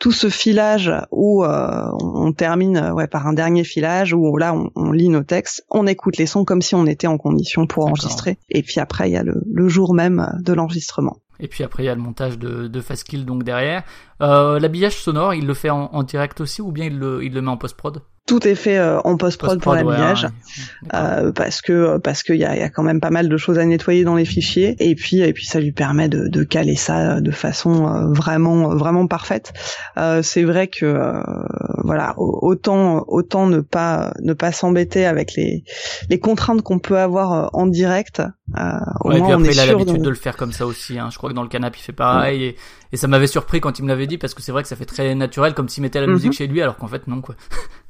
tout 0.00 0.12
ce 0.12 0.28
filage 0.28 0.92
où 1.10 1.44
euh, 1.44 1.88
on 2.00 2.32
termine 2.32 2.92
ouais 2.94 3.06
par 3.06 3.26
un 3.26 3.32
dernier 3.32 3.64
filage 3.64 4.12
où 4.12 4.36
là 4.36 4.52
on, 4.52 4.70
on, 4.74 4.92
lit 4.92 5.08
nos 5.08 5.22
textes, 5.22 5.64
on 5.70 5.86
écoute 5.86 6.16
les 6.16 6.26
sons 6.26 6.44
comme 6.44 6.60
si 6.60 6.74
on 6.74 6.86
était 6.86 7.06
en 7.06 7.18
condition 7.18 7.66
pour 7.66 7.86
enregistrer. 7.86 8.38
Et 8.50 8.62
puis 8.62 8.80
après, 8.80 9.08
il 9.08 9.12
y 9.12 9.16
a 9.16 9.22
le, 9.22 9.42
le 9.50 9.68
jour 9.68 9.94
même 9.94 10.28
de 10.40 10.52
l'enregistrement. 10.52 11.18
Et 11.40 11.46
puis 11.46 11.62
après, 11.62 11.84
il 11.84 11.86
y 11.86 11.90
a 11.90 11.94
le 11.94 12.00
montage 12.00 12.38
de, 12.38 12.66
de 12.66 12.80
Fastkill 12.80 13.24
donc 13.24 13.44
derrière. 13.44 13.84
Euh, 14.20 14.58
L'habillage 14.58 14.96
sonore, 14.96 15.34
il 15.34 15.46
le 15.46 15.54
fait 15.54 15.70
en, 15.70 15.84
en, 15.92 16.02
direct 16.02 16.40
aussi 16.40 16.62
ou 16.62 16.72
bien 16.72 16.86
il 16.86 16.98
le, 16.98 17.22
il 17.22 17.32
le 17.32 17.40
met 17.42 17.50
en 17.50 17.56
post-prod? 17.56 18.02
Tout 18.28 18.46
est 18.46 18.54
fait 18.54 18.78
euh, 18.78 19.00
en 19.00 19.16
post-prod 19.16 19.60
pour 19.60 19.74
l'habillage 19.74 20.24
ouais, 20.24 20.30
euh, 20.94 21.32
parce 21.32 21.60
que 21.62 21.96
parce 21.98 22.22
qu'il 22.22 22.36
y 22.36 22.44
a, 22.44 22.56
y 22.56 22.62
a 22.62 22.68
quand 22.68 22.84
même 22.84 23.00
pas 23.00 23.10
mal 23.10 23.28
de 23.28 23.36
choses 23.36 23.58
à 23.58 23.64
nettoyer 23.64 24.04
dans 24.04 24.14
les 24.14 24.26
fichiers 24.26 24.76
et 24.78 24.94
puis 24.94 25.20
et 25.20 25.32
puis 25.32 25.46
ça 25.46 25.58
lui 25.58 25.72
permet 25.72 26.08
de, 26.08 26.28
de 26.28 26.44
caler 26.44 26.76
ça 26.76 27.20
de 27.20 27.30
façon 27.30 27.86
euh, 27.86 28.12
vraiment 28.12 28.68
vraiment 28.74 29.06
parfaite. 29.06 29.52
Euh, 29.96 30.22
c'est 30.22 30.44
vrai 30.44 30.68
que 30.68 30.84
euh, 30.84 31.22
voilà 31.84 32.14
autant 32.18 33.04
autant 33.08 33.46
ne 33.46 33.60
pas 33.60 34.12
ne 34.20 34.34
pas 34.34 34.52
s'embêter 34.52 35.06
avec 35.06 35.34
les 35.34 35.64
les 36.10 36.18
contraintes 36.18 36.62
qu'on 36.62 36.78
peut 36.78 36.98
avoir 36.98 37.50
en 37.54 37.66
direct. 37.66 38.22
au 39.04 39.10
moins, 39.10 39.16
et 39.16 39.22
puis 39.22 39.32
après, 39.32 39.34
on 39.34 39.44
est 39.44 39.52
il 39.52 39.60
a 39.60 39.66
l'habitude 39.66 39.98
de... 39.98 40.04
de... 40.04 40.08
le 40.10 40.14
faire 40.14 40.36
comme 40.36 40.52
ça 40.52 40.66
aussi. 40.66 40.98
Hein. 40.98 41.08
Je 41.10 41.16
crois 41.16 41.30
que 41.30 41.34
dans 41.34 41.42
le 41.42 41.48
canapé 41.48 41.78
il 41.80 41.82
fait 41.82 41.92
pareil 41.92 42.44
et, 42.44 42.56
et 42.92 42.96
ça 42.96 43.08
m'avait 43.08 43.26
surpris 43.26 43.60
quand 43.60 43.78
il 43.78 43.82
me 43.82 43.88
l'avait 43.88 44.06
dit 44.06 44.18
parce 44.18 44.34
que 44.34 44.42
c'est 44.42 44.52
vrai 44.52 44.62
que 44.62 44.68
ça 44.68 44.76
fait 44.76 44.84
très 44.84 45.14
naturel 45.14 45.54
comme 45.54 45.68
s'il 45.68 45.82
mettait 45.82 46.00
la 46.00 46.06
musique 46.06 46.30
mm 46.30 46.34
-hmm. 46.34 46.36
chez 46.36 46.46
lui 46.46 46.62
alors 46.62 46.76
qu'en 46.76 46.88
fait 46.88 47.06
non 47.06 47.20
quoi. 47.22 47.34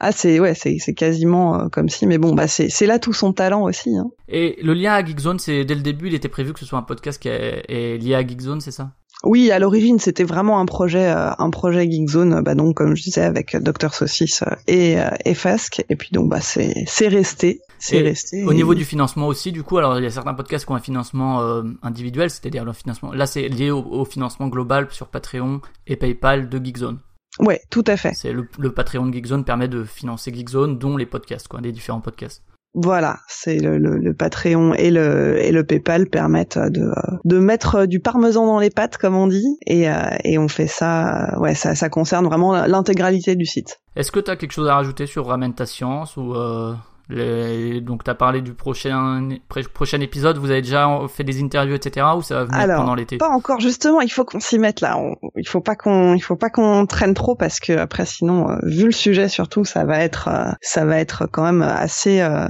Ah 0.00 0.12
c'est 0.12 0.40
ouais 0.40 0.54
c'est 0.54 0.76
c'est 0.78 0.94
quasiment 0.94 1.58
euh, 1.58 1.68
comme 1.68 1.88
si 1.88 2.06
mais 2.06 2.18
bon 2.18 2.34
bah 2.34 2.48
c'est 2.48 2.68
c'est 2.68 2.86
là 2.86 2.98
tout 2.98 3.12
son 3.12 3.32
talent 3.32 3.62
aussi. 3.62 3.96
Hein. 3.96 4.10
Et 4.28 4.58
le 4.62 4.74
lien 4.74 4.92
à 4.92 5.04
Geekzone 5.04 5.38
c'est 5.38 5.64
dès 5.64 5.74
le 5.74 5.80
début 5.82 6.08
il 6.08 6.14
était 6.14 6.28
prévu 6.28 6.52
que 6.52 6.60
ce 6.60 6.66
soit 6.66 6.78
un 6.78 6.82
podcast 6.82 7.20
qui 7.20 7.28
est, 7.28 7.64
est 7.68 7.98
lié 7.98 8.14
à 8.14 8.26
Geekzone 8.26 8.60
c'est 8.60 8.70
ça? 8.70 8.92
Oui 9.24 9.50
à 9.52 9.58
l'origine 9.58 9.98
c'était 9.98 10.24
vraiment 10.24 10.58
un 10.58 10.66
projet 10.66 11.06
euh, 11.06 11.30
un 11.38 11.50
projet 11.50 11.88
Geekzone 11.90 12.42
bah 12.42 12.54
donc 12.54 12.76
comme 12.76 12.96
je 12.96 13.02
disais 13.02 13.22
avec 13.22 13.56
Dr 13.56 13.94
Saucisse 13.94 14.42
et 14.66 14.96
et 15.24 15.34
Fasque 15.34 15.84
et 15.88 15.96
puis 15.96 16.10
donc 16.12 16.28
bah 16.28 16.40
c'est 16.40 16.74
c'est 16.86 17.08
resté 17.08 17.60
c'est 17.78 18.00
resté. 18.00 18.44
Au 18.44 18.52
et... 18.52 18.54
niveau 18.54 18.74
du 18.74 18.84
financement 18.84 19.26
aussi 19.28 19.52
du 19.52 19.62
coup 19.62 19.78
alors 19.78 19.98
il 19.98 20.02
y 20.02 20.06
a 20.06 20.10
certains 20.10 20.34
podcasts 20.34 20.66
qui 20.66 20.72
ont 20.72 20.76
un 20.76 20.80
financement 20.80 21.40
euh, 21.40 21.62
individuel 21.82 22.30
c'est-à-dire 22.30 22.64
le 22.64 22.72
financement 22.72 23.12
là 23.12 23.26
c'est 23.26 23.48
lié 23.48 23.70
au, 23.70 23.80
au 23.82 24.04
financement 24.04 24.48
global 24.48 24.88
sur 24.90 25.06
Patreon 25.06 25.60
et 25.86 25.96
PayPal 25.96 26.48
de 26.48 26.58
Geekzone. 26.64 26.98
Ouais, 27.38 27.60
tout 27.70 27.84
à 27.86 27.96
fait. 27.96 28.12
C'est 28.14 28.32
le, 28.32 28.46
le, 28.58 28.72
Patreon 28.72 29.06
de 29.06 29.14
Geekzone 29.14 29.44
permet 29.44 29.68
de 29.68 29.84
financer 29.84 30.32
Geekzone, 30.32 30.78
dont 30.78 30.96
les 30.96 31.06
podcasts, 31.06 31.48
quoi, 31.48 31.60
les 31.60 31.72
différents 31.72 32.00
podcasts. 32.00 32.42
Voilà, 32.74 33.18
c'est 33.28 33.58
le, 33.58 33.76
le, 33.76 33.98
le, 33.98 34.14
Patreon 34.14 34.72
et 34.72 34.90
le 34.90 35.36
et 35.38 35.52
le 35.52 35.62
PayPal 35.62 36.08
permettent 36.08 36.58
de 36.58 36.90
de 37.24 37.38
mettre 37.38 37.84
du 37.84 38.00
parmesan 38.00 38.46
dans 38.46 38.58
les 38.58 38.70
pâtes, 38.70 38.96
comme 38.96 39.14
on 39.14 39.26
dit, 39.26 39.58
et 39.66 39.90
euh, 39.90 39.94
et 40.24 40.38
on 40.38 40.48
fait 40.48 40.66
ça. 40.66 41.38
Ouais, 41.38 41.54
ça 41.54 41.74
ça 41.74 41.90
concerne 41.90 42.24
vraiment 42.24 42.66
l'intégralité 42.66 43.36
du 43.36 43.44
site. 43.44 43.82
Est-ce 43.94 44.10
que 44.10 44.20
tu 44.20 44.30
as 44.30 44.36
quelque 44.36 44.52
chose 44.52 44.68
à 44.68 44.76
rajouter 44.76 45.06
sur 45.06 45.26
Ramène 45.26 45.54
ta 45.54 45.66
science 45.66 46.16
ou 46.16 46.34
euh, 46.34 46.72
les... 47.08 47.80
Donc, 47.80 48.04
tu 48.04 48.10
as 48.10 48.14
parlé 48.14 48.40
du 48.40 48.54
prochain, 48.54 49.28
prochain 49.74 50.00
épisode. 50.00 50.38
Vous 50.38 50.50
avez 50.50 50.62
déjà 50.62 50.88
fait 51.08 51.24
des 51.24 51.42
interviews, 51.42 51.74
etc. 51.74 52.06
Ou 52.16 52.22
ça 52.22 52.36
va 52.36 52.44
venir 52.44 52.58
Alors, 52.58 52.76
pendant 52.78 52.94
l'été 52.94 53.18
Pas 53.18 53.28
encore. 53.28 53.60
Justement, 53.60 54.00
il 54.00 54.10
faut 54.10 54.24
qu'on 54.24 54.40
s'y 54.40 54.58
mette 54.58 54.80
là. 54.80 54.98
On... 54.98 55.14
Il 55.36 55.46
faut 55.46 55.60
pas 55.60 55.76
qu'on, 55.76 56.14
il 56.14 56.20
faut 56.20 56.36
pas 56.36 56.50
qu'on 56.50 56.86
traîne 56.86 57.14
trop 57.14 57.34
parce 57.34 57.60
que 57.60 57.72
après, 57.72 58.06
sinon, 58.06 58.50
euh, 58.50 58.56
vu 58.62 58.86
le 58.86 58.92
sujet 58.92 59.28
surtout, 59.28 59.64
ça 59.64 59.84
va 59.84 60.00
être, 60.00 60.28
euh, 60.28 60.52
ça 60.60 60.84
va 60.84 60.98
être 60.98 61.26
quand 61.26 61.44
même 61.44 61.62
assez. 61.62 62.20
Euh, 62.20 62.48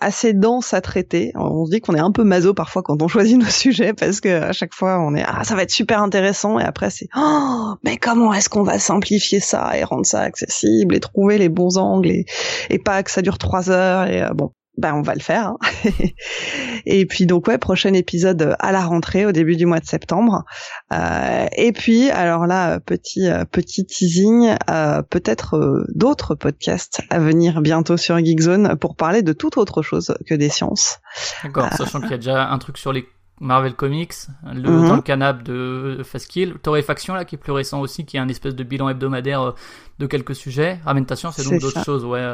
assez 0.00 0.34
dense 0.34 0.74
à 0.74 0.80
traiter. 0.80 1.32
On 1.34 1.64
se 1.64 1.70
dit 1.70 1.80
qu'on 1.80 1.94
est 1.94 2.00
un 2.00 2.12
peu 2.12 2.24
maso 2.24 2.54
parfois 2.54 2.82
quand 2.82 3.02
on 3.02 3.08
choisit 3.08 3.38
nos 3.38 3.46
sujets 3.50 3.92
parce 3.92 4.20
que 4.20 4.28
à 4.28 4.52
chaque 4.52 4.74
fois 4.74 5.00
on 5.00 5.14
est 5.14 5.24
ah 5.26 5.44
ça 5.44 5.54
va 5.54 5.62
être 5.62 5.70
super 5.70 6.02
intéressant 6.02 6.58
et 6.58 6.64
après 6.64 6.90
c'est 6.90 7.08
oh 7.16 7.74
mais 7.84 7.96
comment 7.96 8.32
est-ce 8.34 8.48
qu'on 8.48 8.62
va 8.62 8.78
simplifier 8.78 9.40
ça 9.40 9.76
et 9.76 9.84
rendre 9.84 10.06
ça 10.06 10.20
accessible 10.20 10.94
et 10.94 11.00
trouver 11.00 11.38
les 11.38 11.48
bons 11.48 11.78
angles 11.78 12.08
et, 12.08 12.78
pas 12.84 13.02
que 13.02 13.10
ça 13.10 13.22
dure 13.22 13.38
trois 13.38 13.70
heures 13.70 14.06
et 14.06 14.22
euh, 14.22 14.30
bon 14.34 14.52
ben 14.76 14.94
on 14.94 15.02
va 15.02 15.14
le 15.14 15.20
faire. 15.20 15.48
Hein. 15.48 15.58
et 16.86 17.06
puis 17.06 17.26
donc 17.26 17.48
ouais, 17.48 17.58
prochain 17.58 17.92
épisode 17.92 18.56
à 18.58 18.72
la 18.72 18.84
rentrée 18.84 19.26
au 19.26 19.32
début 19.32 19.56
du 19.56 19.66
mois 19.66 19.80
de 19.80 19.86
septembre. 19.86 20.44
Euh, 20.92 21.46
et 21.56 21.72
puis 21.72 22.10
alors 22.10 22.46
là 22.46 22.80
petit 22.80 23.28
euh, 23.28 23.44
petit 23.44 23.84
teasing, 23.86 24.54
euh, 24.70 25.02
peut-être 25.02 25.56
euh, 25.56 25.84
d'autres 25.94 26.34
podcasts 26.34 27.02
à 27.10 27.18
venir 27.18 27.60
bientôt 27.60 27.96
sur 27.96 28.18
Geekzone 28.18 28.76
pour 28.76 28.96
parler 28.96 29.22
de 29.22 29.32
toute 29.32 29.56
autre 29.56 29.82
chose 29.82 30.14
que 30.26 30.34
des 30.34 30.48
sciences. 30.48 30.98
D'accord, 31.42 31.72
sachant 31.72 32.00
qu'il 32.00 32.10
y 32.10 32.14
a 32.14 32.18
déjà 32.18 32.48
un 32.48 32.58
truc 32.58 32.78
sur 32.78 32.92
les 32.92 33.06
Marvel 33.40 33.74
Comics, 33.74 34.14
le 34.44 34.60
mm 34.60 34.64
-hmm. 34.64 34.88
dans 34.88 34.96
le 34.96 35.02
canap 35.02 35.42
de 35.42 36.00
Fastkill, 36.04 36.54
Torréfaction 36.62 37.14
là 37.14 37.24
qui 37.24 37.34
est 37.34 37.38
plus 37.38 37.52
récent 37.52 37.80
aussi, 37.80 38.06
qui 38.06 38.16
est 38.16 38.20
un 38.20 38.28
espèce 38.28 38.54
de 38.54 38.64
bilan 38.64 38.88
hebdomadaire 38.88 39.54
de 39.98 40.06
quelques 40.06 40.34
sujets. 40.34 40.80
Ramentation, 40.86 41.30
c'est 41.32 41.44
donc 41.44 41.60
d'autres 41.60 41.84
choses, 41.84 42.04
ouais. 42.04 42.26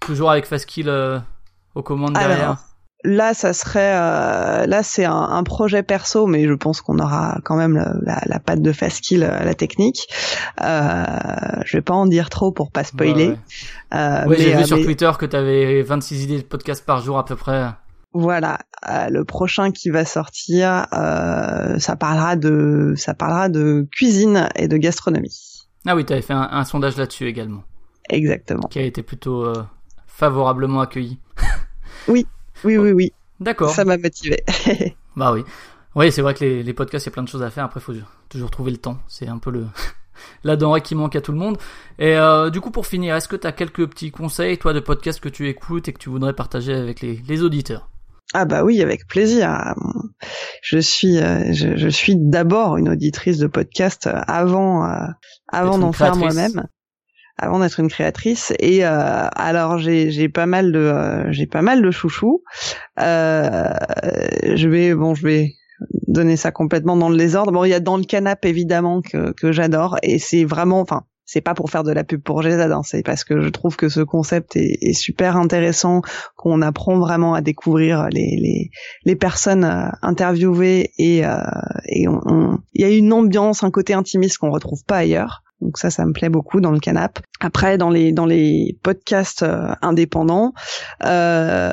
toujours 0.00 0.30
avec 0.30 0.44
Fastkill 0.46 0.90
aux 1.74 1.82
commandes 1.82 2.14
derrière 2.14 2.58
Là, 3.02 3.32
ça 3.32 3.54
serait, 3.54 3.94
euh, 3.94 4.66
là, 4.66 4.82
c'est 4.82 5.06
un, 5.06 5.14
un, 5.14 5.42
projet 5.42 5.82
perso, 5.82 6.26
mais 6.26 6.46
je 6.46 6.52
pense 6.52 6.82
qu'on 6.82 6.98
aura 6.98 7.38
quand 7.44 7.56
même 7.56 7.74
la, 7.76 7.94
la, 8.02 8.20
la 8.26 8.38
patte 8.40 8.60
de 8.60 8.72
Fastkill 8.72 9.24
à 9.24 9.42
la 9.42 9.54
technique. 9.54 10.06
Euh, 10.62 11.04
je 11.64 11.78
vais 11.78 11.82
pas 11.82 11.94
en 11.94 12.04
dire 12.04 12.28
trop 12.28 12.52
pour 12.52 12.70
pas 12.70 12.84
spoiler. 12.84 13.28
Ouais, 13.28 13.30
ouais. 13.30 13.98
Euh, 13.98 14.34
j'ai 14.36 14.54
vu 14.54 14.64
sur 14.66 14.76
mais... 14.76 14.84
Twitter 14.84 15.10
que 15.18 15.24
tu 15.24 15.34
avais 15.34 15.80
26 15.80 16.24
idées 16.24 16.38
de 16.38 16.46
podcast 16.46 16.84
par 16.84 17.00
jour 17.00 17.16
à 17.16 17.24
peu 17.24 17.36
près. 17.36 17.70
Voilà, 18.12 18.58
euh, 18.88 19.08
le 19.08 19.24
prochain 19.24 19.70
qui 19.70 19.88
va 19.88 20.04
sortir, 20.04 20.86
euh, 20.92 21.78
ça 21.78 21.96
parlera 21.96 22.34
de, 22.36 22.92
ça 22.96 23.14
parlera 23.14 23.48
de 23.48 23.88
cuisine 23.92 24.48
et 24.56 24.68
de 24.68 24.76
gastronomie. 24.76 25.68
Ah 25.86 25.94
oui, 25.94 26.04
tu 26.04 26.12
avais 26.12 26.22
fait 26.22 26.34
un, 26.34 26.48
un 26.50 26.64
sondage 26.64 26.96
là-dessus 26.96 27.28
également. 27.28 27.62
Exactement. 28.10 28.66
Qui 28.68 28.80
a 28.80 28.82
été 28.82 29.02
plutôt 29.02 29.44
euh, 29.44 29.62
favorablement 30.20 30.82
accueilli. 30.82 31.18
oui, 32.06 32.26
oui, 32.64 32.76
oui, 32.76 32.92
oui. 32.92 33.12
D'accord. 33.40 33.70
Ça 33.70 33.86
m'a 33.86 33.96
motivé. 33.96 34.44
bah 35.16 35.32
oui. 35.32 35.44
Oui, 35.96 36.12
c'est 36.12 36.20
vrai 36.20 36.34
que 36.34 36.44
les, 36.44 36.62
les 36.62 36.74
podcasts, 36.74 37.06
il 37.06 37.08
y 37.08 37.12
a 37.12 37.14
plein 37.14 37.22
de 37.22 37.28
choses 37.28 37.42
à 37.42 37.48
faire. 37.48 37.64
Après, 37.64 37.80
il 37.80 37.82
faut 37.82 37.94
toujours 38.28 38.50
trouver 38.50 38.70
le 38.70 38.76
temps. 38.76 38.98
C'est 39.08 39.28
un 39.28 39.38
peu 39.38 39.50
le 39.50 39.64
la 40.44 40.56
denrée 40.56 40.82
qui 40.82 40.94
manque 40.94 41.16
à 41.16 41.22
tout 41.22 41.32
le 41.32 41.38
monde. 41.38 41.56
Et 41.98 42.16
euh, 42.16 42.50
du 42.50 42.60
coup, 42.60 42.70
pour 42.70 42.86
finir, 42.86 43.16
est-ce 43.16 43.28
que 43.28 43.36
tu 43.36 43.46
as 43.46 43.52
quelques 43.52 43.88
petits 43.88 44.10
conseils, 44.10 44.58
toi, 44.58 44.74
de 44.74 44.80
podcasts 44.80 45.20
que 45.20 45.30
tu 45.30 45.48
écoutes 45.48 45.88
et 45.88 45.94
que 45.94 45.98
tu 45.98 46.10
voudrais 46.10 46.34
partager 46.34 46.74
avec 46.74 47.00
les, 47.00 47.22
les 47.26 47.42
auditeurs? 47.42 47.88
Ah 48.34 48.44
bah 48.44 48.62
oui, 48.62 48.82
avec 48.82 49.08
plaisir. 49.08 49.74
Je 50.62 50.78
suis, 50.78 51.18
euh, 51.18 51.50
je, 51.52 51.76
je, 51.76 51.88
suis 51.88 52.14
d'abord 52.16 52.76
une 52.76 52.90
auditrice 52.90 53.38
de 53.38 53.46
podcast 53.46 54.08
avant, 54.28 54.84
euh, 54.84 55.06
avant 55.48 55.78
d'en 55.78 55.92
faire 55.92 56.14
moi-même 56.14 56.66
avant 57.40 57.58
d'être 57.58 57.80
une 57.80 57.88
créatrice. 57.88 58.52
Et 58.58 58.84
euh, 58.84 59.26
alors 59.34 59.78
j'ai 59.78 60.28
pas 60.28 60.46
mal 60.46 60.72
de 60.72 60.78
euh, 60.78 61.32
j'ai 61.32 61.46
pas 61.46 61.62
mal 61.62 61.82
de 61.82 61.90
chouchous. 61.90 62.42
Euh, 63.00 63.72
je 64.54 64.68
vais 64.68 64.94
bon 64.94 65.14
je 65.14 65.26
vais 65.26 65.52
donner 66.06 66.36
ça 66.36 66.52
complètement 66.52 66.96
dans 66.96 67.08
le 67.08 67.16
désordre. 67.16 67.52
Bon 67.52 67.64
il 67.64 67.70
y 67.70 67.74
a 67.74 67.80
dans 67.80 67.96
le 67.96 68.04
canap 68.04 68.44
évidemment 68.44 69.00
que 69.00 69.32
que 69.32 69.52
j'adore. 69.52 69.96
Et 70.02 70.18
c'est 70.18 70.44
vraiment 70.44 70.80
enfin 70.80 71.04
c'est 71.24 71.40
pas 71.40 71.54
pour 71.54 71.70
faire 71.70 71.84
de 71.84 71.92
la 71.92 72.02
pub 72.02 72.20
pour 72.20 72.42
Gézad, 72.42 72.72
hein, 72.72 72.82
c'est 72.84 73.04
parce 73.04 73.22
que 73.22 73.40
je 73.40 73.48
trouve 73.50 73.76
que 73.76 73.88
ce 73.88 74.00
concept 74.00 74.56
est, 74.56 74.78
est 74.80 74.94
super 74.94 75.36
intéressant, 75.36 76.02
qu'on 76.36 76.60
apprend 76.60 76.98
vraiment 76.98 77.34
à 77.34 77.40
découvrir 77.40 78.08
les, 78.10 78.36
les, 78.36 78.70
les 79.04 79.14
personnes 79.14 79.92
interviewées. 80.02 80.90
Et, 80.98 81.24
euh, 81.24 81.38
et 81.86 82.08
on, 82.08 82.20
on, 82.26 82.58
il 82.74 82.82
y 82.82 82.84
a 82.84 82.90
une 82.90 83.12
ambiance, 83.12 83.62
un 83.62 83.70
côté 83.70 83.94
intimiste 83.94 84.38
qu'on 84.38 84.50
retrouve 84.50 84.82
pas 84.84 84.96
ailleurs. 84.96 85.44
Donc 85.60 85.76
ça, 85.76 85.90
ça 85.90 86.06
me 86.06 86.12
plaît 86.12 86.28
beaucoup 86.28 86.60
dans 86.60 86.70
le 86.70 86.78
canap. 86.78 87.18
Après, 87.40 87.78
dans 87.78 87.90
les 87.90 88.12
dans 88.12 88.26
les 88.26 88.78
podcasts 88.82 89.42
euh, 89.42 89.72
indépendants, 89.82 90.52
euh, 91.04 91.70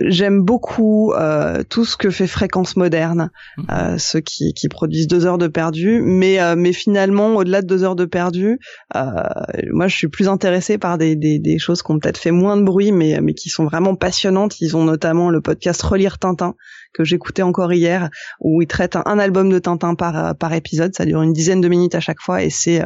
j'aime 0.00 0.42
beaucoup 0.42 1.12
euh, 1.12 1.62
tout 1.68 1.84
ce 1.84 1.96
que 1.96 2.10
fait 2.10 2.26
Fréquence 2.26 2.76
Moderne, 2.76 3.30
mhm. 3.58 3.98
ceux 3.98 4.20
qui, 4.20 4.52
qui 4.54 4.68
produisent 4.68 5.06
deux 5.06 5.26
heures 5.26 5.38
de 5.38 5.46
perdu. 5.46 6.02
Mais 6.02 6.38
mais 6.56 6.72
finalement, 6.72 7.36
au-delà 7.36 7.62
de 7.62 7.66
deux 7.66 7.84
heures 7.84 7.96
de 7.96 8.04
perdu, 8.04 8.58
moi, 8.94 9.88
je 9.88 9.96
suis 9.96 10.08
plus 10.08 10.28
intéressée 10.28 10.78
par 10.78 10.98
des, 10.98 11.16
des, 11.16 11.38
des 11.38 11.58
choses 11.58 11.82
qui 11.82 11.90
ont 11.92 11.98
peut-être 11.98 12.18
fait 12.18 12.30
moins 12.30 12.56
de 12.56 12.62
bruit, 12.62 12.92
mais 12.92 13.20
mais 13.20 13.34
qui 13.34 13.48
sont 13.48 13.64
vraiment 13.64 13.94
passionnantes. 13.94 14.60
Ils 14.60 14.76
ont 14.76 14.84
notamment 14.84 15.30
le 15.30 15.40
podcast 15.40 15.80
Relire 15.82 16.18
Tintin 16.18 16.54
que 16.96 17.04
j'écoutais 17.04 17.42
encore 17.42 17.72
hier, 17.72 18.08
où 18.40 18.62
ils 18.62 18.66
traitent 18.66 18.96
un, 18.96 19.18
album 19.18 19.50
de 19.50 19.58
Tintin 19.58 19.94
par 19.94 20.36
par 20.36 20.52
épisode. 20.52 20.94
Ça 20.94 21.04
dure 21.04 21.22
une 21.22 21.32
dizaine 21.32 21.60
de 21.60 21.68
minutes 21.68 21.94
à 21.94 22.00
chaque 22.00 22.20
fois 22.20 22.42
et 22.42 22.50
c'est 22.50 22.82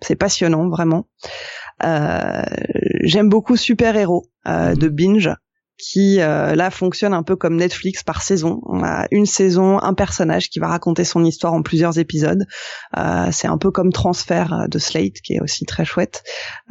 c'est 0.00 0.16
passionnant 0.16 0.68
vraiment. 0.68 1.06
Euh, 1.84 2.42
j'aime 3.02 3.28
beaucoup 3.28 3.56
Super 3.56 3.96
Héros 3.96 4.26
euh, 4.46 4.70
mhm. 4.70 4.76
de 4.76 4.88
Binge 4.88 5.30
qui 5.78 6.20
euh, 6.20 6.54
là 6.54 6.70
fonctionne 6.70 7.12
un 7.12 7.22
peu 7.22 7.36
comme 7.36 7.56
Netflix 7.56 8.02
par 8.02 8.22
saison. 8.22 8.60
On 8.64 8.82
a 8.82 9.06
une 9.10 9.26
saison, 9.26 9.78
un 9.82 9.94
personnage 9.94 10.48
qui 10.50 10.58
va 10.58 10.68
raconter 10.68 11.04
son 11.04 11.24
histoire 11.24 11.52
en 11.52 11.62
plusieurs 11.62 11.98
épisodes. 11.98 12.46
Euh, 12.96 13.28
c'est 13.32 13.48
un 13.48 13.58
peu 13.58 13.70
comme 13.70 13.92
Transfert 13.92 14.68
de 14.68 14.78
Slate 14.78 15.20
qui 15.22 15.34
est 15.34 15.40
aussi 15.40 15.64
très 15.66 15.84
chouette. 15.84 16.24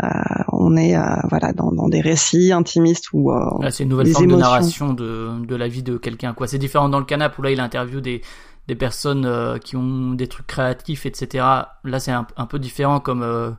Euh, 0.03 0.07
on 0.51 0.75
est 0.75 0.95
voilà 1.29 1.53
dans, 1.53 1.71
dans, 1.71 1.89
des 1.89 2.01
récits 2.01 2.51
intimistes 2.51 3.09
ou 3.13 3.31
c'est 3.69 3.83
une 3.83 3.89
nouvelle 3.89 4.07
forme 4.07 4.27
de 4.27 4.35
narration 4.35 4.93
de, 4.93 5.45
de 5.45 5.55
la 5.55 5.67
vie 5.67 5.83
de 5.83 5.97
quelqu'un. 5.97 6.33
Quoi, 6.33 6.47
c'est 6.47 6.57
différent 6.57 6.89
dans 6.89 6.99
le 6.99 7.05
canap 7.05 7.37
où 7.37 7.41
là 7.41 7.51
il 7.51 7.59
interviewe 7.59 8.01
des 8.01 8.21
des 8.67 8.75
personnes 8.75 9.25
euh, 9.25 9.57
qui 9.57 9.75
ont 9.75 10.13
des 10.13 10.27
trucs 10.27 10.47
créatifs, 10.47 11.05
etc. 11.05 11.45
Là, 11.83 11.99
c'est 11.99 12.11
un, 12.11 12.45
peu 12.47 12.59
différent 12.59 12.99
comme 12.99 13.21
euh, 13.21 13.51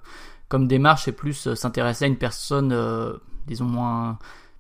comme 0.49 0.67
démarche, 0.67 1.05
c'est 1.05 1.13
plus 1.13 1.47
euh, 1.47 1.55
s'intéresser 1.55 2.05
à 2.05 2.09
une 2.09 2.19
personne, 2.19 2.75
disons 3.47 3.65
moins 3.65 4.19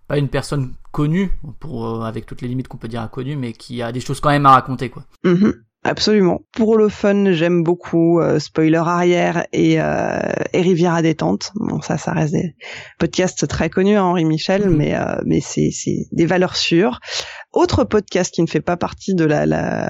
pas 0.08 0.18
une 0.18 0.28
personne 0.28 0.74
connue 0.92 1.30
pour 1.60 2.04
avec 2.04 2.26
toutes 2.26 2.42
les 2.42 2.48
limites 2.48 2.68
qu'on 2.68 2.78
peut 2.78 2.88
dire 2.88 3.02
inconnue, 3.02 3.36
mais 3.36 3.52
qui 3.52 3.82
a 3.82 3.92
des 3.92 4.00
choses 4.00 4.20
quand 4.20 4.30
même 4.30 4.46
à 4.46 4.52
raconter, 4.52 4.88
quoi. 4.88 5.04
Mm-hmm. 5.24 5.52
Absolument. 5.84 6.40
Pour 6.52 6.76
le 6.76 6.88
fun, 6.88 7.30
j'aime 7.30 7.62
beaucoup 7.62 8.20
Spoiler 8.40 8.78
Arrière 8.78 9.46
et, 9.52 9.74
et 9.74 10.60
Rivière 10.60 10.94
à 10.94 11.02
détente. 11.02 11.52
Bon, 11.54 11.80
ça, 11.80 11.96
ça 11.96 12.12
reste 12.12 12.32
des 12.32 12.56
podcasts 12.98 13.46
très 13.46 13.70
connus, 13.70 13.96
hein, 13.96 14.02
Henri 14.02 14.24
Michel, 14.24 14.68
mm-hmm. 14.68 14.76
mais 14.76 14.96
mais 15.24 15.40
c'est 15.40 15.70
c'est 15.70 16.08
des 16.10 16.26
valeurs 16.26 16.56
sûres. 16.56 16.98
Autre 17.52 17.84
podcast 17.84 18.34
qui 18.34 18.42
ne 18.42 18.48
fait 18.48 18.60
pas 18.60 18.76
partie 18.76 19.14
de 19.14 19.24
la, 19.24 19.46
la 19.46 19.88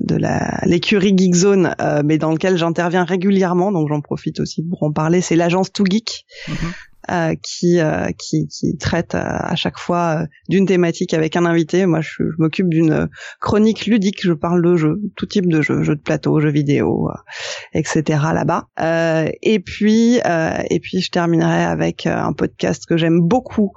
de, 0.00 0.16
la 0.16 0.60
l'écurie 0.64 1.16
Geekzone, 1.16 1.74
euh, 1.80 2.02
mais 2.04 2.18
dans 2.18 2.32
lequel 2.32 2.56
j'interviens 2.56 3.04
régulièrement, 3.04 3.72
donc 3.72 3.88
j'en 3.88 4.00
profite 4.00 4.40
aussi 4.40 4.62
pour 4.62 4.82
en 4.82 4.92
parler, 4.92 5.20
c'est 5.20 5.36
l'agence 5.36 5.72
Too 5.72 5.84
Geek. 5.88 6.24
Mhm. 6.48 6.72
Euh, 7.12 7.34
qui, 7.42 7.78
euh, 7.78 8.10
qui, 8.16 8.48
qui 8.48 8.78
traite 8.78 9.14
à 9.14 9.54
chaque 9.54 9.78
fois 9.78 10.24
d'une 10.48 10.64
thématique 10.64 11.12
avec 11.12 11.36
un 11.36 11.44
invité. 11.44 11.84
Moi, 11.84 12.00
je, 12.00 12.22
m'occupe 12.38 12.70
d'une 12.70 13.10
chronique 13.38 13.84
ludique. 13.84 14.20
Je 14.22 14.32
parle 14.32 14.62
de 14.62 14.76
jeux, 14.76 14.98
tout 15.14 15.26
type 15.26 15.46
de 15.46 15.60
jeux, 15.60 15.82
jeux 15.82 15.96
de 15.96 16.00
plateau, 16.00 16.40
jeux 16.40 16.50
vidéo, 16.50 17.10
etc. 17.74 18.02
Là-bas. 18.32 18.68
et 19.42 19.60
puis, 19.60 20.20
et 20.70 20.80
puis, 20.80 21.00
je 21.00 21.10
terminerai 21.10 21.64
avec 21.64 22.06
un 22.06 22.32
podcast 22.32 22.86
que 22.86 22.96
j'aime 22.96 23.20
beaucoup 23.20 23.72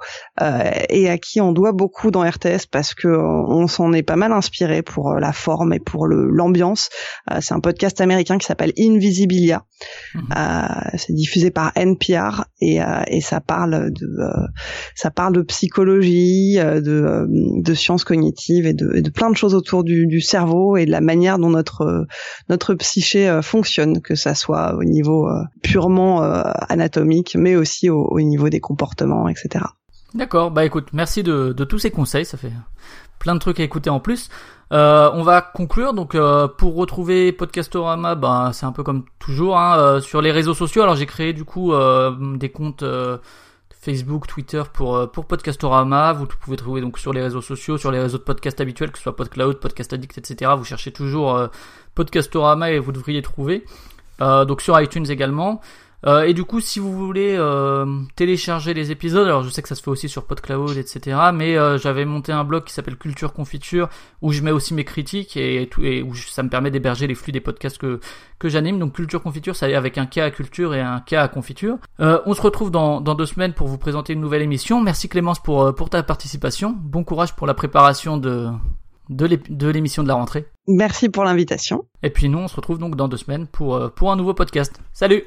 et 0.88 1.10
à 1.10 1.18
qui 1.18 1.40
on 1.40 1.52
doit 1.52 1.72
beaucoup 1.72 2.10
dans 2.10 2.22
RTS 2.22 2.66
parce 2.70 2.94
que 2.94 3.08
on 3.08 3.66
s'en 3.66 3.92
est 3.92 4.02
pas 4.02 4.16
mal 4.16 4.32
inspiré 4.32 4.80
pour 4.82 5.14
la 5.14 5.32
forme 5.32 5.74
et 5.74 5.80
pour 5.80 6.06
l'ambiance. 6.06 6.88
c'est 7.40 7.54
un 7.54 7.60
podcast 7.60 8.00
américain 8.00 8.38
qui 8.38 8.46
s'appelle 8.46 8.72
Invisibilia. 8.78 9.64
Mhm. 10.14 10.24
c'est 10.96 11.12
diffusé 11.12 11.50
par 11.50 11.72
NPR 11.76 12.44
et 12.60 12.80
et 13.08 13.20
ça 13.26 13.40
parle 13.40 13.90
de 13.92 14.06
euh, 14.06 14.46
ça 14.94 15.10
parle 15.10 15.34
de 15.34 15.42
psychologie, 15.42 16.58
euh, 16.58 16.80
de, 16.80 16.92
euh, 16.92 17.26
de 17.28 17.74
sciences 17.74 18.04
cognitives 18.04 18.66
et 18.66 18.72
de, 18.72 19.10
plein 19.10 19.30
de 19.30 19.36
choses 19.36 19.54
autour 19.54 19.84
du, 19.84 20.20
cerveau 20.20 20.76
et 20.76 20.86
de 20.86 20.90
la 20.90 21.00
manière 21.00 21.38
dont 21.38 21.50
notre 21.50 22.06
notre 22.48 22.74
psyché 22.74 23.40
fonctionne, 23.42 24.00
que 24.00 24.14
ça 24.14 24.34
soit 24.34 24.74
au 24.74 24.84
niveau 24.84 25.28
purement 25.62 26.22
anatomique, 26.22 27.36
mais 27.38 27.56
aussi 27.56 27.90
au, 27.90 28.02
au, 28.04 28.20
niveau 28.20 28.48
des 28.48 28.60
comportements, 28.60 29.28
etc. 29.28 29.64
D'accord, 30.14 30.50
bah 30.50 30.64
écoute, 30.64 30.88
merci 30.92 31.22
de 31.22 31.52
tous 31.52 31.78
ces 31.78 31.90
conseils, 31.90 32.24
ça 32.24 32.36
fait 32.36 32.52
plein 33.18 33.34
de 33.34 33.40
trucs 33.40 33.60
à 33.60 33.62
écouter 33.62 33.90
en 33.90 34.00
plus. 34.00 34.28
Euh, 34.72 35.10
on 35.14 35.22
va 35.22 35.42
conclure 35.42 35.94
donc 35.94 36.16
euh, 36.16 36.48
pour 36.48 36.74
retrouver 36.74 37.30
Podcastorama, 37.30 38.16
ben 38.16 38.50
c'est 38.52 38.66
un 38.66 38.72
peu 38.72 38.82
comme 38.82 39.04
toujours 39.20 39.58
hein, 39.58 39.78
euh, 39.78 40.00
sur 40.00 40.20
les 40.20 40.32
réseaux 40.32 40.54
sociaux. 40.54 40.82
Alors 40.82 40.96
j'ai 40.96 41.06
créé 41.06 41.32
du 41.32 41.44
coup 41.44 41.72
des 42.36 42.50
comptes 42.50 42.84
Facebook, 43.70 44.26
Twitter 44.26 44.62
pour 44.72 45.08
Podcastorama. 45.10 46.12
Vous 46.14 46.26
pouvez 46.26 46.56
trouver 46.56 46.80
donc 46.80 46.98
sur 46.98 47.12
les 47.12 47.22
réseaux 47.22 47.42
sociaux, 47.42 47.78
sur 47.78 47.92
les 47.92 48.00
réseaux 48.00 48.18
de 48.18 48.24
podcast 48.24 48.60
habituels, 48.60 48.90
que 48.90 48.98
ce 48.98 49.04
soit 49.04 49.14
PodCloud, 49.14 49.60
Podcast 49.60 49.92
Addict, 49.92 50.18
etc. 50.18 50.52
Vous 50.56 50.64
cherchez 50.64 50.92
toujours 50.92 51.48
Podcastorama 51.94 52.72
et 52.72 52.80
vous 52.80 52.92
devriez 52.92 53.22
trouver. 53.22 53.64
donc 54.20 54.60
sur 54.60 54.80
iTunes 54.80 55.06
également. 55.08 55.60
Euh, 56.06 56.22
et 56.22 56.34
du 56.34 56.44
coup, 56.44 56.60
si 56.60 56.78
vous 56.78 56.92
voulez 56.92 57.34
euh, 57.36 57.84
télécharger 58.14 58.74
les 58.74 58.92
épisodes, 58.92 59.26
alors 59.26 59.42
je 59.42 59.48
sais 59.48 59.60
que 59.60 59.68
ça 59.68 59.74
se 59.74 59.82
fait 59.82 59.90
aussi 59.90 60.08
sur 60.08 60.24
PodCloud, 60.24 60.76
etc. 60.76 61.18
Mais 61.34 61.56
euh, 61.56 61.78
j'avais 61.78 62.04
monté 62.04 62.32
un 62.32 62.44
blog 62.44 62.64
qui 62.64 62.72
s'appelle 62.72 62.96
Culture 62.96 63.32
Confiture 63.32 63.88
où 64.22 64.32
je 64.32 64.42
mets 64.42 64.52
aussi 64.52 64.72
mes 64.72 64.84
critiques 64.84 65.36
et, 65.36 65.68
et 65.82 66.02
où 66.02 66.14
ça 66.14 66.42
me 66.42 66.48
permet 66.48 66.70
d'héberger 66.70 67.06
les 67.06 67.14
flux 67.14 67.32
des 67.32 67.40
podcasts 67.40 67.78
que 67.78 68.00
que 68.38 68.48
j'anime. 68.48 68.78
Donc 68.78 68.92
Culture 68.92 69.22
Confiture, 69.22 69.56
c'est 69.56 69.74
avec 69.74 69.98
un 69.98 70.06
K 70.06 70.18
à 70.18 70.30
culture 70.30 70.74
et 70.74 70.80
un 70.80 71.00
K 71.00 71.14
à 71.14 71.28
confiture. 71.28 71.78
on 71.98 72.34
se 72.34 72.42
retrouve 72.42 72.70
dans, 72.70 73.00
dans 73.00 73.14
deux 73.14 73.26
semaines 73.26 73.52
pour 73.52 73.66
vous 73.66 73.78
présenter 73.78 74.12
une 74.12 74.20
nouvelle 74.20 74.42
émission. 74.42 74.80
Merci 74.80 75.08
Clémence 75.08 75.40
pour 75.40 75.74
pour 75.74 75.90
ta 75.90 76.02
participation. 76.02 76.76
Bon 76.78 77.02
courage 77.02 77.34
pour 77.34 77.46
la 77.46 77.54
préparation 77.54 78.16
de 78.16 78.50
de 79.08 79.68
l'émission 79.68 80.02
de 80.02 80.08
la 80.08 80.14
rentrée. 80.14 80.46
Merci 80.66 81.08
pour 81.08 81.22
l'invitation. 81.24 81.84
Et 82.02 82.10
puis 82.10 82.28
nous, 82.28 82.38
on 82.38 82.48
se 82.48 82.56
retrouve 82.56 82.78
donc 82.78 82.96
dans 82.96 83.06
deux 83.06 83.16
semaines 83.16 83.46
pour, 83.46 83.92
pour 83.92 84.10
un 84.10 84.16
nouveau 84.16 84.34
podcast. 84.34 84.80
Salut 84.92 85.22